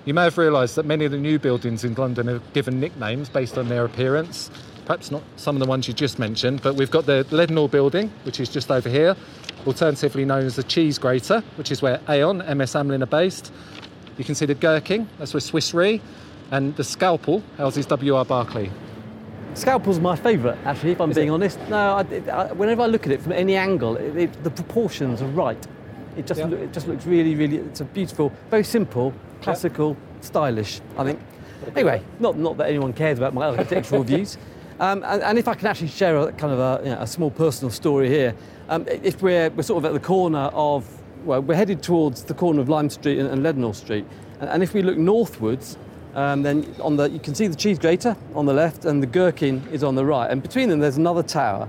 You 0.05 0.15
may 0.15 0.25
have 0.25 0.39
realised 0.39 0.77
that 0.77 0.85
many 0.85 1.05
of 1.05 1.13
the 1.13 1.19
new 1.19 1.39
buildings 1.39 1.85
in 1.85 1.95
London 1.95 2.29
are 2.29 2.41
given 2.53 2.79
nicknames 2.81 3.29
based 3.29 3.57
on 3.57 3.69
their 3.69 3.85
appearance. 3.85 4.51
Perhaps 4.85 5.11
not 5.11 5.23
some 5.37 5.57
of 5.57 5.61
the 5.61 5.67
ones 5.67 5.87
you 5.87 5.95
just 5.95 6.19
mentioned, 6.19 6.61
but 6.61 6.75
we've 6.75 6.91
got 6.91 7.07
the 7.07 7.25
Leadenhall 7.31 7.71
building, 7.71 8.13
which 8.25 8.41
is 8.41 8.49
just 8.49 8.71
over 8.71 8.89
here, 8.89 9.17
alternatively 9.67 10.25
known 10.25 10.45
as 10.45 10.57
the 10.57 10.63
Cheese 10.63 10.99
Grater, 10.99 11.43
which 11.57 11.71
is 11.71 11.83
where 11.83 12.01
Aon, 12.09 12.39
MS 12.39 12.75
Amlin 12.75 13.03
are 13.03 13.07
based. 13.07 13.53
You 14.19 14.25
can 14.25 14.35
see 14.35 14.47
the 14.47 14.55
Gherkin, 14.55 15.09
that's 15.19 15.35
where 15.35 15.41
Swiss 15.41 15.73
Re, 15.73 16.01
and 16.51 16.77
the 16.77 16.85
Scalpel 16.85 17.43
houses 17.57 17.87
WR 17.87 18.25
Berkley. 18.25 18.71
Scalpel's 19.55 20.01
my 20.01 20.17
favourite, 20.17 20.59
actually, 20.65 20.93
if 20.93 21.01
I'm 21.01 21.11
is 21.11 21.17
being 21.17 21.29
it? 21.29 21.33
honest. 21.33 21.59
No, 21.69 21.77
I, 21.77 22.31
I, 22.31 22.53
whenever 22.53 22.83
I 22.83 22.87
look 22.87 23.07
at 23.07 23.13
it 23.13 23.21
from 23.21 23.33
any 23.33 23.57
angle, 23.57 23.97
it, 23.97 24.45
the 24.45 24.51
proportions 24.51 25.21
are 25.23 25.29
right. 25.29 25.67
It 26.17 26.27
just, 26.27 26.41
look, 26.41 26.59
it 26.59 26.73
just 26.73 26.89
looks 26.89 27.07
really, 27.07 27.35
really, 27.35 27.59
it's 27.59 27.81
a 27.81 27.85
beautiful, 27.85 28.33
very 28.51 28.65
simple, 28.65 29.15
classical, 29.41 29.97
stylish, 30.21 30.81
I 30.97 31.05
think. 31.05 31.21
Anyway, 31.75 32.03
not, 32.19 32.37
not 32.37 32.57
that 32.59 32.69
anyone 32.69 32.93
cares 32.93 33.19
about 33.19 33.35
my 33.35 33.47
architectural 33.47 34.03
views. 34.05 34.37
Um, 34.81 35.05
and, 35.07 35.23
and, 35.23 35.39
if 35.39 35.49
I 35.49 35.55
can 35.55 35.69
actually 35.69 35.89
share 35.89 36.17
a 36.17 36.33
kind 36.33 36.53
of 36.53 36.59
a, 36.59 36.85
you 36.85 36.91
know, 36.91 37.01
a 37.01 37.07
small 37.07 37.31
personal 37.31 37.71
story 37.71 38.09
here, 38.09 38.35
um, 38.73 38.87
if 38.89 39.21
we're, 39.21 39.51
we're 39.51 39.63
sort 39.63 39.85
of 39.85 39.85
at 39.85 39.93
the 39.93 40.01
corner 40.01 40.51
of, 40.55 40.89
well, 41.27 41.43
we're 41.43 41.55
headed 41.55 41.83
towards 41.83 42.25
the 42.25 42.33
corner 42.33 42.59
of 42.59 42.71
Lime 42.71 42.89
Street 42.89 43.19
and, 43.19 43.29
and 43.29 43.45
Leadenhall 43.45 43.75
Street, 43.75 44.07
and, 44.41 44.49
and, 44.49 44.63
if 44.63 44.73
we 44.73 44.81
look 44.81 44.97
northwards, 44.97 45.77
um, 46.15 46.43
then 46.43 46.75
on 46.81 46.97
the, 46.97 47.11
you 47.11 47.19
can 47.19 47.35
see 47.35 47.47
the 47.49 47.55
cheese 47.55 47.79
grater 47.79 48.17
on 48.35 48.47
the 48.47 48.55
left 48.55 48.87
and 48.87 49.03
the 49.03 49.07
gherkin 49.07 49.63
is 49.73 49.85
on 49.85 49.95
the 49.95 50.07
right. 50.07 50.31
And 50.31 50.43
between 50.43 50.71
them, 50.71 50.81
there's 50.81 50.97
another 50.97 51.23
tower, 51.23 51.69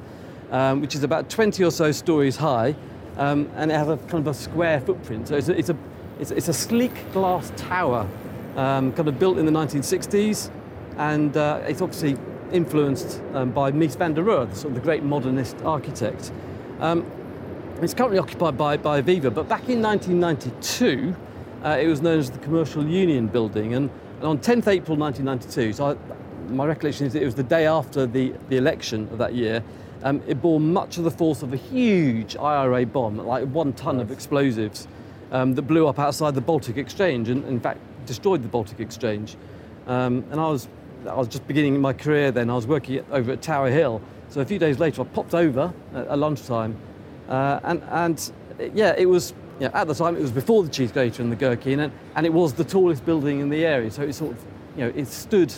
um, 0.52 0.80
which 0.80 0.96
is 0.96 1.04
about 1.04 1.30
20 1.30 1.62
or 1.66 1.72
so 1.72 1.92
stories 1.92 2.38
high, 2.38 2.74
um, 3.18 3.52
and 3.58 3.70
it 3.70 3.76
has 3.76 3.90
a 3.90 3.98
kind 3.98 4.26
of 4.26 4.28
a 4.28 4.34
square 4.34 4.80
footprint. 4.80 5.28
So 5.28 5.36
it's 5.36 5.50
a, 5.50 5.58
it's 5.60 5.70
a, 5.70 5.78
it's, 6.22 6.32
it's 6.32 6.48
a 6.48 6.54
sleek 6.54 7.12
glass 7.12 7.52
tower, 7.58 8.08
um, 8.56 8.94
kind 8.94 9.10
of 9.10 9.20
built 9.20 9.38
in 9.38 9.46
the 9.46 9.52
1960s, 9.52 10.50
and 10.96 11.36
uh, 11.36 11.60
it's 11.68 11.82
obviously 11.82 12.16
influenced 12.54 13.20
um, 13.34 13.52
by 13.52 13.74
Mies 13.74 13.98
van 13.98 14.14
der 14.14 14.24
Rohe, 14.24 14.56
sort 14.56 14.68
of 14.68 14.76
the 14.76 14.82
great 14.82 15.04
modernist 15.04 15.58
architect. 15.66 16.32
Um, 16.80 17.06
it's 17.82 17.94
currently 17.94 18.20
occupied 18.20 18.58
by, 18.58 18.78
by 18.78 19.02
Aviva, 19.02 19.34
but 19.34 19.50
back 19.50 19.68
in 19.70 19.82
1992, 19.82 21.16
uh, 21.64 21.78
it 21.82 21.88
was 21.88 22.02
known 22.02 22.20
as 22.20 22.30
the 22.30 22.40
Commercial 22.40 22.86
Union 22.86 23.28
Building, 23.28 23.74
and 23.74 23.90
and 24.24 24.30
on 24.30 24.38
10th 24.38 24.70
April 24.70 24.96
1992, 24.96 25.74
so 25.74 25.92
I, 25.92 26.50
my 26.50 26.66
recollection 26.66 27.06
is 27.06 27.14
it 27.14 27.26
was 27.26 27.36
the 27.36 27.44
day 27.44 27.68
after 27.68 28.06
the, 28.06 28.34
the 28.48 28.56
election 28.56 29.10
of 29.12 29.18
that 29.18 29.36
year, 29.36 29.62
um, 30.02 30.22
it 30.26 30.42
bore 30.42 30.62
much 30.62 30.98
of 30.98 31.04
the 31.04 31.12
force 31.12 31.44
of 31.44 31.52
a 31.52 31.58
huge 31.58 32.38
IRA 32.38 32.86
bomb, 32.86 33.18
like 33.18 33.44
one 33.50 33.74
ton 33.74 34.00
of 34.00 34.12
explosives, 34.12 34.88
um, 35.34 35.56
that 35.56 35.64
blew 35.64 35.90
up 35.90 36.00
outside 36.00 36.36
the 36.36 36.42
Baltic 36.42 36.78
Exchange 36.78 37.28
and, 37.28 37.44
in 37.44 37.60
fact, 37.60 37.82
destroyed 38.06 38.44
the 38.44 38.48
Baltic 38.48 38.80
Exchange. 38.80 39.36
Um, 39.88 40.24
and 40.32 40.40
I 40.40 40.48
was, 40.48 40.70
I 41.06 41.16
was 41.16 41.28
just 41.28 41.46
beginning 41.46 41.82
my 41.82 41.92
career 41.92 42.32
then. 42.32 42.50
I 42.50 42.56
was 42.56 42.66
working 42.66 43.04
over 43.12 43.34
at 43.34 43.42
Tower 43.42 43.70
Hill. 43.72 44.02
So 44.34 44.42
a 44.42 44.46
few 44.46 44.58
days 44.58 44.80
later, 44.80 45.04
I 45.04 45.06
popped 45.06 45.36
over 45.36 45.72
at, 45.94 46.08
at 46.08 46.18
lunchtime. 46.18 46.76
Uh, 47.30 47.60
and, 47.64 47.84
and 47.92 48.32
yeah, 48.74 48.96
it 48.98 49.06
was 49.06 49.36
know, 49.64 49.72
at 49.74 49.88
the 49.88 49.94
time 49.94 50.16
it 50.16 50.22
was 50.22 50.32
before 50.32 50.64
the 50.64 50.70
cheese 50.70 50.92
grater 50.92 51.22
and 51.22 51.32
the 51.32 51.36
gherkin, 51.36 51.80
and, 51.80 51.94
and 52.16 52.26
it 52.26 52.34
was 52.34 52.54
the 52.54 52.64
tallest 52.64 53.06
building 53.06 53.40
in 53.40 53.50
the 53.50 53.64
area. 53.66 53.92
So 53.92 54.02
it 54.02 54.14
sort 54.14 54.32
of, 54.32 54.44
you 54.76 54.86
know, 54.86 54.94
it 54.96 55.08
stood, 55.08 55.54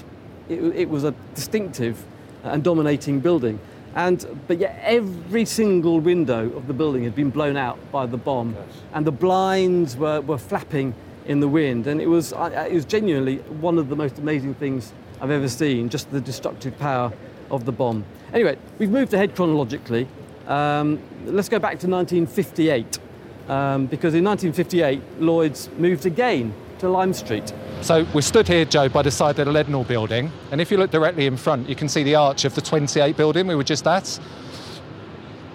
it, 0.50 0.62
it 0.62 0.90
was 0.90 1.06
a 1.06 1.14
distinctive 1.34 2.04
and 2.44 2.64
dominating 2.64 3.22
building. 3.22 3.60
And, 3.96 4.26
but 4.46 4.58
yet 4.58 4.78
every 4.84 5.46
single 5.46 6.02
window 6.02 6.50
of 6.58 6.68
the 6.68 6.74
building 6.74 7.06
had 7.06 7.16
been 7.16 7.30
blown 7.30 7.56
out 7.56 7.80
by 7.94 8.06
the 8.06 8.18
bomb, 8.18 8.56
yes. 8.56 8.82
and 8.94 9.08
the 9.08 9.12
blinds 9.12 9.96
were, 9.96 10.20
were 10.20 10.38
flapping 10.38 10.94
in 11.28 11.40
the 11.40 11.48
wind. 11.48 11.88
And 11.88 12.02
it 12.02 12.08
was, 12.08 12.34
it 12.34 12.74
was 12.74 12.84
genuinely 12.84 13.38
one 13.38 13.78
of 13.78 13.88
the 13.88 13.96
most 13.96 14.18
amazing 14.20 14.56
things 14.56 14.92
I've 15.22 15.32
ever 15.32 15.48
seen, 15.48 15.88
just 15.88 16.12
the 16.12 16.20
destructive 16.20 16.78
power 16.78 17.14
of 17.52 17.66
the 17.66 17.72
bomb. 17.72 18.06
Anyway, 18.34 18.58
we've 18.80 18.90
moved 18.90 19.14
ahead 19.14 19.36
chronologically. 19.36 20.08
Um, 20.48 21.00
let's 21.26 21.50
go 21.50 21.60
back 21.60 21.80
to 21.80 21.88
1958 21.88 23.00
um, 23.48 23.86
because 23.88 24.14
in 24.14 24.24
1958 24.24 25.22
Lloyd's 25.22 25.70
moved 25.78 26.06
again 26.06 26.54
to 26.80 26.90
Lime 26.90 27.14
Street. 27.14 27.54
So 27.82 28.06
we're 28.14 28.22
stood 28.22 28.48
here, 28.48 28.66
Joe, 28.66 28.90
by 28.90 29.02
the 29.02 29.12
side 29.12 29.40
of 29.40 29.46
the 29.46 29.52
Leadenhall 29.52 29.88
building, 29.88 30.32
and 30.52 30.60
if 30.60 30.72
you 30.72 30.78
look 30.78 30.92
directly 30.92 31.26
in 31.26 31.38
front, 31.38 31.70
you 31.70 31.76
can 31.76 31.88
see 31.88 32.04
the 32.04 32.16
arch 32.16 32.46
of 32.46 32.56
the 32.56 32.62
28 32.62 33.16
building 33.16 33.48
we 33.48 33.56
were 33.56 33.64
just 33.64 33.88
at. 33.88 34.20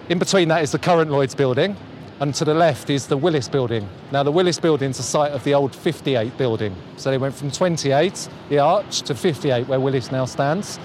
In 0.09 0.19
between 0.19 0.49
that 0.49 0.63
is 0.63 0.73
the 0.73 0.79
current 0.79 1.11
Lloyd's 1.11 1.35
building, 1.35 1.77
and 2.21 2.35
to 2.35 2.45
the 2.45 2.55
left 2.55 2.91
is 2.91 3.07
the 3.07 3.17
Willis 3.17 3.49
building. 3.49 3.89
Now, 4.13 4.23
the 4.23 4.33
Willis 4.33 4.59
building 4.59 4.91
is 4.91 4.99
the 4.99 5.03
site 5.03 5.33
of 5.33 5.43
the 5.45 5.55
old 5.55 5.75
58 5.75 6.37
building. 6.37 6.77
So 6.97 7.11
they 7.11 7.19
went 7.19 7.35
from 7.35 7.51
28, 7.51 8.29
the 8.51 8.59
arch, 8.59 9.03
to 9.03 9.15
58, 9.15 9.67
where 9.67 9.81
Willis 9.81 10.13
now 10.13 10.27
stands. 10.27 10.79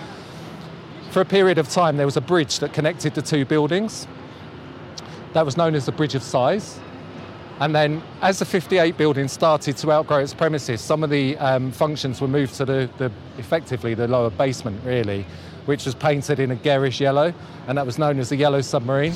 For 1.15 1.21
a 1.21 1.23
period 1.23 1.57
of 1.57 1.69
time, 1.69 1.95
there 1.95 2.05
was 2.05 2.17
a 2.17 2.21
bridge 2.21 2.59
that 2.59 2.73
connected 2.73 3.15
the 3.15 3.21
two 3.21 3.45
buildings. 3.45 4.05
That 5.31 5.45
was 5.45 5.55
known 5.55 5.73
as 5.73 5.85
the 5.85 5.93
Bridge 5.93 6.13
of 6.13 6.21
Sighs. 6.21 6.77
And 7.61 7.73
then, 7.73 8.03
as 8.21 8.39
the 8.39 8.43
58 8.43 8.97
building 8.97 9.29
started 9.29 9.77
to 9.77 9.93
outgrow 9.93 10.17
its 10.17 10.33
premises, 10.33 10.81
some 10.81 11.05
of 11.05 11.09
the 11.09 11.37
um, 11.37 11.71
functions 11.71 12.19
were 12.19 12.27
moved 12.27 12.55
to 12.55 12.65
the, 12.65 12.89
the 12.97 13.09
effectively 13.37 13.93
the 13.93 14.09
lower 14.09 14.29
basement, 14.29 14.83
really, 14.83 15.25
which 15.67 15.85
was 15.85 15.95
painted 15.95 16.41
in 16.41 16.51
a 16.51 16.55
garish 16.57 16.99
yellow, 16.99 17.33
and 17.69 17.77
that 17.77 17.85
was 17.85 17.97
known 17.97 18.19
as 18.19 18.27
the 18.27 18.35
Yellow 18.35 18.59
Submarine. 18.59 19.13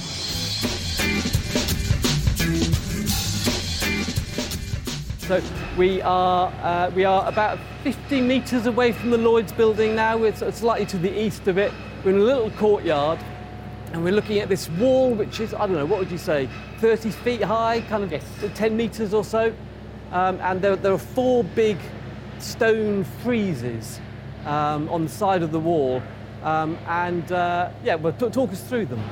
So 5.27 5.43
we 5.77 6.01
are 6.03 6.47
uh, 6.63 6.91
we 6.95 7.03
are 7.03 7.27
about 7.27 7.59
50 7.83 8.21
metres 8.21 8.67
away 8.67 8.93
from 8.93 9.09
the 9.09 9.17
Lloyd's 9.17 9.51
building 9.51 9.95
now. 9.95 10.23
It's 10.23 10.39
slightly 10.55 10.85
to 10.85 10.97
the 10.97 11.21
east 11.21 11.49
of 11.49 11.57
it. 11.57 11.73
We're 12.03 12.11
in 12.11 12.17
a 12.17 12.23
little 12.23 12.49
courtyard, 12.51 13.19
and 13.91 14.03
we're 14.03 14.13
looking 14.13 14.39
at 14.39 14.47
this 14.47 14.69
wall, 14.69 15.13
which 15.13 15.41
is 15.41 15.53
I 15.53 15.67
don't 15.67 15.73
know 15.73 15.85
what 15.85 15.99
would 15.99 16.11
you 16.11 16.17
say, 16.17 16.47
30 16.79 17.11
feet 17.11 17.41
high, 17.43 17.81
kind 17.81 18.03
of 18.05 18.11
Yes. 18.11 18.23
10 18.55 18.77
metres 18.77 19.13
or 19.13 19.23
so. 19.25 19.53
Um, 20.13 20.39
and 20.41 20.61
there, 20.61 20.77
there 20.77 20.93
are 20.93 20.97
four 20.97 21.43
big 21.43 21.77
stone 22.39 23.03
friezes 23.23 23.99
um, 24.45 24.87
on 24.89 25.03
the 25.03 25.09
side 25.09 25.43
of 25.43 25.51
the 25.51 25.59
wall. 25.59 26.01
Um, 26.43 26.77
and 26.87 27.29
uh, 27.33 27.69
yeah, 27.83 27.95
well, 27.95 28.13
t- 28.13 28.29
talk 28.29 28.51
us 28.51 28.63
through 28.63 28.85
them. 28.85 29.03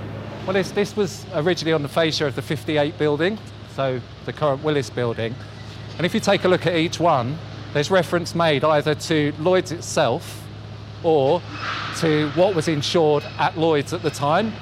Well, 0.45 0.53
this, 0.53 0.71
this 0.71 0.95
was 0.95 1.25
originally 1.35 1.73
on 1.73 1.83
the 1.83 1.89
fascia 1.89 2.25
of 2.25 2.35
the 2.35 2.41
58 2.41 2.97
building, 2.97 3.37
so 3.75 3.99
the 4.25 4.31
current 4.31 4.63
Willis 4.63 4.89
building. 4.89 5.35
And 5.97 6.05
if 6.05 6.13
you 6.13 6.21
take 6.21 6.45
a 6.45 6.47
look 6.47 6.65
at 6.65 6.75
each 6.77 7.01
one, 7.01 7.37
there's 7.73 7.91
reference 7.91 8.33
made 8.33 8.63
either 8.63 8.95
to 8.95 9.33
Lloyd's 9.39 9.73
itself 9.73 10.46
or 11.03 11.41
to 11.97 12.29
what 12.31 12.55
was 12.55 12.67
insured 12.67 13.23
at 13.39 13.57
Lloyd's 13.57 13.93
at 13.93 14.01
the 14.01 14.09
time. 14.09 14.53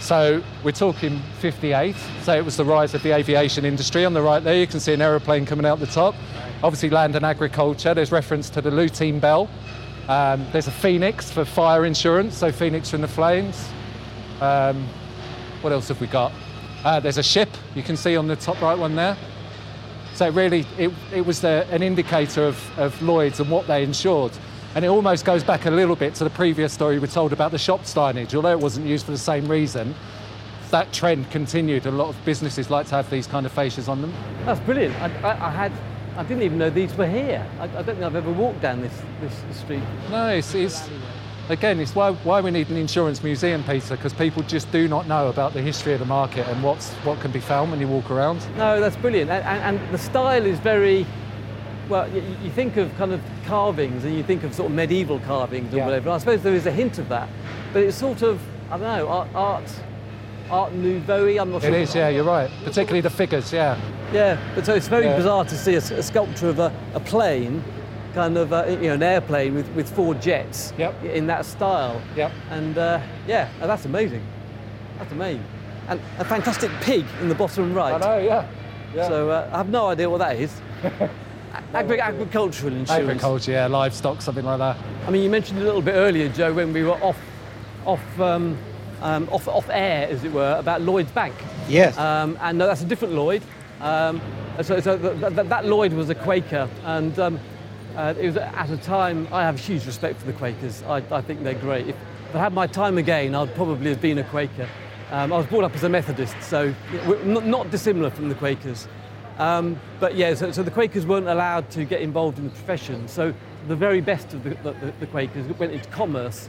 So 0.00 0.42
we're 0.64 0.72
talking 0.72 1.20
58, 1.38 1.94
so 2.22 2.36
it 2.36 2.44
was 2.44 2.56
the 2.56 2.64
rise 2.64 2.92
of 2.92 3.02
the 3.04 3.12
aviation 3.12 3.64
industry. 3.64 4.04
On 4.04 4.12
the 4.12 4.22
right 4.22 4.42
there, 4.42 4.56
you 4.56 4.66
can 4.66 4.80
see 4.80 4.92
an 4.92 5.00
aeroplane 5.00 5.46
coming 5.46 5.64
out 5.64 5.78
the 5.78 5.86
top. 5.86 6.16
Obviously, 6.62 6.90
land 6.90 7.14
and 7.14 7.24
agriculture, 7.24 7.94
there's 7.94 8.10
reference 8.10 8.50
to 8.50 8.60
the 8.60 8.70
Lutine 8.70 9.20
Bell. 9.20 9.48
Um, 10.08 10.44
there's 10.50 10.66
a 10.66 10.72
phoenix 10.72 11.30
for 11.30 11.44
fire 11.44 11.84
insurance, 11.84 12.36
so 12.36 12.50
phoenix 12.50 12.90
from 12.90 13.02
the 13.02 13.08
flames. 13.08 13.68
Um, 14.40 14.88
what 15.60 15.72
else 15.72 15.86
have 15.86 16.00
we 16.00 16.08
got? 16.08 16.32
Uh, 16.84 16.98
there's 16.98 17.18
a 17.18 17.22
ship 17.22 17.48
you 17.76 17.82
can 17.84 17.96
see 17.96 18.16
on 18.16 18.26
the 18.26 18.34
top 18.34 18.60
right 18.60 18.76
one 18.76 18.96
there. 18.96 19.16
So 20.14 20.28
really, 20.30 20.66
it, 20.78 20.90
it 21.14 21.24
was 21.24 21.40
the, 21.40 21.64
an 21.70 21.82
indicator 21.82 22.44
of, 22.44 22.78
of 22.78 23.00
Lloyd's 23.00 23.38
and 23.38 23.48
what 23.48 23.68
they 23.68 23.84
insured. 23.84 24.32
And 24.74 24.84
it 24.84 24.88
almost 24.88 25.24
goes 25.24 25.44
back 25.44 25.66
a 25.66 25.70
little 25.70 25.96
bit 25.96 26.14
to 26.16 26.24
the 26.24 26.30
previous 26.30 26.72
story 26.72 26.98
we 26.98 27.08
told 27.08 27.32
about 27.32 27.50
the 27.50 27.58
shop 27.58 27.82
signage. 27.82 28.34
Although 28.34 28.52
it 28.52 28.60
wasn't 28.60 28.86
used 28.86 29.04
for 29.04 29.12
the 29.12 29.18
same 29.18 29.46
reason, 29.46 29.94
that 30.70 30.92
trend 30.92 31.30
continued. 31.30 31.86
A 31.86 31.90
lot 31.90 32.08
of 32.08 32.24
businesses 32.24 32.70
like 32.70 32.86
to 32.86 32.94
have 32.94 33.10
these 33.10 33.26
kind 33.26 33.44
of 33.44 33.54
fascias 33.54 33.88
on 33.88 34.00
them. 34.00 34.14
That's 34.46 34.60
brilliant. 34.60 34.94
I, 35.02 35.08
I, 35.20 35.46
I 35.46 35.50
had 35.50 35.72
I 36.16 36.22
didn't 36.24 36.42
even 36.42 36.58
know 36.58 36.68
these 36.68 36.94
were 36.94 37.06
here. 37.06 37.46
I, 37.58 37.64
I 37.64 37.66
don't 37.66 37.86
think 37.86 38.02
I've 38.02 38.16
ever 38.16 38.32
walked 38.32 38.60
down 38.60 38.82
this, 38.82 39.00
this 39.20 39.58
street. 39.58 39.82
No, 40.10 40.28
it's, 40.28 40.54
it's 40.54 40.88
again, 41.48 41.80
it's 41.80 41.94
why, 41.94 42.12
why 42.12 42.40
we 42.40 42.50
need 42.50 42.68
an 42.68 42.76
insurance 42.76 43.22
museum, 43.22 43.64
Peter, 43.64 43.96
because 43.96 44.12
people 44.12 44.42
just 44.42 44.70
do 44.72 44.88
not 44.88 45.08
know 45.08 45.28
about 45.28 45.54
the 45.54 45.62
history 45.62 45.94
of 45.94 46.00
the 46.00 46.06
market 46.06 46.46
and 46.48 46.62
what's, 46.62 46.90
what 47.04 47.18
can 47.20 47.30
be 47.30 47.40
found 47.40 47.70
when 47.70 47.80
you 47.80 47.88
walk 47.88 48.10
around. 48.10 48.46
No, 48.58 48.78
that's 48.78 48.96
brilliant. 48.96 49.30
And, 49.30 49.44
and, 49.44 49.78
and 49.78 49.94
the 49.94 49.98
style 49.98 50.44
is 50.44 50.58
very, 50.58 51.06
well, 51.88 52.08
you, 52.10 52.22
you 52.42 52.50
think 52.50 52.76
of 52.76 52.94
kind 52.96 53.12
of 53.12 53.20
carvings 53.46 54.04
and 54.04 54.14
you 54.14 54.22
think 54.22 54.44
of 54.44 54.54
sort 54.54 54.70
of 54.70 54.74
medieval 54.76 55.18
carvings 55.20 55.72
or 55.74 55.78
Yeah. 55.78 55.84
whatever. 55.86 56.10
I 56.10 56.18
suppose 56.18 56.42
there 56.42 56.54
is 56.54 56.66
a 56.66 56.70
hint 56.72 56.98
of 56.98 57.08
that. 57.08 57.28
But 57.72 57.82
it's 57.82 57.96
sort 57.96 58.22
of, 58.22 58.40
I 58.70 58.76
don't 58.78 58.82
know, 58.82 59.08
art, 59.08 59.28
art, 59.34 59.70
art 60.50 60.72
nouveau 60.72 61.26
I'm 61.26 61.50
not 61.50 61.64
It 61.64 61.68
sure. 61.68 61.76
is, 61.76 61.94
yeah, 61.94 62.08
you're 62.08 62.24
right. 62.24 62.50
Particularly 62.64 63.00
the 63.00 63.10
figures, 63.10 63.52
yeah. 63.52 63.78
Yeah, 64.12 64.38
but 64.54 64.66
so 64.66 64.74
it's 64.74 64.88
very 64.88 65.06
Yeah. 65.06 65.16
bizarre 65.16 65.44
to 65.44 65.56
see 65.56 65.74
a 65.74 65.80
sculpture 66.02 66.48
of 66.48 66.58
a, 66.58 66.72
a 66.94 67.00
plane, 67.00 67.62
kind 68.14 68.36
of, 68.36 68.52
uh, 68.52 68.64
you 68.68 68.88
know, 68.88 68.94
an 68.94 69.02
airplane 69.02 69.54
with, 69.54 69.68
with 69.70 69.88
four 69.94 70.14
jets 70.14 70.72
Yep. 70.78 71.02
in 71.04 71.26
that 71.28 71.46
style. 71.46 72.00
Yep. 72.16 72.30
And 72.50 72.76
uh, 72.78 73.00
yeah, 73.26 73.48
and 73.60 73.70
that's 73.70 73.86
amazing. 73.86 74.22
That's 74.98 75.12
amazing. 75.12 75.44
And 75.88 76.00
a 76.18 76.24
fantastic 76.24 76.70
pig 76.82 77.04
in 77.20 77.28
the 77.28 77.34
bottom 77.34 77.72
right. 77.74 77.94
I 77.94 77.98
know, 77.98 78.18
yeah. 78.18 78.46
yeah. 78.94 79.08
So 79.08 79.30
uh, 79.30 79.48
I 79.52 79.56
have 79.56 79.68
no 79.70 79.88
idea 79.88 80.08
what 80.10 80.18
that 80.18 80.36
is. 80.36 80.52
Agri- 81.74 82.00
agricultural 82.00 82.72
insurance. 82.72 82.90
Agriculture, 82.90 83.52
yeah, 83.52 83.66
livestock, 83.66 84.22
something 84.22 84.44
like 84.44 84.58
that. 84.58 84.76
I 85.06 85.10
mean, 85.10 85.22
you 85.22 85.30
mentioned 85.30 85.58
a 85.60 85.64
little 85.64 85.82
bit 85.82 85.94
earlier, 85.94 86.28
Joe, 86.28 86.52
when 86.52 86.72
we 86.72 86.82
were 86.82 86.92
off, 87.02 87.18
off, 87.84 88.20
um, 88.20 88.56
um, 89.00 89.28
off, 89.30 89.48
off 89.48 89.68
air, 89.70 90.08
as 90.08 90.24
it 90.24 90.32
were, 90.32 90.56
about 90.58 90.82
Lloyd's 90.82 91.10
Bank. 91.12 91.34
Yes. 91.68 91.96
Um, 91.98 92.38
and 92.40 92.58
no, 92.58 92.66
that's 92.66 92.82
a 92.82 92.86
different 92.86 93.14
Lloyd. 93.14 93.42
Um, 93.80 94.20
so 94.62 94.78
so 94.80 94.96
th- 94.98 95.18
th- 95.34 95.48
that 95.48 95.64
Lloyd 95.66 95.92
was 95.92 96.08
a 96.10 96.14
Quaker, 96.14 96.68
and 96.84 97.18
um, 97.18 97.40
uh, 97.96 98.14
it 98.18 98.26
was 98.26 98.36
at 98.36 98.70
a 98.70 98.76
time 98.76 99.26
I 99.32 99.42
have 99.42 99.58
huge 99.58 99.86
respect 99.86 100.20
for 100.20 100.26
the 100.26 100.32
Quakers. 100.34 100.82
I, 100.84 101.02
I 101.10 101.20
think 101.20 101.42
they're 101.42 101.54
great. 101.54 101.88
If, 101.88 101.96
if 102.30 102.36
I 102.36 102.38
had 102.38 102.52
my 102.52 102.66
time 102.66 102.96
again, 102.98 103.34
I'd 103.34 103.54
probably 103.54 103.90
have 103.90 104.00
been 104.00 104.18
a 104.18 104.24
Quaker. 104.24 104.68
Um, 105.10 105.32
I 105.32 105.36
was 105.36 105.46
brought 105.46 105.64
up 105.64 105.74
as 105.74 105.82
a 105.84 105.88
Methodist, 105.88 106.36
so 106.42 106.74
we're 107.06 107.22
not, 107.24 107.44
not 107.44 107.70
dissimilar 107.70 108.10
from 108.10 108.28
the 108.28 108.34
Quakers. 108.34 108.86
Um, 109.38 109.80
but 109.98 110.14
yeah, 110.14 110.34
so, 110.34 110.52
so 110.52 110.62
the 110.62 110.70
Quakers 110.70 111.06
weren't 111.06 111.28
allowed 111.28 111.70
to 111.70 111.84
get 111.84 112.00
involved 112.00 112.38
in 112.38 112.44
the 112.44 112.50
profession. 112.50 113.08
So 113.08 113.34
the 113.68 113.76
very 113.76 114.00
best 114.00 114.34
of 114.34 114.44
the, 114.44 114.50
the, 114.62 114.92
the 115.00 115.06
Quakers 115.06 115.46
went 115.58 115.72
into 115.72 115.88
commerce, 115.90 116.48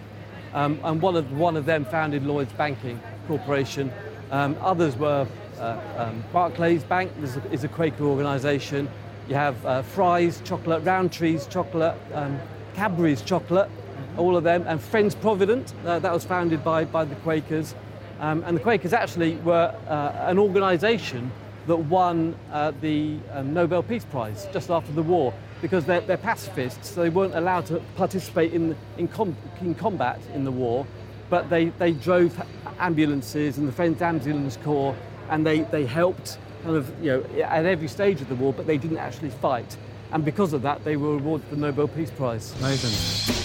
um, 0.54 0.80
and 0.84 1.02
one 1.02 1.16
of 1.16 1.32
one 1.38 1.56
of 1.56 1.66
them 1.66 1.86
founded 1.86 2.26
Lloyd's 2.26 2.54
Banking 2.54 3.00
Corporation. 3.28 3.92
Um, 4.32 4.58
others 4.62 4.96
were 4.96 5.28
uh, 5.60 5.80
um, 5.98 6.24
Barclays 6.34 6.84
Bank 6.84 7.12
is 7.22 7.38
a, 7.38 7.52
is 7.52 7.64
a 7.64 7.68
Quaker 7.68 8.04
organisation. 8.04 8.90
You 9.30 9.36
have 9.36 9.66
uh, 9.66 9.82
Fry's 9.84 10.42
Chocolate, 10.42 10.84
Rowntree's 10.84 11.48
Chocolate, 11.48 11.96
um, 12.14 12.40
Cadbury's 12.74 13.22
Chocolate, 13.22 13.70
all 14.18 14.36
of 14.36 14.44
them, 14.44 14.66
and 14.68 14.82
Friends 14.82 15.16
Provident. 15.16 15.74
Uh, 15.86 16.00
that 16.00 16.12
was 16.12 16.26
founded 16.26 16.64
by 16.64 16.84
by 16.84 17.06
the 17.06 17.16
Quakers, 17.16 17.76
um, 18.20 18.44
and 18.46 18.58
the 18.58 18.62
Quakers 18.62 18.92
actually 18.92 19.36
were 19.38 19.74
uh, 19.88 20.28
an 20.28 20.38
organisation 20.38 21.32
that 21.68 21.76
won 21.76 22.36
uh, 22.51 22.72
the 22.82 23.18
um, 23.32 23.53
Nobel 23.53 23.84
Peace 23.84 24.05
Prize 24.05 24.47
just 24.51 24.70
after 24.70 24.91
the 24.91 25.03
war 25.03 25.34
because 25.61 25.86
they're, 25.86 26.01
they're 26.01 26.18
pacifists, 26.18 26.89
so 26.89 27.01
they 27.01 27.09
weren't 27.09 27.36
allowed 27.36 27.66
to 27.68 27.82
participate 27.95 28.53
in, 28.53 28.76
in, 28.97 29.07
com- 29.07 29.38
in 29.61 29.74
combat 29.74 30.20
in 30.34 30.43
the 30.43 30.51
war, 30.51 30.86
but 31.30 31.49
they, 31.49 31.70
they 31.70 31.93
drove 31.93 32.39
ambulances 32.80 33.57
and 33.57 33.68
the 33.68 33.72
Friends 33.72 34.01
Ambulance 34.01 34.57
Corps 34.57 34.95
and 35.30 35.45
they, 35.45 35.61
they 35.61 35.86
helped 35.86 36.38
kind 36.64 36.76
of, 36.76 36.91
you 37.03 37.11
know, 37.11 37.43
at 37.43 37.66
every 37.66 37.88
stage 37.88 38.22
of 38.22 38.30
the 38.30 38.36
war, 38.36 38.53
but 38.53 38.68
they 38.68 38.78
didn't 38.78 38.97
actually 38.97 39.30
fight. 39.30 39.78
And 40.11 40.24
because 40.24 40.53
of 40.53 40.61
that, 40.64 40.84
they 40.84 40.95
were 40.95 41.16
awarded 41.16 41.49
the 41.49 41.55
Nobel 41.55 41.88
Peace 41.88 42.11
Prize. 42.11 42.53
Amazing. 42.59 43.43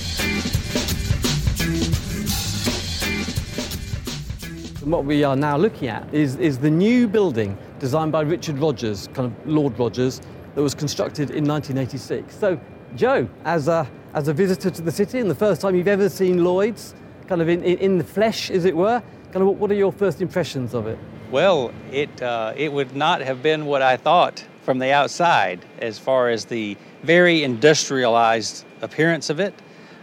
What 4.91 5.05
we 5.05 5.25
are 5.25 5.37
now 5.37 5.57
looking 5.57 5.89
at 5.89 6.13
is, 6.15 6.37
is 6.37 6.59
the 6.59 6.71
new 6.71 7.07
building 7.09 7.57
designed 7.79 8.13
by 8.13 8.23
Richard 8.23 8.59
Rogers, 8.59 9.09
kind 9.13 9.27
of 9.27 9.47
Lord 9.47 9.79
Rogers, 9.79 10.21
that 10.55 10.63
was 10.63 10.75
constructed 10.75 11.31
in 11.31 11.47
1986. 11.47 12.35
So, 12.35 12.59
Joe, 12.97 13.29
as 13.45 13.69
a, 13.69 13.89
as 14.15 14.29
a 14.29 14.33
visitor 14.33 14.71
to 14.71 14.83
the 14.83 14.91
city 14.91 15.19
and 15.19 15.31
the 15.31 15.35
first 15.35 15.61
time 15.61 15.75
you've 15.75 15.89
ever 15.89 16.09
seen 16.09 16.43
Lloyd's, 16.43 16.95
kind 17.27 17.43
of 17.43 17.49
in, 17.49 17.63
in, 17.63 17.79
in 17.79 17.99
the 17.99 18.05
flesh, 18.05 18.51
as 18.51 18.65
it 18.65 18.77
were, 18.77 19.03
kind 19.33 19.47
of 19.47 19.59
what- 19.59 19.71
are 19.71 19.75
your 19.75 19.93
first 19.93 20.23
impressions 20.23 20.75
of 20.75 20.87
it? 20.87 20.99
Well, 21.31 21.73
it 21.93 22.23
uh, 22.23 22.55
it 22.57 22.73
would 22.73 22.97
not 22.97 23.21
have 23.21 23.43
been 23.43 23.67
what 23.67 23.83
I 23.83 23.99
thought 23.99 24.43
from 24.63 24.79
the 24.79 24.93
outside, 24.93 25.63
as 25.79 25.99
far 25.99 26.31
as 26.31 26.47
the 26.47 26.75
very 27.03 27.45
industrialized 27.45 28.65
appearance 28.81 29.29
of 29.29 29.39
it. 29.39 29.53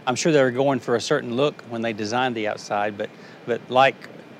I'm 0.06 0.14
sure 0.14 0.30
they 0.30 0.40
were 0.40 0.52
going 0.52 0.78
for 0.78 0.94
a 0.94 1.00
certain 1.00 1.34
look 1.34 1.60
when 1.62 1.82
they 1.82 1.92
designed 1.92 2.36
the 2.36 2.46
outside, 2.46 2.96
but 2.96 3.10
but 3.44 3.60
like 3.68 3.96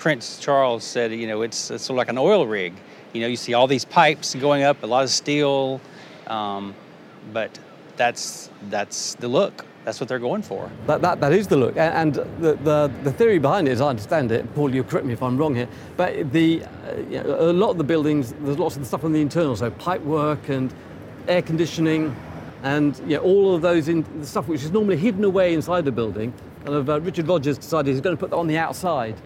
Prince 0.07 0.39
Charles 0.39 0.85
said, 0.85 1.11
you 1.11 1.27
know, 1.27 1.43
it's, 1.43 1.69
it's 1.69 1.83
sort 1.83 1.97
of 1.97 1.99
like 1.99 2.09
an 2.11 2.17
oil 2.17 2.47
rig. 2.47 2.75
You 3.13 3.23
know, 3.23 3.27
you 3.27 3.35
see 3.35 3.55
all 3.55 3.67
these 3.67 3.85
pipes 3.85 4.37
going 4.37 4.63
up, 4.63 4.85
a 4.85 4.87
lot 4.87 5.03
of 5.03 5.11
steel, 5.11 5.81
um, 6.29 6.77
but 7.33 7.59
that's 7.97 8.49
that's 8.71 9.17
the 9.17 9.27
look. 9.27 9.67
That's 9.85 9.99
what 9.99 10.09
they're 10.09 10.21
going 10.21 10.43
for. 10.43 10.71
That, 10.87 11.03
that, 11.03 11.19
that 11.19 11.33
is 11.33 11.49
the 11.49 11.57
look. 11.57 11.77
And 11.77 12.15
the, 12.15 12.55
the, 12.63 12.93
the 13.03 13.11
theory 13.11 13.41
behind 13.41 13.67
it, 13.67 13.73
as 13.73 13.81
I 13.81 13.89
understand 13.89 14.31
it, 14.31 14.55
Paul, 14.55 14.73
you 14.73 14.85
correct 14.85 15.07
me 15.07 15.13
if 15.13 15.25
I'm 15.25 15.37
wrong 15.37 15.57
here, 15.57 15.69
but 15.97 16.31
the, 16.31 16.63
uh, 16.63 16.97
you 17.11 17.25
know, 17.25 17.51
a 17.51 17.53
lot 17.53 17.71
of 17.71 17.79
the 17.79 17.83
buildings, 17.83 18.33
there's 18.43 18.61
lots 18.61 18.77
of 18.77 18.87
stuff 18.87 19.03
on 19.03 19.13
the 19.13 19.21
internal, 19.21 19.57
so 19.57 19.73
pipe 19.73 20.03
work 20.03 20.49
and 20.49 20.73
air 21.27 21.43
conditioning 21.43 22.15
and 22.63 22.97
you 23.01 23.17
know, 23.17 23.23
all 23.23 23.57
of 23.57 23.63
those 23.63 23.89
in, 23.89 24.07
the 24.21 24.27
stuff 24.27 24.47
which 24.47 24.63
is 24.63 24.71
normally 24.71 24.99
hidden 24.99 25.25
away 25.25 25.53
inside 25.53 25.85
the 25.85 25.91
building. 25.91 26.33
And 26.65 26.89
uh, 26.89 27.01
Richard 27.01 27.27
Rogers 27.27 27.59
decided 27.59 27.91
he's 27.91 28.01
going 28.01 28.17
to 28.17 28.21
put 28.21 28.31
that 28.31 28.37
on 28.37 28.47
the 28.47 28.59
outside. 28.59 29.17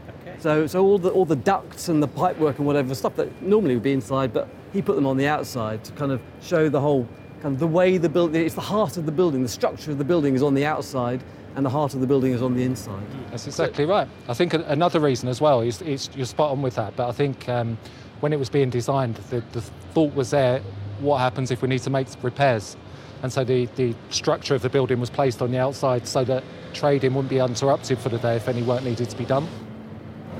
So, 0.40 0.66
so 0.66 0.82
all, 0.82 0.98
the, 0.98 1.10
all 1.10 1.26
the 1.26 1.36
ducts 1.36 1.88
and 1.88 2.02
the 2.02 2.08
pipework 2.08 2.56
and 2.56 2.66
whatever, 2.66 2.94
stuff 2.94 3.14
that 3.16 3.42
normally 3.42 3.74
would 3.74 3.82
be 3.82 3.92
inside, 3.92 4.32
but 4.32 4.48
he 4.72 4.80
put 4.80 4.96
them 4.96 5.06
on 5.06 5.18
the 5.18 5.26
outside 5.26 5.84
to 5.84 5.92
kind 5.92 6.10
of 6.10 6.20
show 6.40 6.70
the 6.70 6.80
whole, 6.80 7.06
kind 7.42 7.54
of 7.54 7.60
the 7.60 7.66
way 7.66 7.98
the 7.98 8.08
building, 8.08 8.42
it's 8.44 8.54
the 8.54 8.60
heart 8.62 8.96
of 8.96 9.04
the 9.04 9.12
building, 9.12 9.42
the 9.42 9.48
structure 9.48 9.90
of 9.90 9.98
the 9.98 10.04
building 10.04 10.34
is 10.34 10.42
on 10.42 10.54
the 10.54 10.64
outside 10.64 11.22
and 11.56 11.66
the 11.66 11.70
heart 11.70 11.92
of 11.92 12.00
the 12.00 12.06
building 12.06 12.32
is 12.32 12.40
on 12.40 12.54
the 12.54 12.62
inside. 12.62 13.02
That's 13.30 13.46
exactly 13.46 13.84
right. 13.84 14.08
I 14.28 14.34
think 14.34 14.54
another 14.54 14.98
reason 14.98 15.28
as 15.28 15.42
well 15.42 15.60
is, 15.60 15.82
is 15.82 16.08
you're 16.16 16.24
spot 16.24 16.52
on 16.52 16.62
with 16.62 16.76
that, 16.76 16.96
but 16.96 17.08
I 17.08 17.12
think 17.12 17.46
um, 17.48 17.76
when 18.20 18.32
it 18.32 18.38
was 18.38 18.48
being 18.48 18.70
designed, 18.70 19.16
the, 19.16 19.42
the 19.52 19.60
thought 19.92 20.14
was 20.14 20.30
there, 20.30 20.60
what 21.00 21.18
happens 21.18 21.50
if 21.50 21.60
we 21.60 21.68
need 21.68 21.80
to 21.80 21.90
make 21.90 22.06
repairs? 22.22 22.78
And 23.22 23.30
so 23.30 23.44
the, 23.44 23.66
the 23.76 23.94
structure 24.08 24.54
of 24.54 24.62
the 24.62 24.70
building 24.70 25.00
was 25.00 25.10
placed 25.10 25.42
on 25.42 25.50
the 25.50 25.58
outside 25.58 26.06
so 26.06 26.24
that 26.24 26.42
trading 26.72 27.12
wouldn't 27.12 27.28
be 27.28 27.40
interrupted 27.40 27.98
for 27.98 28.08
the 28.08 28.18
day 28.18 28.36
if 28.36 28.48
any 28.48 28.62
work 28.62 28.82
needed 28.82 29.10
to 29.10 29.16
be 29.16 29.26
done. 29.26 29.46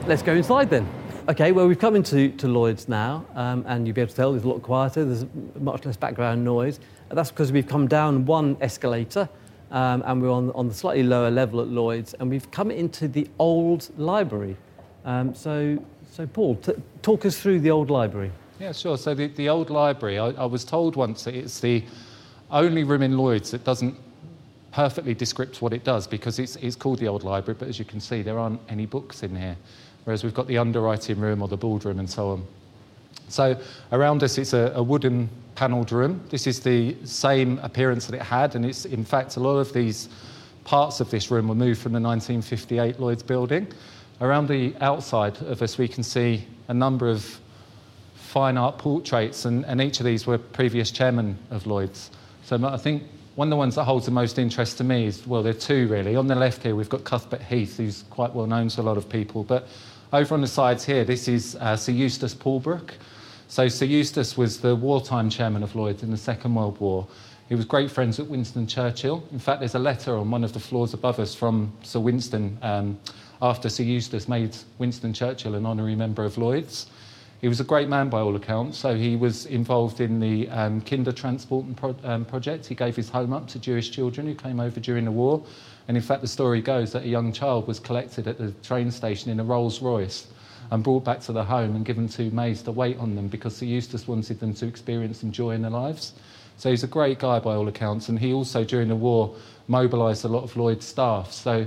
Let's 0.06 0.22
go 0.22 0.34
inside 0.34 0.70
then. 0.70 0.88
Okay, 1.28 1.52
well, 1.52 1.68
we've 1.68 1.78
come 1.78 1.94
into 1.94 2.30
to 2.30 2.48
Lloyd's 2.48 2.88
now, 2.88 3.24
um, 3.34 3.64
and 3.68 3.86
you'll 3.86 3.94
be 3.94 4.00
able 4.00 4.10
to 4.10 4.16
tell 4.16 4.32
there's 4.32 4.44
a 4.44 4.48
lot 4.48 4.62
quieter, 4.62 5.04
there's 5.04 5.26
much 5.60 5.84
less 5.84 5.96
background 5.96 6.42
noise. 6.42 6.80
And 7.08 7.18
that's 7.18 7.30
because 7.30 7.52
we've 7.52 7.68
come 7.68 7.86
down 7.86 8.24
one 8.24 8.56
escalator 8.60 9.28
um, 9.70 10.02
and 10.06 10.20
we're 10.20 10.30
on, 10.30 10.50
on 10.52 10.68
the 10.68 10.74
slightly 10.74 11.02
lower 11.02 11.30
level 11.30 11.60
at 11.60 11.68
Lloyd's, 11.68 12.14
and 12.14 12.30
we've 12.30 12.50
come 12.50 12.70
into 12.70 13.06
the 13.06 13.28
old 13.38 13.90
library. 13.98 14.56
Um, 15.04 15.34
so, 15.34 15.78
so, 16.10 16.26
Paul, 16.26 16.56
t- 16.56 16.72
talk 17.02 17.24
us 17.24 17.40
through 17.40 17.60
the 17.60 17.70
old 17.70 17.90
library. 17.90 18.32
Yeah, 18.58 18.72
sure. 18.72 18.98
So, 18.98 19.14
the, 19.14 19.28
the 19.28 19.48
old 19.48 19.70
library, 19.70 20.18
I, 20.18 20.30
I 20.30 20.46
was 20.46 20.64
told 20.64 20.96
once 20.96 21.24
that 21.24 21.34
it's 21.34 21.60
the 21.60 21.84
only 22.50 22.84
room 22.84 23.02
in 23.02 23.16
Lloyd's 23.16 23.52
that 23.52 23.64
doesn't 23.64 23.96
perfectly 24.72 25.14
descript 25.14 25.62
what 25.62 25.72
it 25.72 25.84
does 25.84 26.06
because 26.06 26.38
it's, 26.38 26.56
it's 26.56 26.76
called 26.76 26.98
the 26.98 27.08
old 27.08 27.24
library, 27.24 27.56
but 27.58 27.68
as 27.68 27.78
you 27.78 27.84
can 27.84 28.00
see, 28.00 28.22
there 28.22 28.38
aren't 28.38 28.60
any 28.68 28.86
books 28.86 29.22
in 29.22 29.34
here, 29.34 29.56
whereas 30.04 30.24
we've 30.24 30.34
got 30.34 30.46
the 30.46 30.58
underwriting 30.58 31.18
room 31.18 31.42
or 31.42 31.48
the 31.48 31.56
boardroom 31.56 31.98
and 31.98 32.08
so 32.08 32.30
on. 32.30 32.46
So 33.28 33.60
around 33.92 34.22
us, 34.22 34.38
it's 34.38 34.52
a, 34.52 34.72
a 34.74 34.82
wooden 34.82 35.28
panelled 35.54 35.92
room. 35.92 36.20
This 36.30 36.46
is 36.46 36.60
the 36.60 36.96
same 37.04 37.58
appearance 37.60 38.06
that 38.06 38.14
it 38.16 38.22
had, 38.22 38.54
and 38.54 38.64
it's 38.64 38.84
in 38.84 39.04
fact 39.04 39.36
a 39.36 39.40
lot 39.40 39.58
of 39.58 39.72
these 39.72 40.08
parts 40.64 41.00
of 41.00 41.10
this 41.10 41.30
room 41.30 41.48
were 41.48 41.54
moved 41.54 41.80
from 41.80 41.92
the 41.92 42.00
1958 42.00 43.00
Lloyd's 43.00 43.22
building. 43.22 43.66
Around 44.20 44.48
the 44.48 44.74
outside 44.80 45.36
of 45.42 45.62
us, 45.62 45.78
we 45.78 45.88
can 45.88 46.02
see 46.02 46.44
a 46.68 46.74
number 46.74 47.08
of 47.08 47.40
fine 48.14 48.56
art 48.56 48.78
portraits, 48.78 49.44
and, 49.44 49.64
and 49.66 49.80
each 49.80 50.00
of 50.00 50.06
these 50.06 50.26
were 50.26 50.38
previous 50.38 50.90
chairmen 50.90 51.36
of 51.50 51.66
Lloyd's. 51.66 52.10
So 52.44 52.64
I 52.66 52.76
think 52.76 53.02
one 53.34 53.48
of 53.48 53.50
the 53.50 53.56
ones 53.56 53.74
that 53.76 53.84
holds 53.84 54.06
the 54.06 54.12
most 54.12 54.38
interest 54.38 54.78
to 54.78 54.84
me 54.84 55.06
is, 55.06 55.26
well, 55.26 55.42
there 55.42 55.52
are 55.52 55.58
two 55.58 55.88
really. 55.88 56.16
On 56.16 56.26
the 56.26 56.34
left 56.34 56.62
here, 56.62 56.74
we've 56.74 56.88
got 56.88 57.04
Cuthbert 57.04 57.42
Heath, 57.42 57.76
who's 57.76 58.04
quite 58.10 58.34
well 58.34 58.46
known 58.46 58.68
to 58.68 58.80
a 58.80 58.82
lot 58.82 58.96
of 58.96 59.08
people. 59.08 59.44
But 59.44 59.66
over 60.12 60.34
on 60.34 60.40
the 60.40 60.46
sides 60.48 60.84
here, 60.84 61.04
this 61.04 61.28
is 61.28 61.56
uh, 61.56 61.76
Sir 61.76 61.92
Eustace 61.92 62.34
Pulbrook. 62.34 62.90
So 63.48 63.68
Sir 63.68 63.84
Eustace 63.84 64.36
was 64.36 64.60
the 64.60 64.74
wartime 64.74 65.30
chairman 65.30 65.62
of 65.62 65.74
Lloyd's 65.76 66.02
in 66.02 66.10
the 66.10 66.16
Second 66.16 66.54
World 66.54 66.80
War. 66.80 67.06
He 67.48 67.54
was 67.54 67.64
great 67.64 67.90
friends 67.90 68.18
with 68.18 68.28
Winston 68.28 68.66
Churchill. 68.66 69.24
In 69.32 69.38
fact, 69.38 69.60
there's 69.60 69.74
a 69.74 69.80
letter 69.80 70.16
on 70.16 70.30
one 70.30 70.44
of 70.44 70.52
the 70.52 70.60
floors 70.60 70.94
above 70.94 71.18
us 71.18 71.34
from 71.34 71.72
Sir 71.82 72.00
Winston 72.00 72.58
um, 72.62 72.98
after 73.42 73.68
Sir 73.68 73.82
Eustace 73.82 74.28
made 74.28 74.56
Winston 74.78 75.12
Churchill 75.12 75.54
an 75.54 75.66
honorary 75.66 75.96
member 75.96 76.24
of 76.24 76.38
Lloyd's. 76.38 76.86
He 77.40 77.48
was 77.48 77.60
a 77.60 77.64
great 77.64 77.88
man 77.88 78.08
by 78.08 78.20
all 78.20 78.36
accounts. 78.36 78.78
So 78.78 78.94
he 78.94 79.16
was 79.16 79.46
involved 79.46 80.00
in 80.00 80.20
the 80.20 80.48
um, 80.50 80.80
Kindertransporten 80.82 81.74
pro- 81.76 81.96
um, 82.04 82.24
project. 82.24 82.66
He 82.66 82.74
gave 82.74 82.94
his 82.94 83.08
home 83.08 83.32
up 83.32 83.48
to 83.48 83.58
Jewish 83.58 83.90
children 83.90 84.26
who 84.26 84.34
came 84.34 84.60
over 84.60 84.78
during 84.78 85.04
the 85.04 85.12
war. 85.12 85.42
And 85.90 85.96
in 85.96 86.04
fact, 86.04 86.22
the 86.22 86.28
story 86.28 86.62
goes 86.62 86.92
that 86.92 87.02
a 87.02 87.08
young 87.08 87.32
child 87.32 87.66
was 87.66 87.80
collected 87.80 88.28
at 88.28 88.38
the 88.38 88.52
train 88.62 88.92
station 88.92 89.28
in 89.28 89.40
a 89.40 89.42
Rolls 89.42 89.82
Royce 89.82 90.28
and 90.70 90.84
brought 90.84 91.04
back 91.04 91.18
to 91.22 91.32
the 91.32 91.42
home 91.42 91.74
and 91.74 91.84
given 91.84 92.08
to 92.10 92.30
maids 92.30 92.62
to 92.62 92.70
wait 92.70 92.96
on 92.98 93.16
them 93.16 93.26
because 93.26 93.56
Sir 93.56 93.66
Eustace 93.66 94.06
wanted 94.06 94.38
them 94.38 94.54
to 94.54 94.68
experience 94.68 95.18
some 95.18 95.32
joy 95.32 95.50
in 95.50 95.62
their 95.62 95.72
lives. 95.72 96.12
So 96.58 96.70
he's 96.70 96.84
a 96.84 96.86
great 96.86 97.18
guy 97.18 97.40
by 97.40 97.56
all 97.56 97.66
accounts. 97.66 98.08
And 98.08 98.20
he 98.20 98.32
also, 98.32 98.62
during 98.62 98.86
the 98.86 98.94
war, 98.94 99.34
mobilised 99.66 100.24
a 100.24 100.28
lot 100.28 100.44
of 100.44 100.56
Lloyd's 100.56 100.86
staff. 100.86 101.32
So 101.32 101.66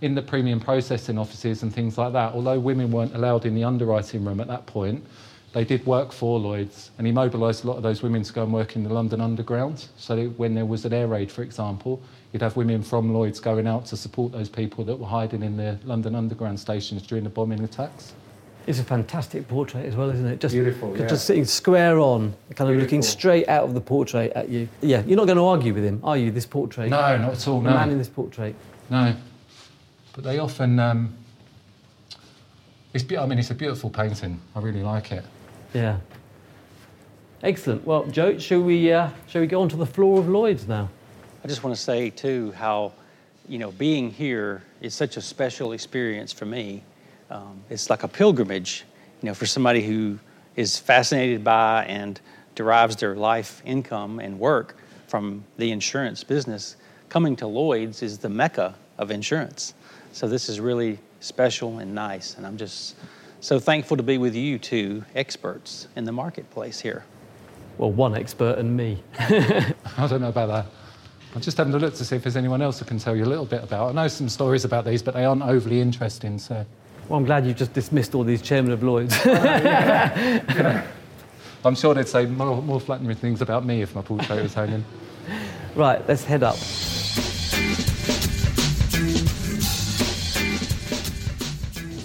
in 0.00 0.14
the 0.14 0.22
premium 0.22 0.60
processing 0.60 1.18
offices 1.18 1.62
and 1.62 1.70
things 1.70 1.98
like 1.98 2.14
that, 2.14 2.32
although 2.32 2.58
women 2.58 2.90
weren't 2.90 3.14
allowed 3.14 3.44
in 3.44 3.54
the 3.54 3.64
underwriting 3.64 4.24
room 4.24 4.40
at 4.40 4.46
that 4.46 4.64
point, 4.64 5.04
they 5.52 5.66
did 5.66 5.84
work 5.84 6.12
for 6.12 6.38
Lloyd's, 6.38 6.90
and 6.96 7.06
he 7.06 7.12
mobilised 7.12 7.64
a 7.64 7.68
lot 7.68 7.76
of 7.76 7.82
those 7.82 8.02
women 8.02 8.22
to 8.22 8.32
go 8.32 8.44
and 8.44 8.52
work 8.52 8.76
in 8.76 8.82
the 8.82 8.92
London 8.92 9.20
Underground. 9.20 9.88
So 9.98 10.28
when 10.38 10.54
there 10.54 10.64
was 10.64 10.86
an 10.86 10.94
air 10.94 11.06
raid, 11.06 11.30
for 11.30 11.42
example, 11.42 12.02
you'd 12.32 12.42
have 12.42 12.56
women 12.56 12.82
from 12.82 13.12
Lloyd's 13.12 13.40
going 13.40 13.66
out 13.66 13.86
to 13.86 13.96
support 13.96 14.32
those 14.32 14.48
people 14.48 14.84
that 14.84 14.96
were 14.96 15.06
hiding 15.06 15.42
in 15.42 15.56
the 15.56 15.78
London 15.84 16.14
Underground 16.14 16.58
stations 16.58 17.02
during 17.02 17.24
the 17.24 17.30
bombing 17.30 17.62
attacks. 17.62 18.14
It's 18.66 18.80
a 18.80 18.84
fantastic 18.84 19.48
portrait 19.48 19.86
as 19.86 19.96
well, 19.96 20.10
isn't 20.10 20.26
it? 20.26 20.40
Just, 20.40 20.52
Beautiful, 20.52 20.94
yeah. 20.96 21.06
Just 21.06 21.24
sitting 21.24 21.46
square 21.46 21.98
on, 21.98 22.20
kind 22.20 22.34
of 22.50 22.56
Beautiful. 22.58 22.80
looking 22.82 23.02
straight 23.02 23.48
out 23.48 23.64
of 23.64 23.72
the 23.72 23.80
portrait 23.80 24.30
at 24.32 24.50
you. 24.50 24.68
Yeah, 24.82 25.02
you're 25.06 25.16
not 25.16 25.26
going 25.26 25.38
to 25.38 25.44
argue 25.44 25.72
with 25.72 25.84
him, 25.84 26.00
are 26.04 26.18
you, 26.18 26.30
this 26.30 26.44
portrait? 26.44 26.90
No, 26.90 27.16
not 27.16 27.32
at 27.32 27.48
all, 27.48 27.62
the 27.62 27.70
no. 27.70 27.76
man 27.76 27.90
in 27.90 27.96
this 27.96 28.10
portrait. 28.10 28.54
No 28.90 29.14
but 30.18 30.24
they 30.24 30.40
often. 30.40 30.80
Um, 30.80 31.14
it's, 32.92 33.04
I 33.12 33.24
mean, 33.24 33.38
it's 33.38 33.52
a 33.52 33.54
beautiful 33.54 33.88
painting. 33.88 34.40
I 34.56 34.58
really 34.58 34.82
like 34.82 35.12
it. 35.12 35.24
Yeah. 35.72 35.98
Excellent. 37.44 37.86
Well, 37.86 38.04
Joe, 38.06 38.36
shall 38.36 38.62
we 38.62 38.92
uh, 38.92 39.10
shall 39.28 39.42
we 39.42 39.46
go 39.46 39.62
on 39.62 39.68
to 39.68 39.76
the 39.76 39.86
floor 39.86 40.18
of 40.18 40.28
Lloyd's 40.28 40.66
now? 40.66 40.88
I 41.48 41.50
just 41.50 41.64
want 41.64 41.74
to 41.74 41.80
say 41.80 42.10
too 42.10 42.52
how, 42.52 42.92
you 43.48 43.56
know, 43.56 43.70
being 43.70 44.10
here 44.10 44.62
is 44.82 44.92
such 44.92 45.16
a 45.16 45.22
special 45.22 45.72
experience 45.72 46.30
for 46.30 46.44
me. 46.44 46.82
Um, 47.30 47.62
it's 47.70 47.88
like 47.88 48.02
a 48.02 48.08
pilgrimage, 48.08 48.84
you 49.22 49.28
know, 49.30 49.34
for 49.34 49.46
somebody 49.46 49.80
who 49.80 50.18
is 50.56 50.78
fascinated 50.78 51.42
by 51.42 51.86
and 51.86 52.20
derives 52.54 52.96
their 52.96 53.16
life 53.16 53.62
income 53.64 54.20
and 54.20 54.38
work 54.38 54.76
from 55.06 55.42
the 55.56 55.70
insurance 55.70 56.22
business. 56.22 56.76
Coming 57.08 57.34
to 57.36 57.46
Lloyd's 57.46 58.02
is 58.02 58.18
the 58.18 58.28
mecca 58.28 58.74
of 58.98 59.10
insurance. 59.10 59.72
So 60.12 60.28
this 60.28 60.50
is 60.50 60.60
really 60.60 60.98
special 61.20 61.78
and 61.78 61.94
nice, 61.94 62.36
and 62.36 62.46
I'm 62.46 62.58
just 62.58 62.94
so 63.40 63.58
thankful 63.58 63.96
to 63.96 64.02
be 64.02 64.18
with 64.18 64.34
you 64.34 64.58
two 64.58 65.02
experts 65.14 65.88
in 65.96 66.04
the 66.04 66.12
marketplace 66.12 66.78
here. 66.78 67.06
Well, 67.78 67.90
one 67.90 68.14
expert 68.14 68.58
and 68.58 68.76
me. 68.76 69.02
I 69.18 69.74
don't 70.10 70.20
know 70.20 70.28
about 70.28 70.48
that. 70.48 70.77
I'm 71.34 71.40
just 71.42 71.56
having 71.58 71.74
a 71.74 71.78
look 71.78 71.94
to 71.94 72.04
see 72.04 72.16
if 72.16 72.22
there's 72.22 72.36
anyone 72.36 72.62
else 72.62 72.78
who 72.78 72.84
can 72.84 72.98
tell 72.98 73.14
you 73.14 73.24
a 73.24 73.26
little 73.26 73.44
bit 73.44 73.62
about. 73.62 73.90
I 73.90 73.92
know 73.92 74.08
some 74.08 74.28
stories 74.28 74.64
about 74.64 74.84
these, 74.84 75.02
but 75.02 75.14
they 75.14 75.24
aren't 75.24 75.42
overly 75.42 75.80
interesting. 75.80 76.38
So. 76.38 76.64
Well, 77.08 77.18
I'm 77.18 77.24
glad 77.24 77.46
you've 77.46 77.56
just 77.56 77.72
dismissed 77.72 78.14
all 78.14 78.24
these 78.24 78.42
chairmen 78.42 78.72
of 78.72 78.82
Lloyd's. 78.82 79.16
yeah. 79.24 80.42
Yeah. 80.54 80.86
I'm 81.64 81.74
sure 81.74 81.92
they'd 81.92 82.06
say 82.06 82.24
more, 82.24 82.62
more 82.62 82.80
flattering 82.80 83.16
things 83.16 83.42
about 83.42 83.66
me 83.66 83.82
if 83.82 83.94
my 83.94 84.02
portrait 84.02 84.42
was 84.42 84.54
hanging. 84.54 84.84
Right, 85.74 86.02
let's 86.08 86.24
head 86.24 86.42
up. 86.42 86.56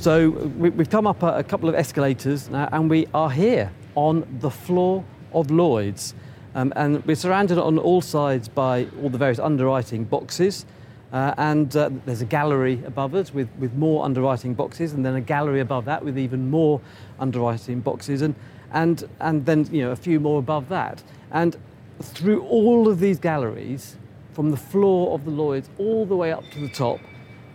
So 0.01 0.31
we, 0.57 0.69
have 0.69 0.89
come 0.89 1.07
up 1.07 1.23
a, 1.23 1.37
a, 1.37 1.43
couple 1.43 1.69
of 1.69 1.75
escalators 1.75 2.49
now, 2.49 2.67
and 2.71 2.89
we 2.89 3.07
are 3.13 3.31
here 3.31 3.71
on 3.95 4.27
the 4.41 4.51
floor 4.51 5.03
of 5.31 5.49
Lloyd's. 5.49 6.13
Um, 6.55 6.71
and 6.75 7.05
we're 7.05 7.15
surrounded 7.15 7.57
on 7.57 7.77
all 7.79 8.01
sides 8.01 8.47
by 8.47 8.87
all 9.01 9.09
the 9.09 9.17
various 9.17 9.39
underwriting 9.39 10.03
boxes. 10.03 10.65
Uh, 11.11 11.33
and 11.37 11.75
uh, 11.75 11.89
there's 12.05 12.21
a 12.21 12.25
gallery 12.25 12.81
above 12.85 13.13
us 13.13 13.33
with, 13.33 13.47
with 13.59 13.73
more 13.73 14.03
underwriting 14.03 14.53
boxes, 14.55 14.93
and 14.93 15.05
then 15.05 15.15
a 15.15 15.21
gallery 15.21 15.59
above 15.59 15.85
that 15.85 16.03
with 16.03 16.17
even 16.17 16.49
more 16.49 16.81
underwriting 17.19 17.79
boxes, 17.81 18.23
and, 18.23 18.33
and, 18.71 19.07
and 19.19 19.45
then 19.45 19.63
you 19.71 19.83
know, 19.83 19.91
a 19.91 19.95
few 19.95 20.19
more 20.19 20.39
above 20.39 20.67
that. 20.69 21.03
And 21.31 21.55
through 22.01 22.41
all 22.43 22.87
of 22.87 22.99
these 22.99 23.19
galleries, 23.19 23.95
from 24.33 24.49
the 24.49 24.57
floor 24.57 25.13
of 25.13 25.25
the 25.25 25.31
Lloyd's 25.31 25.69
all 25.77 26.05
the 26.07 26.15
way 26.15 26.31
up 26.31 26.43
to 26.51 26.59
the 26.59 26.69
top, 26.69 26.99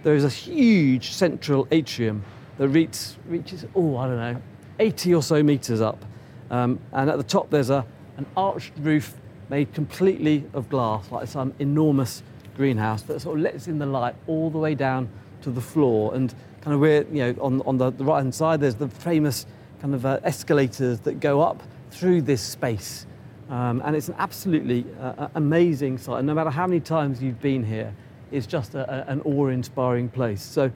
there 0.04 0.14
is 0.14 0.24
a 0.24 0.28
huge 0.28 1.10
central 1.10 1.66
atrium 1.72 2.24
that 2.58 2.68
reach, 2.68 3.14
reaches, 3.26 3.66
oh, 3.74 3.96
I 3.96 4.06
don't 4.06 4.16
know, 4.16 4.42
80 4.78 5.14
or 5.14 5.22
so 5.22 5.42
metres 5.42 5.80
up. 5.80 6.04
Um, 6.50 6.78
and 6.92 7.10
at 7.10 7.16
the 7.18 7.24
top, 7.24 7.50
there's 7.50 7.70
a, 7.70 7.84
an 8.18 8.26
arched 8.36 8.72
roof 8.80 9.14
made 9.48 9.72
completely 9.72 10.44
of 10.52 10.68
glass, 10.68 11.10
like 11.10 11.26
some 11.28 11.54
enormous 11.58 12.22
greenhouse 12.56 13.02
that 13.02 13.20
sort 13.20 13.38
of 13.38 13.42
lets 13.42 13.68
in 13.68 13.78
the 13.78 13.86
light 13.86 14.14
all 14.26 14.50
the 14.50 14.58
way 14.58 14.74
down 14.74 15.08
to 15.40 15.50
the 15.50 15.60
floor. 15.60 16.14
And 16.14 16.34
kind 16.60 16.74
of 16.74 16.80
where, 16.80 17.04
you 17.04 17.22
know, 17.22 17.34
on, 17.40 17.62
on 17.62 17.78
the, 17.78 17.90
the 17.90 18.04
right 18.04 18.18
hand 18.18 18.34
side, 18.34 18.60
there's 18.60 18.74
the 18.74 18.88
famous 18.88 19.46
kind 19.80 19.94
of 19.94 20.04
uh, 20.04 20.18
escalators 20.24 21.00
that 21.00 21.20
go 21.20 21.40
up 21.40 21.62
through 21.90 22.22
this 22.22 22.42
space. 22.42 23.06
Um, 23.48 23.80
and 23.84 23.96
it's 23.96 24.08
an 24.08 24.16
absolutely 24.18 24.84
uh, 25.00 25.28
amazing 25.36 25.96
sight. 25.96 26.18
And 26.18 26.26
no 26.26 26.34
matter 26.34 26.50
how 26.50 26.66
many 26.66 26.80
times 26.80 27.22
you've 27.22 27.40
been 27.40 27.64
here, 27.64 27.94
it's 28.30 28.46
just 28.46 28.74
a, 28.74 28.80
a, 28.92 29.10
an 29.10 29.22
awe 29.22 29.46
inspiring 29.46 30.08
place. 30.08 30.42
So, 30.42 30.70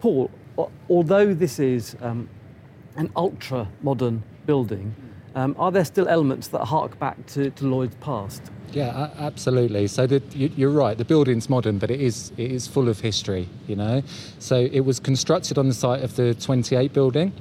Paul, 0.00 0.30
although 0.90 1.34
this 1.34 1.60
is 1.60 1.94
um, 2.00 2.28
an 2.96 3.12
ultra 3.14 3.68
modern 3.82 4.22
building, 4.46 4.94
um, 5.36 5.54
are 5.58 5.70
there 5.70 5.84
still 5.84 6.08
elements 6.08 6.48
that 6.48 6.64
hark 6.64 6.98
back 6.98 7.24
to, 7.26 7.50
to 7.50 7.66
Lloyd's 7.66 7.94
past? 7.96 8.42
Yeah, 8.72 9.10
absolutely. 9.18 9.86
So 9.86 10.06
the, 10.06 10.22
you, 10.34 10.68
are 10.68 10.72
right. 10.72 10.96
The 10.98 11.04
building's 11.04 11.48
modern, 11.48 11.78
but 11.78 11.90
it 11.90 12.00
is 12.00 12.32
it 12.36 12.50
is 12.50 12.66
full 12.66 12.88
of 12.88 13.00
history. 13.00 13.48
You 13.68 13.76
know, 13.76 14.02
so 14.38 14.56
it 14.56 14.80
was 14.80 14.98
constructed 14.98 15.58
on 15.58 15.68
the 15.68 15.74
site 15.74 16.02
of 16.02 16.16
the 16.16 16.34
28 16.34 16.92
building. 16.92 17.32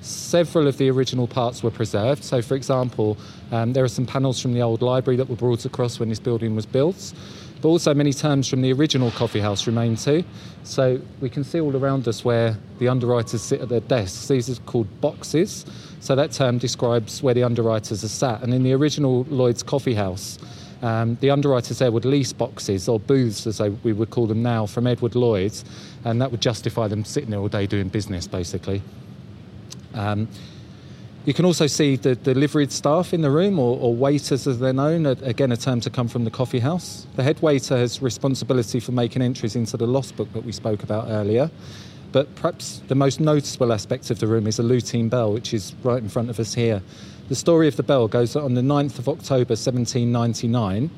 Several 0.00 0.66
of 0.66 0.78
the 0.78 0.90
original 0.90 1.26
parts 1.26 1.62
were 1.62 1.70
preserved. 1.70 2.24
So, 2.24 2.40
for 2.40 2.54
example, 2.54 3.18
um, 3.52 3.74
there 3.74 3.84
are 3.84 3.88
some 3.88 4.06
panels 4.06 4.40
from 4.40 4.54
the 4.54 4.62
old 4.62 4.80
library 4.80 5.18
that 5.18 5.28
were 5.28 5.36
brought 5.36 5.66
across 5.66 6.00
when 6.00 6.08
this 6.08 6.20
building 6.20 6.56
was 6.56 6.64
built 6.64 7.12
but 7.60 7.68
also 7.68 7.92
many 7.94 8.12
terms 8.12 8.48
from 8.48 8.62
the 8.62 8.72
original 8.72 9.10
coffee 9.12 9.40
house 9.40 9.66
remain 9.66 9.96
too. 9.96 10.24
So 10.62 11.00
we 11.20 11.28
can 11.28 11.44
see 11.44 11.60
all 11.60 11.76
around 11.76 12.08
us 12.08 12.24
where 12.24 12.56
the 12.78 12.88
underwriters 12.88 13.42
sit 13.42 13.60
at 13.60 13.68
their 13.68 13.80
desks. 13.80 14.28
These 14.28 14.50
are 14.50 14.62
called 14.62 15.00
boxes. 15.00 15.66
So 16.00 16.16
that 16.16 16.32
term 16.32 16.58
describes 16.58 17.22
where 17.22 17.34
the 17.34 17.42
underwriters 17.42 18.02
are 18.02 18.08
sat. 18.08 18.42
And 18.42 18.52
in 18.54 18.62
the 18.62 18.72
original 18.72 19.24
Lloyd's 19.24 19.62
Coffee 19.62 19.94
House, 19.94 20.38
um, 20.82 21.18
the 21.20 21.30
underwriters 21.30 21.78
there 21.78 21.92
would 21.92 22.06
lease 22.06 22.32
boxes 22.32 22.88
or 22.88 22.98
booths, 22.98 23.46
as 23.46 23.60
we 23.60 23.92
would 23.92 24.10
call 24.10 24.26
them 24.26 24.42
now, 24.42 24.64
from 24.66 24.86
Edward 24.86 25.14
Lloyd's, 25.14 25.64
and 26.04 26.20
that 26.22 26.30
would 26.30 26.40
justify 26.40 26.88
them 26.88 27.04
sitting 27.04 27.30
there 27.30 27.40
all 27.40 27.48
day 27.48 27.66
doing 27.66 27.88
business, 27.88 28.26
basically. 28.26 28.82
Um, 29.92 30.28
you 31.26 31.34
can 31.34 31.44
also 31.44 31.66
see 31.66 31.96
the, 31.96 32.14
the 32.14 32.34
liveried 32.34 32.72
staff 32.72 33.12
in 33.12 33.20
the 33.20 33.30
room, 33.30 33.58
or, 33.58 33.78
or, 33.78 33.94
waiters 33.94 34.46
as 34.46 34.58
they're 34.58 34.72
known, 34.72 35.04
again, 35.04 35.52
a 35.52 35.56
term 35.56 35.80
to 35.82 35.90
come 35.90 36.08
from 36.08 36.24
the 36.24 36.30
coffee 36.30 36.60
house. 36.60 37.06
The 37.16 37.22
head 37.22 37.42
waiter 37.42 37.76
has 37.76 38.00
responsibility 38.00 38.80
for 38.80 38.92
making 38.92 39.20
entries 39.20 39.54
into 39.54 39.76
the 39.76 39.86
loss 39.86 40.12
book 40.12 40.32
that 40.32 40.44
we 40.44 40.52
spoke 40.52 40.82
about 40.82 41.08
earlier. 41.08 41.50
But 42.12 42.34
perhaps 42.34 42.82
the 42.88 42.94
most 42.94 43.20
noticeable 43.20 43.72
aspect 43.72 44.10
of 44.10 44.18
the 44.18 44.26
room 44.26 44.46
is 44.46 44.58
a 44.58 44.62
Lutine 44.62 45.08
Bell, 45.08 45.32
which 45.32 45.54
is 45.54 45.74
right 45.82 46.02
in 46.02 46.08
front 46.08 46.30
of 46.30 46.40
us 46.40 46.54
here. 46.54 46.82
The 47.28 47.36
story 47.36 47.68
of 47.68 47.76
the 47.76 47.82
bell 47.82 48.08
goes 48.08 48.32
that 48.32 48.42
on 48.42 48.54
the 48.54 48.60
9th 48.60 48.98
of 48.98 49.08
October 49.08 49.52
1799, 49.52 50.90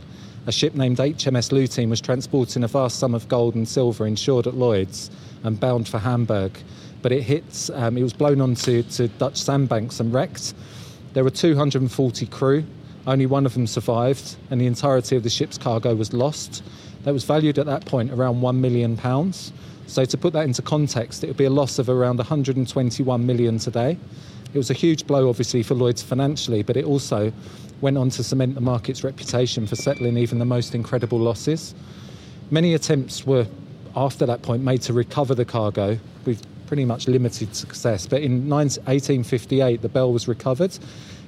a 0.46 0.52
ship 0.52 0.74
named 0.74 0.96
HMS 0.96 1.52
Lutine 1.52 1.90
was 1.90 2.00
transporting 2.00 2.64
a 2.64 2.68
vast 2.68 2.98
sum 2.98 3.14
of 3.14 3.28
gold 3.28 3.54
and 3.54 3.68
silver 3.68 4.06
insured 4.06 4.46
at 4.46 4.54
Lloyd's 4.54 5.10
and 5.44 5.60
bound 5.60 5.88
for 5.88 5.98
Hamburg 5.98 6.58
but 7.02 7.12
it 7.12 7.22
hit, 7.22 7.70
um, 7.74 7.98
it 7.98 8.02
was 8.02 8.12
blown 8.12 8.40
onto 8.40 8.82
to 8.84 9.08
Dutch 9.08 9.36
sandbanks 9.36 10.00
and 10.00 10.14
wrecked. 10.14 10.54
There 11.12 11.24
were 11.24 11.30
240 11.30 12.26
crew, 12.26 12.64
only 13.06 13.26
one 13.26 13.44
of 13.44 13.54
them 13.54 13.66
survived, 13.66 14.36
and 14.50 14.60
the 14.60 14.66
entirety 14.66 15.16
of 15.16 15.24
the 15.24 15.30
ship's 15.30 15.58
cargo 15.58 15.94
was 15.94 16.12
lost. 16.12 16.62
That 17.02 17.12
was 17.12 17.24
valued 17.24 17.58
at 17.58 17.66
that 17.66 17.84
point 17.84 18.12
around 18.12 18.36
£1 18.40 18.56
million. 18.56 18.96
So, 19.86 20.04
to 20.04 20.16
put 20.16 20.32
that 20.32 20.44
into 20.44 20.62
context, 20.62 21.24
it 21.24 21.28
would 21.28 21.36
be 21.36 21.44
a 21.44 21.50
loss 21.50 21.78
of 21.78 21.88
around 21.88 22.18
121 22.18 23.26
million 23.26 23.58
today. 23.58 23.98
It 24.54 24.58
was 24.58 24.70
a 24.70 24.74
huge 24.74 25.06
blow, 25.06 25.28
obviously, 25.28 25.62
for 25.62 25.74
Lloyd's 25.74 26.02
financially, 26.02 26.62
but 26.62 26.76
it 26.76 26.84
also 26.84 27.32
went 27.80 27.98
on 27.98 28.10
to 28.10 28.22
cement 28.22 28.54
the 28.54 28.60
market's 28.60 29.02
reputation 29.02 29.66
for 29.66 29.76
settling 29.76 30.16
even 30.16 30.38
the 30.38 30.44
most 30.44 30.74
incredible 30.74 31.18
losses. 31.18 31.74
Many 32.50 32.74
attempts 32.74 33.26
were, 33.26 33.46
after 33.96 34.26
that 34.26 34.42
point, 34.42 34.62
made 34.62 34.82
to 34.82 34.92
recover 34.92 35.34
the 35.34 35.44
cargo 35.44 35.98
with 36.24 36.44
pretty 36.66 36.84
much 36.84 37.08
limited 37.08 37.54
success. 37.56 38.06
But 38.06 38.22
in 38.22 38.48
1858, 38.48 39.82
the 39.82 39.88
bell 39.88 40.12
was 40.12 40.28
recovered. 40.28 40.78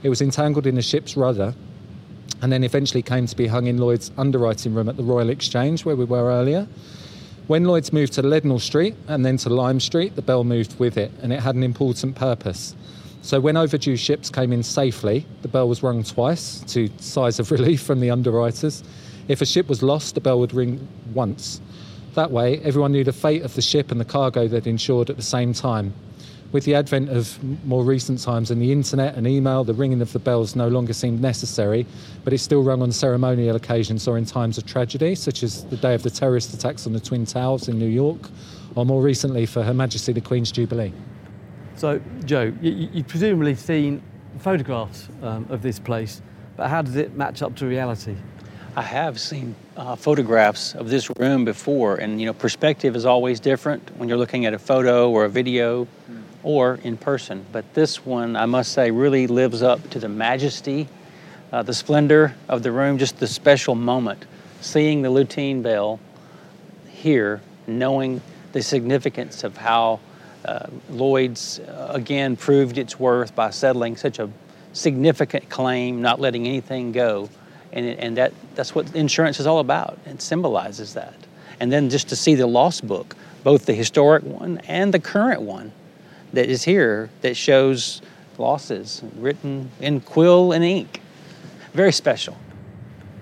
It 0.03 0.09
was 0.09 0.23
entangled 0.23 0.67
in 0.67 0.75
the 0.75 0.83
ship's 0.83 1.17
rudder 1.17 1.55
and 2.43 2.53
then 2.53 2.63
eventually 2.63 3.03
came 3.03 3.27
to 3.27 3.37
be 3.37 3.47
hung 3.47 3.67
in 3.67 3.79
Lloyd's 3.79 4.11
underwriting 4.19 4.75
room 4.75 4.89
at 4.89 4.97
the 4.97 5.03
Royal 5.03 5.31
Exchange, 5.31 5.85
where 5.85 5.97
we 5.97 6.05
were 6.05 6.31
earlier. 6.31 6.67
When 7.47 7.65
Lloyd's 7.65 7.93
moved 7.93 8.15
to 8.15 8.23
Leadenhall 8.23 8.61
Street 8.61 8.95
and 9.07 9.25
then 9.25 9.37
to 9.39 9.51
Lime 9.51 9.79
Street, 9.79 10.17
the 10.17 10.23
bell 10.23 10.45
moved 10.45 10.79
with 10.79 10.97
it, 10.97 11.13
and 11.21 11.31
it 11.31 11.41
had 11.41 11.55
an 11.55 11.63
important 11.63 12.15
purpose. 12.17 12.75
So 13.21 13.39
when 13.39 13.59
overdue 13.59 13.97
ships 13.97 14.31
came 14.31 14.51
in 14.51 14.63
safely, 14.63 15.27
the 15.43 15.49
bell 15.49 15.69
was 15.69 15.83
rung 15.83 16.05
twice 16.05 16.61
to 16.69 16.89
sighs 16.99 17.39
of 17.39 17.51
relief 17.51 17.83
from 17.83 18.01
the 18.01 18.11
underwriters. 18.11 18.83
If 19.29 19.43
a 19.43 19.47
ship 19.47 19.69
was 19.69 19.83
lost, 19.83 20.15
the 20.15 20.23
bell 20.23 20.41
would 20.41 20.55
ring 20.55 20.89
once. 21.13 21.61
That 22.15 22.31
way, 22.31 22.61
everyone 22.61 22.93
knew 22.93 23.05
the 23.05 23.13
fate 23.13 23.43
of 23.43 23.55
the 23.55 23.63
ship 23.63 23.91
and 23.91 24.01
the 24.01 24.07
cargo 24.07 24.49
they'd 24.49 24.67
insured 24.67 25.11
at 25.11 25.17
the 25.17 25.23
same 25.23 25.53
time. 25.53 25.93
With 26.55 26.67
the 26.67 26.77
advent 26.77 27.11
of 27.11 27.43
more 27.67 27.83
recent 27.83 28.21
times 28.21 28.53
and 28.53 28.63
the 28.63 28.71
internet 28.71 29.17
and 29.17 29.27
email, 29.27 29.65
the 29.65 29.75
ringing 29.75 30.01
of 30.01 30.13
the 30.13 30.21
bells 30.21 30.55
no 30.55 30.69
longer 30.69 30.93
seemed 30.93 31.21
necessary, 31.21 31.85
but 32.23 32.33
it's 32.33 32.45
still 32.45 32.63
rung 32.63 32.81
on 32.81 32.93
ceremonial 32.93 33.57
occasions 33.57 34.07
or 34.07 34.17
in 34.17 34.25
times 34.25 34.57
of 34.57 34.65
tragedy, 34.65 35.17
such 35.17 35.43
as 35.43 35.65
the 35.65 35.77
day 35.77 35.97
of 35.97 36.05
the 36.05 36.11
terrorist 36.11 36.55
attacks 36.55 36.87
on 36.87 36.93
the 36.93 37.01
Twin 37.01 37.27
Towers 37.27 37.67
in 37.67 37.77
New 37.77 37.89
York, 37.89 38.31
or 38.77 38.87
more 38.87 39.03
recently 39.03 39.47
for 39.47 39.65
Her 39.65 39.75
Majesty 39.75 40.13
the 40.13 40.21
Queen's 40.21 40.53
Jubilee. 40.53 40.93
So, 41.75 42.01
Joe, 42.25 42.53
you, 42.63 42.87
have 42.87 43.09
presumably 43.09 43.57
seen 43.57 44.01
photographs 44.39 45.09
um, 45.23 45.49
of 45.51 45.61
this 45.61 45.81
place, 45.81 46.23
but 46.57 46.69
how 46.69 46.83
does 46.83 46.95
it 46.95 47.17
match 47.17 47.43
up 47.43 47.57
to 47.57 47.67
reality? 47.67 48.15
I 48.77 48.83
have 48.83 49.19
seen 49.19 49.57
uh, 49.77 49.97
photographs 49.97 50.77
of 50.77 50.89
this 50.89 51.11
room 51.19 51.45
before, 51.45 51.97
and 51.97 52.21
you 52.21 52.27
know, 52.27 52.33
perspective 52.33 52.95
is 52.95 53.05
always 53.05 53.41
different 53.41 53.91
when 53.97 54.09
you're 54.09 54.19
looking 54.19 54.47
at 54.47 54.55
a 54.55 54.59
photo 54.61 55.11
or 55.11 55.25
a 55.25 55.29
video 55.29 55.87
mm. 56.09 56.24
Or 56.45 56.79
in 56.85 56.97
person. 56.97 57.45
But 57.51 57.75
this 57.75 58.07
one, 58.07 58.37
I 58.37 58.47
must 58.47 58.73
say, 58.73 58.91
really 58.91 59.27
lives 59.27 59.63
up 59.63 59.91
to 59.91 59.99
the 59.99 60.09
majesty, 60.09 60.89
uh, 61.53 61.63
the 61.63 61.75
splendor 61.75 62.37
of 62.49 62.63
the 62.63 62.71
room, 62.71 62.99
just 62.99 63.19
the 63.19 63.27
special 63.27 63.75
moment. 63.75 64.25
Seeing 64.61 65.03
the 65.03 65.11
Lutine 65.11 65.63
Bell 65.63 65.99
here, 66.89 67.41
knowing 67.67 68.21
the 68.53 68.63
significance 68.63 69.43
of 69.43 69.57
how 69.57 69.99
uh, 70.45 70.67
Lloyd's 70.91 71.59
uh, 71.59 71.91
again 71.95 72.37
proved 72.37 72.79
its 72.79 73.01
worth 73.01 73.35
by 73.35 73.51
settling 73.51 73.97
such 73.97 74.19
a 74.21 74.31
significant 74.73 75.49
claim, 75.49 76.03
not 76.03 76.21
letting 76.21 76.47
anything 76.47 76.93
go 76.93 77.29
and, 77.75 77.87
and 77.99 78.17
that, 78.17 78.33
that's 78.55 78.75
what 78.75 78.95
insurance 78.95 79.41
is 79.41 79.47
all 79.47 79.59
about. 79.59 79.99
It 80.07 80.23
symbolizes 80.23 80.95
that. 80.95 81.15
And 81.61 81.71
then 81.71 81.91
just 81.91 82.09
to 82.09 82.17
see 82.17 82.37
the 82.37 82.47
loss 82.47 82.81
book, 82.81 83.17
both 83.43 83.67
the 83.67 83.75
historic 83.75 84.23
one 84.23 84.59
and 84.69 84.95
the 84.95 85.01
current 85.01 85.43
one 85.43 85.73
that 86.35 86.49
is 86.49 86.63
here 86.63 87.11
that 87.23 87.37
shows 87.37 88.03
losses 88.39 89.03
written 89.17 89.71
in 89.81 90.01
quill 90.01 90.53
and 90.53 90.65
ink. 90.65 91.01
Very 91.73 91.93
special. 91.93 92.37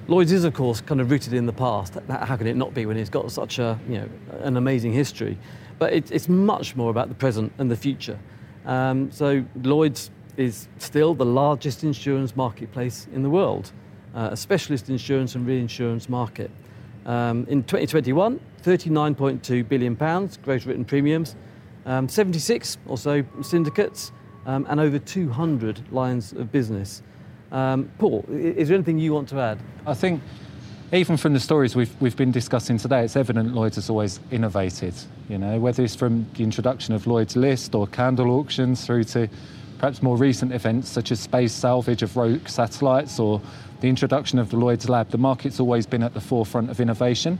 Lloyd's 0.08 0.32
is, 0.32 0.44
of 0.44 0.54
course, 0.54 0.80
kind 0.80 1.00
of 1.00 1.10
rooted 1.10 1.32
in 1.32 1.46
the 1.46 1.52
past. 1.52 1.96
How 2.08 2.36
can 2.36 2.46
it 2.46 2.56
not 2.56 2.74
be 2.74 2.86
when 2.86 2.96
it's 2.96 3.10
got 3.10 3.30
such 3.30 3.58
a, 3.58 3.78
you 3.88 3.98
know, 3.98 4.08
an 4.40 4.56
amazing 4.56 4.92
history? 4.92 5.38
But 5.78 5.92
it, 5.92 6.10
it's 6.10 6.28
much 6.28 6.74
more 6.74 6.90
about 6.90 7.08
the 7.08 7.14
present 7.14 7.52
and 7.58 7.70
the 7.70 7.76
future. 7.76 8.18
Um, 8.66 9.10
so 9.12 9.44
Lloyd's 9.62 10.10
is 10.36 10.68
still 10.78 11.14
the 11.14 11.26
largest 11.26 11.84
insurance 11.84 12.34
marketplace 12.34 13.06
in 13.12 13.22
the 13.22 13.30
world 13.30 13.70
uh, 14.14 14.30
a 14.32 14.36
specialist 14.36 14.90
insurance 14.90 15.34
and 15.34 15.46
reinsurance 15.46 16.08
market. 16.08 16.50
Um, 17.06 17.46
in 17.48 17.62
2021, 17.64 18.38
39.2 18.62 19.68
billion 19.68 19.96
pounds 19.96 20.38
gross 20.42 20.66
written 20.66 20.84
premiums, 20.84 21.34
um, 21.86 22.08
76 22.08 22.78
or 22.86 22.98
so 22.98 23.24
syndicates, 23.42 24.12
um, 24.46 24.66
and 24.68 24.80
over 24.80 24.98
200 24.98 25.92
lines 25.92 26.32
of 26.32 26.50
business. 26.50 27.02
Um, 27.50 27.90
Paul, 27.98 28.24
is 28.28 28.68
there 28.68 28.74
anything 28.74 28.98
you 28.98 29.12
want 29.12 29.28
to 29.28 29.40
add? 29.40 29.58
I 29.86 29.94
think 29.94 30.22
even 30.92 31.16
from 31.16 31.32
the 31.32 31.40
stories 31.40 31.74
we've, 31.74 31.94
we've 32.00 32.16
been 32.16 32.30
discussing 32.30 32.78
today, 32.78 33.04
it's 33.04 33.16
evident 33.16 33.54
Lloyd's 33.54 33.76
has 33.76 33.88
always 33.88 34.20
innovated. 34.30 34.94
You 35.28 35.38
know, 35.38 35.58
whether 35.58 35.82
it's 35.82 35.94
from 35.94 36.26
the 36.34 36.42
introduction 36.42 36.94
of 36.94 37.06
Lloyd's 37.06 37.36
List 37.36 37.74
or 37.74 37.86
candle 37.86 38.30
auctions 38.30 38.84
through 38.84 39.04
to 39.04 39.28
perhaps 39.78 40.02
more 40.02 40.16
recent 40.16 40.52
events 40.52 40.88
such 40.88 41.10
as 41.10 41.18
space 41.18 41.52
salvage 41.52 42.02
of 42.02 42.16
rogue 42.16 42.48
satellites 42.48 43.18
or 43.18 43.40
the 43.82 43.88
introduction 43.88 44.38
of 44.38 44.48
the 44.48 44.56
Lloyd's 44.56 44.88
Lab, 44.88 45.10
the 45.10 45.18
market's 45.18 45.58
always 45.58 45.86
been 45.86 46.04
at 46.04 46.14
the 46.14 46.20
forefront 46.20 46.70
of 46.70 46.80
innovation. 46.80 47.36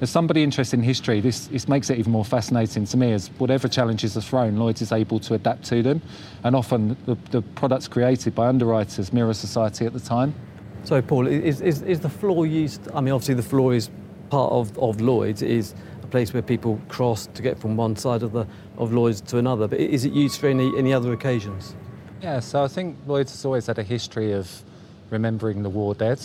As 0.00 0.10
somebody 0.10 0.42
interested 0.42 0.80
in 0.80 0.82
history, 0.82 1.20
this, 1.20 1.46
this 1.46 1.68
makes 1.68 1.90
it 1.90 1.98
even 1.98 2.10
more 2.10 2.24
fascinating 2.24 2.84
to 2.86 2.96
me 2.96 3.12
as 3.12 3.28
whatever 3.38 3.68
challenges 3.68 4.16
are 4.16 4.20
thrown, 4.20 4.56
Lloyd's 4.56 4.82
is 4.82 4.90
able 4.90 5.20
to 5.20 5.34
adapt 5.34 5.64
to 5.66 5.84
them. 5.84 6.02
And 6.42 6.56
often 6.56 6.96
the, 7.06 7.16
the 7.30 7.40
products 7.40 7.86
created 7.86 8.34
by 8.34 8.48
underwriters 8.48 9.12
mirror 9.12 9.32
society 9.32 9.86
at 9.86 9.92
the 9.92 10.00
time. 10.00 10.34
So, 10.82 11.00
Paul, 11.00 11.28
is, 11.28 11.60
is, 11.60 11.82
is 11.82 12.00
the 12.00 12.08
floor 12.08 12.46
used? 12.46 12.90
I 12.92 13.00
mean, 13.00 13.14
obviously, 13.14 13.34
the 13.34 13.42
floor 13.44 13.72
is 13.72 13.88
part 14.28 14.52
of, 14.52 14.76
of 14.78 15.00
Lloyd's, 15.00 15.40
it 15.40 15.50
is 15.50 15.72
a 16.02 16.06
place 16.08 16.32
where 16.32 16.42
people 16.42 16.80
cross 16.88 17.26
to 17.26 17.42
get 17.42 17.60
from 17.60 17.76
one 17.76 17.94
side 17.94 18.24
of, 18.24 18.32
the, 18.32 18.44
of 18.76 18.92
Lloyd's 18.92 19.20
to 19.20 19.38
another. 19.38 19.68
But 19.68 19.78
is 19.78 20.04
it 20.04 20.12
used 20.12 20.40
for 20.40 20.48
any, 20.48 20.76
any 20.76 20.92
other 20.92 21.12
occasions? 21.12 21.76
Yeah, 22.20 22.40
so 22.40 22.64
I 22.64 22.68
think 22.68 22.96
Lloyd's 23.06 23.30
has 23.30 23.44
always 23.44 23.66
had 23.66 23.78
a 23.78 23.84
history 23.84 24.32
of 24.32 24.64
remembering 25.10 25.62
the 25.62 25.70
war 25.70 25.94
dead. 25.94 26.20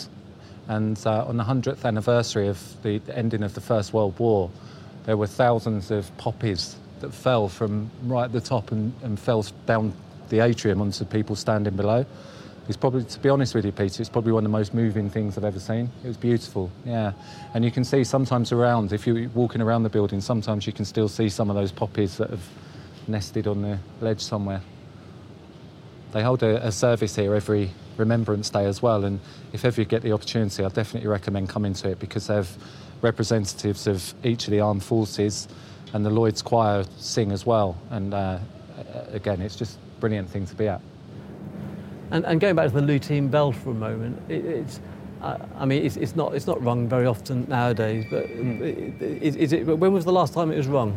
And 0.68 1.00
uh, 1.06 1.26
on 1.26 1.38
the 1.38 1.44
100th 1.44 1.86
anniversary 1.86 2.48
of 2.48 2.82
the 2.84 3.02
ending 3.14 3.44
of 3.44 3.54
the 3.54 3.62
First 3.62 3.94
World 3.94 4.18
War, 4.20 4.50
there 5.06 5.18
were 5.18 5.28
thousands 5.28 5.92
of 5.92 6.16
poppies 6.18 6.76
that 7.00 7.14
fell 7.14 7.50
from 7.50 7.90
right 8.04 8.26
at 8.26 8.32
the 8.32 8.42
top 8.42 8.72
and, 8.72 8.94
and 9.04 9.20
fell 9.20 9.46
down 9.66 9.94
the 10.30 10.40
atrium 10.40 10.82
onto 10.82 11.04
people 11.06 11.36
standing 11.36 11.76
below. 11.76 12.06
It's 12.68 12.78
probably, 12.78 13.04
to 13.04 13.20
be 13.20 13.28
honest 13.28 13.56
with 13.56 13.66
you, 13.66 13.72
Peter, 13.72 14.02
it's 14.02 14.10
probably 14.10 14.32
one 14.32 14.46
of 14.46 14.52
the 14.52 14.58
most 14.58 14.74
moving 14.74 15.10
things 15.10 15.38
I've 15.38 15.44
ever 15.44 15.60
seen. 15.60 15.90
It 16.04 16.08
was 16.08 16.16
beautiful, 16.16 16.72
yeah. 16.86 17.12
And 17.54 17.66
you 17.66 17.72
can 17.72 17.84
see 17.84 18.04
sometimes 18.04 18.52
around, 18.52 18.94
if 18.94 19.08
you're 19.08 19.28
walking 19.30 19.62
around 19.62 19.84
the 19.84 19.90
building, 19.90 20.22
sometimes 20.22 20.68
you 20.68 20.74
can 20.74 20.86
still 20.86 21.10
see 21.10 21.28
some 21.28 21.50
of 21.50 21.56
those 21.56 21.72
poppies 21.72 22.18
that 22.18 22.30
have 22.30 22.48
nested 23.08 23.48
on 23.48 23.64
the 23.64 23.80
ledge 24.00 24.22
somewhere. 24.22 24.62
They 26.12 26.22
hold 26.22 26.44
a, 26.44 26.68
a 26.68 26.72
service 26.72 27.16
here 27.16 27.34
every 27.34 27.72
Remembrance 27.98 28.50
Day 28.50 28.66
as 28.66 28.82
well. 28.82 29.06
And 29.06 29.20
if 29.54 29.66
ever 29.66 29.82
you 29.82 29.86
get 29.86 30.02
the 30.02 30.12
opportunity, 30.12 30.64
I 30.64 30.70
definitely 30.70 31.10
recommend 31.10 31.50
coming 31.50 31.74
to 31.76 31.90
it 31.90 32.00
because 32.00 32.28
they 32.28 32.36
have 32.36 32.50
representatives 33.02 33.88
of 33.88 34.14
each 34.24 34.46
of 34.46 34.52
the 34.52 34.60
armed 34.60 34.84
forces 34.84 35.48
and 35.94 36.06
the 36.06 36.10
Lloyd's 36.10 36.42
Choir 36.42 36.86
sing 36.98 37.32
as 37.32 37.46
well. 37.46 37.78
And 37.90 38.14
uh, 38.14 38.40
again, 39.12 39.42
it's 39.42 39.56
just 39.56 39.78
a 39.78 40.00
brilliant 40.00 40.30
thing 40.30 40.46
to 40.46 40.56
be 40.56 40.68
at. 40.68 40.82
And, 42.12 42.26
and 42.26 42.42
going 42.42 42.56
back 42.56 42.70
to 42.70 42.74
the 42.74 42.82
Lutine 42.82 43.30
Bell 43.30 43.52
for 43.52 43.72
a 43.72 43.74
moment, 43.74 44.22
it, 44.30 44.46
it's, 44.46 44.80
uh, 45.22 45.38
I 45.58 45.66
mean, 45.66 45.86
it's, 45.86 45.98
it's, 45.98 46.16
not, 46.16 46.34
it's 46.34 46.48
not 46.48 46.62
rung 46.64 46.88
very 46.88 47.06
often 47.06 47.46
nowadays, 47.48 48.06
but 48.10 48.26
mm. 48.28 49.02
is, 49.02 49.36
is 49.36 49.54
it, 49.54 49.66
when 49.66 49.94
was 49.94 50.06
the 50.06 50.12
last 50.12 50.34
time 50.34 50.52
it 50.52 50.58
was 50.58 50.68
rung? 50.68 50.96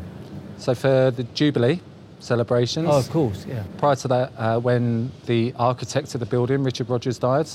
So 0.59 0.75
for 0.75 1.11
the 1.11 1.25
Jubilee, 1.35 1.81
celebrations. 2.25 2.89
Oh, 2.91 2.99
of 2.99 3.11
course, 3.11 3.45
yeah. 3.47 3.63
Prior 3.79 3.97
to 3.97 4.09
that, 4.09 4.33
uh, 4.37 4.59
when 4.59 5.13
the 5.27 5.53
architect 5.57 6.15
of 6.15 6.21
the 6.21 6.27
building, 6.27 6.65
Richard 6.65 6.89
Rogers, 6.89 7.19
died, 7.19 7.49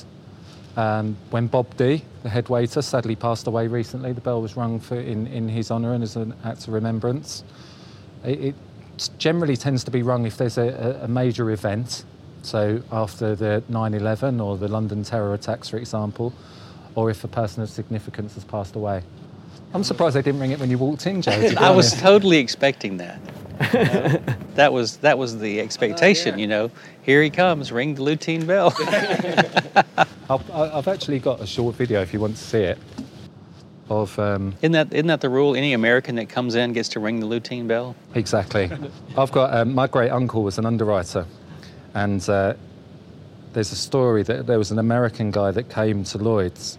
um, 0.78 1.18
when 1.32 1.48
Bob 1.48 1.76
D, 1.76 2.04
the 2.24 2.30
head 2.30 2.48
waiter, 2.50 2.82
sadly 2.82 3.16
passed 3.16 3.48
away 3.48 3.68
recently, 3.68 4.14
the 4.14 4.22
bell 4.22 4.42
was 4.42 4.56
rung 4.56 4.80
for, 4.80 5.00
in, 5.00 5.28
in 5.28 5.50
his 5.50 5.72
honour 5.72 5.94
and 5.94 6.04
as 6.04 6.16
an 6.16 6.34
act 6.44 6.68
of 6.68 6.74
remembrance. 6.74 7.44
It, 8.24 8.56
it 8.98 9.10
generally 9.18 9.58
tends 9.58 9.84
to 9.86 9.92
be 9.92 10.04
rung 10.04 10.26
if 10.26 10.38
there's 10.38 10.58
a, 10.58 11.02
a 11.04 11.08
major 11.08 11.52
event, 11.52 12.06
so 12.44 12.82
after 12.92 13.36
the 13.36 13.64
9 13.68 13.94
11 13.94 14.40
or 14.40 14.58
the 14.58 14.68
London 14.68 15.04
terror 15.04 15.34
attacks, 15.34 15.70
for 15.70 15.78
example, 15.78 16.34
or 16.96 17.10
if 17.10 17.24
a 17.24 17.28
person 17.28 17.64
of 17.64 17.70
significance 17.70 18.36
has 18.36 18.44
passed 18.44 18.76
away. 18.76 19.02
I'm 19.74 19.84
surprised 19.84 20.16
they 20.16 20.22
didn't 20.22 20.40
ring 20.40 20.52
it 20.52 20.60
when 20.60 20.70
you 20.70 20.78
walked 20.78 21.06
in, 21.06 21.22
Joe. 21.22 21.32
I 21.58 21.70
was 21.70 21.92
honest. 21.92 22.00
totally 22.00 22.38
expecting 22.38 22.98
that. 22.98 23.20
That 24.60 24.74
was 24.74 24.98
that 24.98 25.18
was 25.18 25.40
the 25.40 25.62
expectation, 25.62 26.38
you 26.38 26.48
know. 26.48 26.70
Here 27.02 27.24
he 27.24 27.30
comes, 27.30 27.72
ring 27.72 27.96
the 27.96 28.02
Lutine 28.02 28.46
Bell. 28.46 28.74
I've, 30.30 30.52
I've 30.52 30.88
actually 30.90 31.20
got 31.20 31.40
a 31.40 31.48
short 31.48 31.76
video 31.76 32.02
if 32.02 32.12
you 32.14 32.20
want 32.20 32.36
to 32.36 32.44
see 32.44 32.64
it. 32.64 32.78
Of 33.90 34.20
um, 34.20 34.54
isn't 34.62 34.74
that 34.74 34.94
isn't 34.94 35.08
that 35.08 35.22
the 35.22 35.30
rule? 35.30 35.56
Any 35.56 35.72
American 35.74 36.16
that 36.16 36.28
comes 36.28 36.56
in 36.56 36.74
gets 36.74 36.90
to 36.90 37.00
ring 37.00 37.22
the 37.22 37.26
Lutine 37.26 37.68
Bell. 37.68 37.96
exactly. 38.16 38.70
I've 39.18 39.32
got 39.32 39.54
um, 39.54 39.74
my 39.74 39.88
great 39.88 40.12
uncle 40.12 40.44
was 40.44 40.58
an 40.58 40.66
underwriter, 40.66 41.26
and 41.94 42.28
uh, 42.30 42.54
there's 43.54 43.72
a 43.72 43.78
story 43.78 44.24
that 44.24 44.46
there 44.46 44.58
was 44.58 44.72
an 44.72 44.80
American 44.80 45.32
guy 45.32 45.52
that 45.52 45.70
came 45.70 46.04
to 46.04 46.18
Lloyd's, 46.18 46.78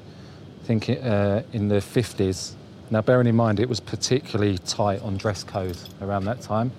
I 0.63 0.67
think 0.67 0.89
uh, 0.89 1.43
in 1.53 1.69
the 1.69 1.77
50s. 1.77 2.53
Now, 2.91 3.01
bearing 3.01 3.29
in 3.29 3.37
mind 3.37 3.61
it 3.61 3.69
was 3.69 3.79
particularly 3.79 4.59
tight 4.59 5.01
on 5.03 5.17
dress 5.17 5.45
code 5.45 5.79
around 6.03 6.25
that 6.25 6.41
time, 6.41 6.73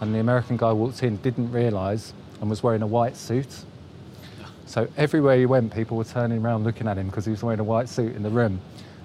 and 0.00 0.14
the 0.14 0.18
American 0.18 0.58
guy 0.58 0.72
walked 0.72 1.02
in, 1.02 1.16
didn't 1.18 1.50
realise, 1.52 2.12
and 2.40 2.50
was 2.50 2.62
wearing 2.62 2.82
a 2.82 2.86
white 2.86 3.16
suit. 3.16 3.48
So 4.66 4.86
everywhere 4.96 5.38
he 5.38 5.46
went, 5.46 5.72
people 5.72 5.96
were 5.96 6.04
turning 6.04 6.44
around 6.44 6.64
looking 6.64 6.86
at 6.86 6.98
him 6.98 7.06
because 7.06 7.24
he 7.24 7.30
was 7.30 7.42
wearing 7.42 7.60
a 7.60 7.64
white 7.64 7.88
suit 7.88 8.14
in 8.14 8.22
the 8.22 8.28
room. 8.28 8.60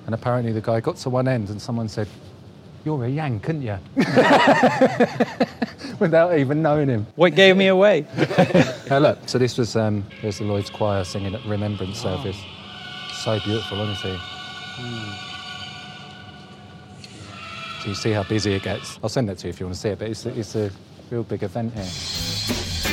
And 0.05 0.13
apparently 0.15 0.51
the 0.51 0.59
guy 0.59 0.81
got 0.81 0.97
to 0.97 1.09
one 1.09 1.27
end 1.27 1.49
and 1.49 1.61
someone 1.61 1.87
said, 1.87 2.07
You're 2.83 3.05
a 3.05 3.09
Yank, 3.09 3.47
aren't 3.47 3.63
you? 3.63 3.77
Without 5.99 6.37
even 6.37 6.61
knowing 6.61 6.89
him. 6.89 7.07
What 7.15 7.35
gave 7.35 7.55
me 7.55 7.67
away? 7.67 8.05
Now 8.89 8.97
look, 8.97 9.19
so 9.29 9.37
this 9.37 9.57
was, 9.57 9.77
um, 9.77 10.03
there's 10.21 10.39
the 10.39 10.43
Lloyd's 10.43 10.69
Choir 10.69 11.05
singing 11.05 11.33
at 11.33 11.45
Remembrance 11.45 11.97
service. 11.97 12.37
So 13.13 13.39
beautiful, 13.39 13.79
honestly. 13.79 14.19
So 14.75 15.30
you 17.85 17.95
see 17.95 18.11
how 18.11 18.23
busy 18.23 18.53
it 18.53 18.63
gets. 18.63 18.99
I'll 19.03 19.09
send 19.09 19.29
that 19.29 19.37
to 19.39 19.47
you 19.47 19.49
if 19.49 19.59
you 19.59 19.65
want 19.65 19.75
to 19.75 19.81
see 19.81 19.89
it, 19.89 19.99
but 19.99 20.09
it's, 20.09 20.25
a- 20.25 20.37
it's 20.39 20.55
a 20.55 20.71
real 21.09 21.23
big 21.23 21.43
event 21.43 21.73
here. 21.73 22.91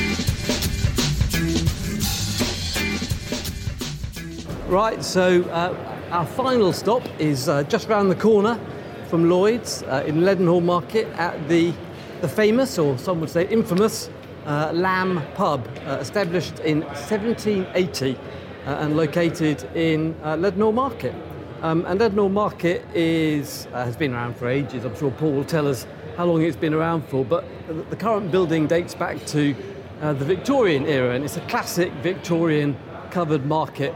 Right, 4.67 5.03
so 5.03 5.41
uh, 5.45 5.75
our 6.11 6.25
final 6.25 6.71
stop 6.73 7.01
is 7.19 7.49
uh, 7.49 7.63
just 7.63 7.87
round 7.89 8.11
the 8.11 8.15
corner 8.15 8.59
from 9.07 9.27
Lloyd's 9.29 9.81
uh, 9.83 10.03
in 10.05 10.17
Leadenhall 10.21 10.63
Market 10.63 11.07
at 11.17 11.47
the, 11.49 11.73
the 12.21 12.27
famous, 12.27 12.77
or 12.77 12.95
some 12.99 13.19
would 13.21 13.31
say 13.31 13.47
infamous, 13.47 14.09
uh, 14.45 14.71
Lamb 14.73 15.21
Pub, 15.33 15.67
uh, 15.87 15.97
established 15.99 16.59
in 16.59 16.81
1780 16.81 18.15
uh, 18.15 18.69
and 18.81 18.95
located 18.95 19.63
in 19.75 20.15
uh, 20.23 20.35
Leadenhall 20.35 20.73
Market. 20.73 21.15
Um, 21.61 21.83
and 21.87 21.99
Leadenhall 21.99 22.31
Market 22.31 22.85
is, 22.95 23.67
uh, 23.73 23.83
has 23.83 23.97
been 23.97 24.13
around 24.13 24.37
for 24.37 24.47
ages. 24.47 24.85
I'm 24.85 24.95
sure 24.95 25.11
Paul 25.11 25.33
will 25.33 25.43
tell 25.43 25.67
us 25.67 25.85
how 26.15 26.23
long 26.25 26.41
it's 26.41 26.55
been 26.55 26.73
around 26.73 27.01
for, 27.09 27.25
but 27.25 27.43
the- 27.89 27.97
current 27.97 28.31
building 28.31 28.65
dates 28.65 28.95
back 28.95 29.25
to 29.27 29.53
uh, 30.01 30.13
the 30.13 30.23
Victorian 30.23 30.85
era, 30.85 31.13
and 31.13 31.25
it's 31.25 31.35
a 31.35 31.41
classic 31.47 31.91
Victorian 32.01 32.77
covered 33.11 33.45
market 33.45 33.93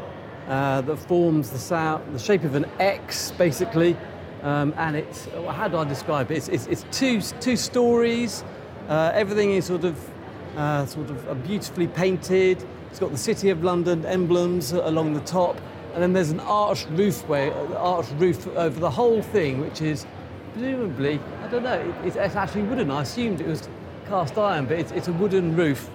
uh, 0.49 0.81
that 0.81 0.97
forms 0.97 1.51
the, 1.51 1.57
sound, 1.57 2.13
the 2.13 2.19
shape 2.19 2.43
of 2.43 2.55
an 2.55 2.65
X, 2.79 3.31
basically. 3.31 3.95
Um, 4.41 4.73
and 4.75 4.97
it's, 4.97 5.29
how 5.51 5.69
do 5.69 5.77
I 5.77 5.85
describe 5.85 6.31
it? 6.31 6.35
It's, 6.35 6.49
it's, 6.49 6.67
it's 6.67 6.85
two, 6.91 7.21
two 7.39 7.55
stories. 7.55 8.43
Uh, 8.89 9.11
everything 9.13 9.51
is 9.51 9.63
sort 9.63 9.85
of, 9.85 9.97
uh, 10.57 10.85
sort 10.85 11.09
of 11.09 11.29
uh, 11.29 11.33
beautifully 11.35 11.87
painted. 11.87 12.61
It's 12.91 12.99
got 12.99 13.11
the 13.11 13.17
City 13.17 13.51
of 13.51 13.63
London 13.63 14.05
emblems 14.05 14.73
along 14.73 15.13
the 15.13 15.21
top. 15.21 15.55
And 15.93 16.01
then 16.01 16.13
there's 16.13 16.31
an 16.31 16.39
arched 16.39 16.87
roofway, 16.95 17.51
uh, 17.71 17.77
arched 17.77 18.13
roof 18.17 18.47
over 18.55 18.79
the 18.79 18.89
whole 18.89 19.21
thing, 19.21 19.59
which 19.61 19.81
is 19.81 20.05
presumably, 20.53 21.19
I 21.43 21.47
don't 21.47 21.63
know, 21.63 21.73
it- 21.79 21.95
it's, 22.07 22.15
it's 22.15 22.35
actually 22.35 22.63
wooden. 22.63 22.89
I 22.91 23.01
assumed 23.03 23.41
it 23.41 23.47
was 23.47 23.67
cast 24.07 24.37
iron, 24.37 24.65
but 24.65 24.79
it's, 24.79 24.91
it's 24.91 25.07
a 25.07 25.13
wooden 25.13 25.55
roof. 25.55 25.89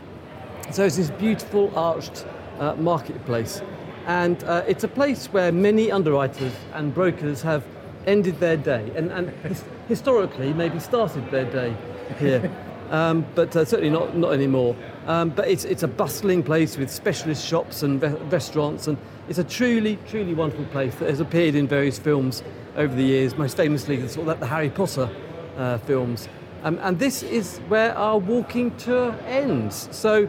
So 0.70 0.84
it's 0.84 0.96
this 0.96 1.10
beautiful 1.10 1.72
arched 1.76 2.26
uh, 2.58 2.74
marketplace. 2.74 3.62
And 4.06 4.42
uh, 4.44 4.62
it's 4.66 4.84
a 4.84 4.88
place 4.88 5.26
where 5.26 5.52
many 5.52 5.90
underwriters 5.90 6.52
and 6.74 6.94
brokers 6.94 7.42
have 7.42 7.64
ended 8.06 8.38
their 8.40 8.56
day 8.56 8.90
and, 8.94 9.10
and 9.12 9.28
his- 9.44 9.64
historically 9.88 10.52
maybe 10.54 10.78
started 10.78 11.30
their 11.30 11.44
day 11.50 11.74
here. 12.18 12.50
Um, 12.90 13.26
but 13.34 13.54
uh, 13.54 13.66
certainly 13.66 13.90
not, 13.90 14.16
not 14.16 14.32
anymore. 14.32 14.74
Um, 15.08 15.30
but 15.30 15.48
it's, 15.48 15.64
it's 15.64 15.82
a 15.82 15.88
bustling 15.88 16.42
place 16.42 16.76
with 16.76 16.90
specialist 16.90 17.44
shops 17.44 17.82
and 17.82 18.00
re- 18.00 18.10
restaurants, 18.28 18.88
and 18.88 18.98
it's 19.26 19.38
a 19.38 19.44
truly, 19.44 19.98
truly 20.06 20.34
wonderful 20.34 20.66
place 20.66 20.94
that 20.96 21.08
has 21.08 21.20
appeared 21.20 21.54
in 21.54 21.66
various 21.66 21.98
films 21.98 22.42
over 22.76 22.94
the 22.94 23.02
years, 23.02 23.34
most 23.34 23.56
famously 23.56 23.96
the, 23.96 24.06
sort 24.06 24.28
of, 24.28 24.38
the 24.38 24.46
Harry 24.46 24.68
Potter 24.68 25.08
uh, 25.56 25.78
films. 25.78 26.28
Um, 26.62 26.78
and 26.82 26.98
this 26.98 27.22
is 27.22 27.56
where 27.68 27.96
our 27.96 28.18
walking 28.18 28.76
tour 28.76 29.16
ends. 29.24 29.88
So, 29.92 30.28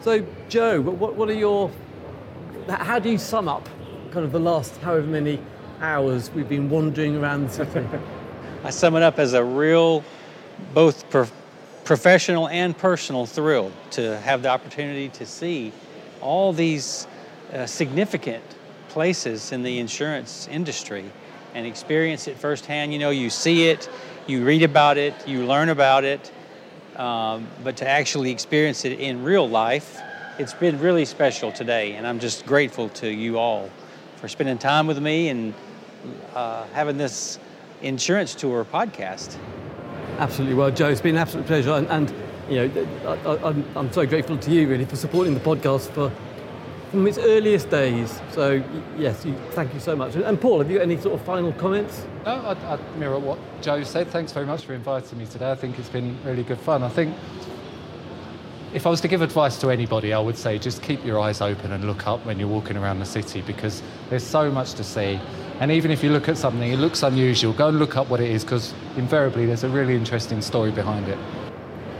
so 0.00 0.26
Joe, 0.48 0.80
what, 0.80 1.16
what 1.16 1.28
are 1.28 1.34
your, 1.34 1.70
how 2.66 2.98
do 2.98 3.10
you 3.10 3.18
sum 3.18 3.46
up 3.46 3.68
kind 4.10 4.24
of 4.24 4.32
the 4.32 4.40
last 4.40 4.74
however 4.78 5.06
many 5.06 5.38
hours 5.82 6.30
we've 6.30 6.48
been 6.48 6.70
wandering 6.70 7.16
around 7.16 7.48
the 7.48 7.52
city? 7.52 7.86
I 8.64 8.70
sum 8.70 8.96
it 8.96 9.02
up 9.02 9.18
as 9.18 9.34
a 9.34 9.44
real, 9.44 10.02
both 10.72 11.10
pro- 11.10 11.28
professional 11.84 12.48
and 12.48 12.76
personal 12.76 13.26
thrill 13.26 13.70
to 13.90 14.18
have 14.20 14.42
the 14.42 14.48
opportunity 14.48 15.08
to 15.10 15.26
see 15.26 15.72
all 16.20 16.52
these 16.52 17.06
uh, 17.52 17.66
significant 17.66 18.42
places 18.88 19.52
in 19.52 19.62
the 19.62 19.78
insurance 19.78 20.48
industry 20.50 21.04
and 21.54 21.66
experience 21.66 22.26
it 22.26 22.36
firsthand. 22.38 22.92
You 22.92 22.98
know, 22.98 23.10
you 23.10 23.30
see 23.30 23.68
it, 23.68 23.88
you 24.26 24.44
read 24.44 24.62
about 24.62 24.96
it, 24.96 25.14
you 25.26 25.44
learn 25.46 25.68
about 25.68 26.04
it, 26.04 26.32
um, 26.96 27.46
but 27.62 27.76
to 27.78 27.88
actually 27.88 28.30
experience 28.30 28.84
it 28.84 28.98
in 28.98 29.22
real 29.22 29.48
life, 29.48 30.00
it's 30.38 30.54
been 30.54 30.80
really 30.80 31.04
special 31.04 31.52
today. 31.52 31.94
And 31.94 32.06
I'm 32.06 32.18
just 32.18 32.46
grateful 32.46 32.88
to 32.90 33.08
you 33.08 33.38
all 33.38 33.70
for 34.16 34.28
spending 34.28 34.58
time 34.58 34.86
with 34.86 35.00
me 35.00 35.28
and 35.28 35.54
uh, 36.34 36.66
having 36.72 36.96
this 36.96 37.38
insurance 37.82 38.34
tour 38.34 38.64
podcast. 38.64 39.36
Absolutely. 40.18 40.54
Well, 40.54 40.70
Joe, 40.70 40.88
it's 40.88 41.00
been 41.00 41.16
an 41.16 41.22
absolute 41.22 41.46
pleasure, 41.46 41.72
and, 41.72 41.88
and 41.88 42.14
you 42.48 42.68
know, 42.68 42.88
I, 43.06 43.28
I, 43.28 43.48
I'm, 43.48 43.64
I'm 43.76 43.92
so 43.92 44.06
grateful 44.06 44.36
to 44.38 44.50
you 44.50 44.68
really 44.68 44.84
for 44.84 44.96
supporting 44.96 45.34
the 45.34 45.40
podcast 45.40 45.90
for 45.90 46.12
from 46.94 47.08
its 47.08 47.18
earliest 47.18 47.70
days. 47.70 48.20
So 48.30 48.62
yes, 48.96 49.26
you, 49.26 49.34
thank 49.50 49.74
you 49.74 49.80
so 49.80 49.96
much. 49.96 50.14
And 50.14 50.40
Paul, 50.40 50.60
have 50.60 50.70
you 50.70 50.78
got 50.78 50.84
any 50.84 50.96
sort 50.96 51.14
of 51.14 51.26
final 51.26 51.52
comments? 51.54 52.06
No, 52.24 52.32
I, 52.32 52.52
I 52.52 52.78
mirror 52.98 53.18
what 53.18 53.38
Joe 53.62 53.82
said. 53.82 54.06
Thanks 54.08 54.30
very 54.30 54.46
much 54.46 54.64
for 54.64 54.74
inviting 54.74 55.18
me 55.18 55.26
today. 55.26 55.50
I 55.50 55.56
think 55.56 55.76
it's 55.78 55.88
been 55.88 56.16
really 56.22 56.44
good 56.44 56.60
fun. 56.60 56.84
I 56.84 56.88
think 56.88 57.16
if 58.72 58.86
I 58.86 58.90
was 58.90 59.00
to 59.00 59.08
give 59.08 59.22
advice 59.22 59.58
to 59.58 59.70
anybody, 59.70 60.12
I 60.12 60.20
would 60.20 60.36
say 60.36 60.58
just 60.58 60.82
keep 60.82 61.04
your 61.04 61.18
eyes 61.18 61.40
open 61.40 61.72
and 61.72 61.84
look 61.84 62.06
up 62.06 62.24
when 62.24 62.38
you're 62.38 62.48
walking 62.48 62.76
around 62.76 63.00
the 63.00 63.06
city 63.06 63.40
because 63.40 63.82
there's 64.08 64.26
so 64.26 64.50
much 64.50 64.74
to 64.74 64.84
see. 64.84 65.18
And 65.60 65.70
even 65.70 65.90
if 65.90 66.02
you 66.02 66.10
look 66.10 66.28
at 66.28 66.36
something, 66.36 66.72
it 66.72 66.78
looks 66.78 67.02
unusual, 67.02 67.52
go 67.52 67.68
and 67.68 67.78
look 67.78 67.96
up 67.96 68.08
what 68.08 68.20
it 68.20 68.30
is 68.30 68.44
because 68.44 68.74
invariably 68.96 69.46
there's 69.46 69.64
a 69.64 69.68
really 69.68 69.94
interesting 69.94 70.40
story 70.42 70.72
behind 70.72 71.08
it. 71.08 71.18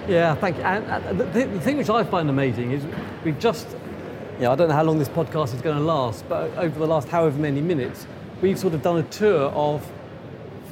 Yeah, 0.08 0.34
thank 0.34 0.56
you. 0.56 0.62
And, 0.64 0.84
uh, 0.86 1.08
and 1.08 1.20
the, 1.20 1.60
thing 1.60 1.78
which 1.78 1.88
I 1.88 2.04
find 2.04 2.28
amazing 2.28 2.72
is 2.72 2.84
we've 3.24 3.38
just, 3.38 3.68
you 4.36 4.42
know, 4.42 4.52
I 4.52 4.56
don't 4.56 4.68
know 4.68 4.74
how 4.74 4.82
long 4.82 4.98
this 4.98 5.08
podcast 5.08 5.54
is 5.54 5.62
going 5.62 5.78
to 5.78 5.84
last, 5.84 6.28
but 6.28 6.50
over 6.58 6.78
the 6.78 6.86
last 6.86 7.08
however 7.08 7.38
many 7.38 7.60
minutes, 7.60 8.06
we've 8.42 8.58
sort 8.58 8.74
of 8.74 8.82
done 8.82 8.98
a 8.98 9.02
tour 9.04 9.50
of 9.50 9.88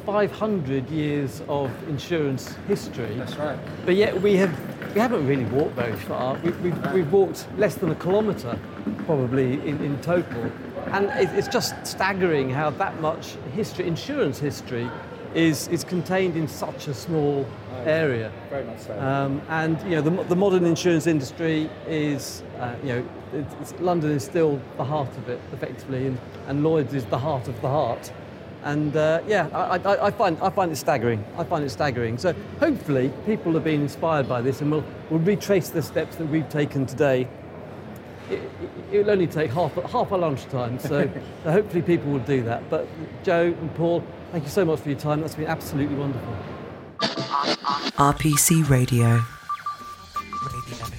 500 0.05 0.91
years 0.91 1.43
of 1.49 1.71
insurance 1.89 2.57
history. 2.67 3.15
That's 3.15 3.37
right. 3.37 3.59
But 3.87 3.95
yet 3.95 4.21
we 4.21 4.37
have 4.37 4.53
we 4.95 5.01
haven't 5.01 5.27
really 5.27 5.45
walked 5.47 5.75
very 5.75 5.97
far. 5.97 6.37
We, 6.39 6.51
we've, 6.51 6.93
we've 6.93 7.13
walked 7.13 7.47
less 7.57 7.77
than 7.77 7.91
a 7.91 7.95
kilometre, 7.95 8.59
probably 9.07 9.55
in, 9.67 9.83
in 9.83 9.99
total, 10.03 10.51
and 10.89 11.11
it's 11.15 11.49
just 11.49 11.75
staggering 11.87 12.51
how 12.51 12.71
that 12.71 13.01
much 13.01 13.35
history, 13.55 13.87
insurance 13.87 14.39
history, 14.39 14.91
is 15.35 15.69
is 15.69 15.85
contained 15.85 16.37
in 16.37 16.47
such 16.47 16.89
a 16.89 16.95
small 16.95 17.47
area. 17.85 18.31
Very 18.51 18.65
much 18.65 18.81
so. 18.81 18.99
Um, 19.01 19.43
and 19.49 19.81
you 19.83 19.97
know 19.97 20.03
the, 20.03 20.25
the 20.25 20.37
modern 20.37 20.65
insurance 20.65 21.07
industry 21.07 21.71
is 21.87 22.43
uh, 22.59 22.75
you 22.83 22.89
know 22.89 23.09
it's, 23.33 23.55
it's, 23.61 23.81
London 23.81 24.11
is 24.11 24.25
still 24.25 24.61
the 24.77 24.85
heart 24.85 25.11
of 25.17 25.29
it 25.29 25.41
effectively, 25.53 26.07
and, 26.07 26.19
and 26.47 26.63
Lloyd's 26.63 26.95
is 26.95 27.05
the 27.07 27.19
heart 27.19 27.49
of 27.49 27.61
the 27.63 27.69
heart. 27.69 28.13
And 28.65 28.97
uh, 28.97 29.23
yeah, 29.27 29.49
I, 29.53 29.77
I, 29.79 30.07
I, 30.07 30.11
find, 30.13 30.39
I 30.41 30.49
find 30.49 30.71
it 30.71 30.77
staggering. 30.77 31.25
I 31.37 31.43
find 31.43 31.65
it 31.65 31.71
staggering. 31.71 32.17
So 32.17 32.33
hopefully 32.61 33.13
people 33.27 33.53
have 33.55 33.65
been 33.65 33.83
inspired 33.83 34.29
by 34.29 34.41
this 34.41 34.61
and 34.61 34.71
will 34.71 34.85
will 35.11 35.19
retrace 35.19 35.71
the 35.71 35.83
steps 35.83 36.17
that 36.17 36.27
we've 36.27 36.49
taken 36.49 36.87
today. 36.87 37.27
It, 38.33 38.51
it 38.93 38.99
will 39.05 39.11
only 39.11 39.27
take 39.27 39.51
half, 39.51 39.75
half 39.75 40.11
a 40.11 40.17
lunchtime, 40.17 40.79
so, 40.79 41.11
so 41.45 41.51
hopefully 41.51 41.83
people 41.83 42.13
will 42.13 42.21
do 42.21 42.43
that. 42.43 42.69
But 42.71 42.87
Joe 43.23 43.55
and 43.59 43.75
Paul, 43.75 44.05
thank 44.31 44.45
you 44.45 44.51
so 44.51 44.65
much 44.65 44.81
for 44.81 44.89
your 44.89 44.99
time. 44.99 45.21
That's 45.21 45.35
been 45.35 45.47
absolutely 45.47 45.97
wonderful. 45.97 46.37
RPC 47.01 48.69
Radio. 48.69 49.07
Radio. 49.07 50.93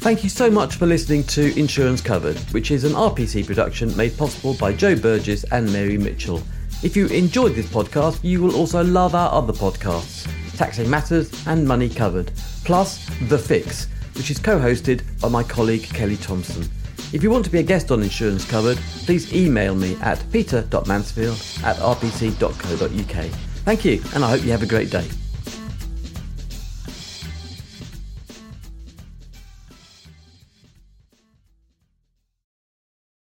Thank 0.00 0.24
you 0.24 0.30
so 0.30 0.50
much 0.50 0.76
for 0.76 0.86
listening 0.86 1.24
to 1.24 1.58
Insurance 1.58 2.00
Covered, 2.00 2.38
which 2.52 2.70
is 2.70 2.84
an 2.84 2.92
RPC 2.92 3.46
production 3.46 3.94
made 3.98 4.16
possible 4.16 4.54
by 4.54 4.72
Joe 4.72 4.96
Burgess 4.96 5.44
and 5.52 5.70
Mary 5.70 5.98
Mitchell. 5.98 6.42
If 6.82 6.96
you 6.96 7.06
enjoyed 7.08 7.54
this 7.54 7.66
podcast, 7.66 8.18
you 8.24 8.40
will 8.40 8.56
also 8.56 8.82
love 8.82 9.14
our 9.14 9.30
other 9.30 9.52
podcasts, 9.52 10.26
Taxing 10.56 10.88
Matters 10.88 11.30
and 11.46 11.68
Money 11.68 11.90
Covered, 11.90 12.32
plus 12.64 13.06
The 13.28 13.36
Fix, 13.36 13.88
which 14.20 14.30
is 14.30 14.38
co-hosted 14.38 15.00
by 15.22 15.28
my 15.28 15.42
colleague 15.42 15.82
Kelly 15.82 16.18
Thompson. 16.18 16.62
If 17.14 17.22
you 17.22 17.30
want 17.30 17.42
to 17.46 17.50
be 17.50 17.60
a 17.60 17.62
guest 17.62 17.90
on 17.90 18.02
Insurance 18.02 18.44
Covered, 18.44 18.76
please 19.06 19.32
email 19.32 19.74
me 19.74 19.96
at 20.02 20.22
peter.mansfield 20.30 21.38
at 21.64 21.76
rpc.co.uk. 21.76 23.24
Thank 23.64 23.84
you, 23.86 24.02
and 24.14 24.22
I 24.22 24.28
hope 24.28 24.44
you 24.44 24.50
have 24.50 24.62
a 24.62 24.66
great 24.66 24.90
day. 24.90 25.08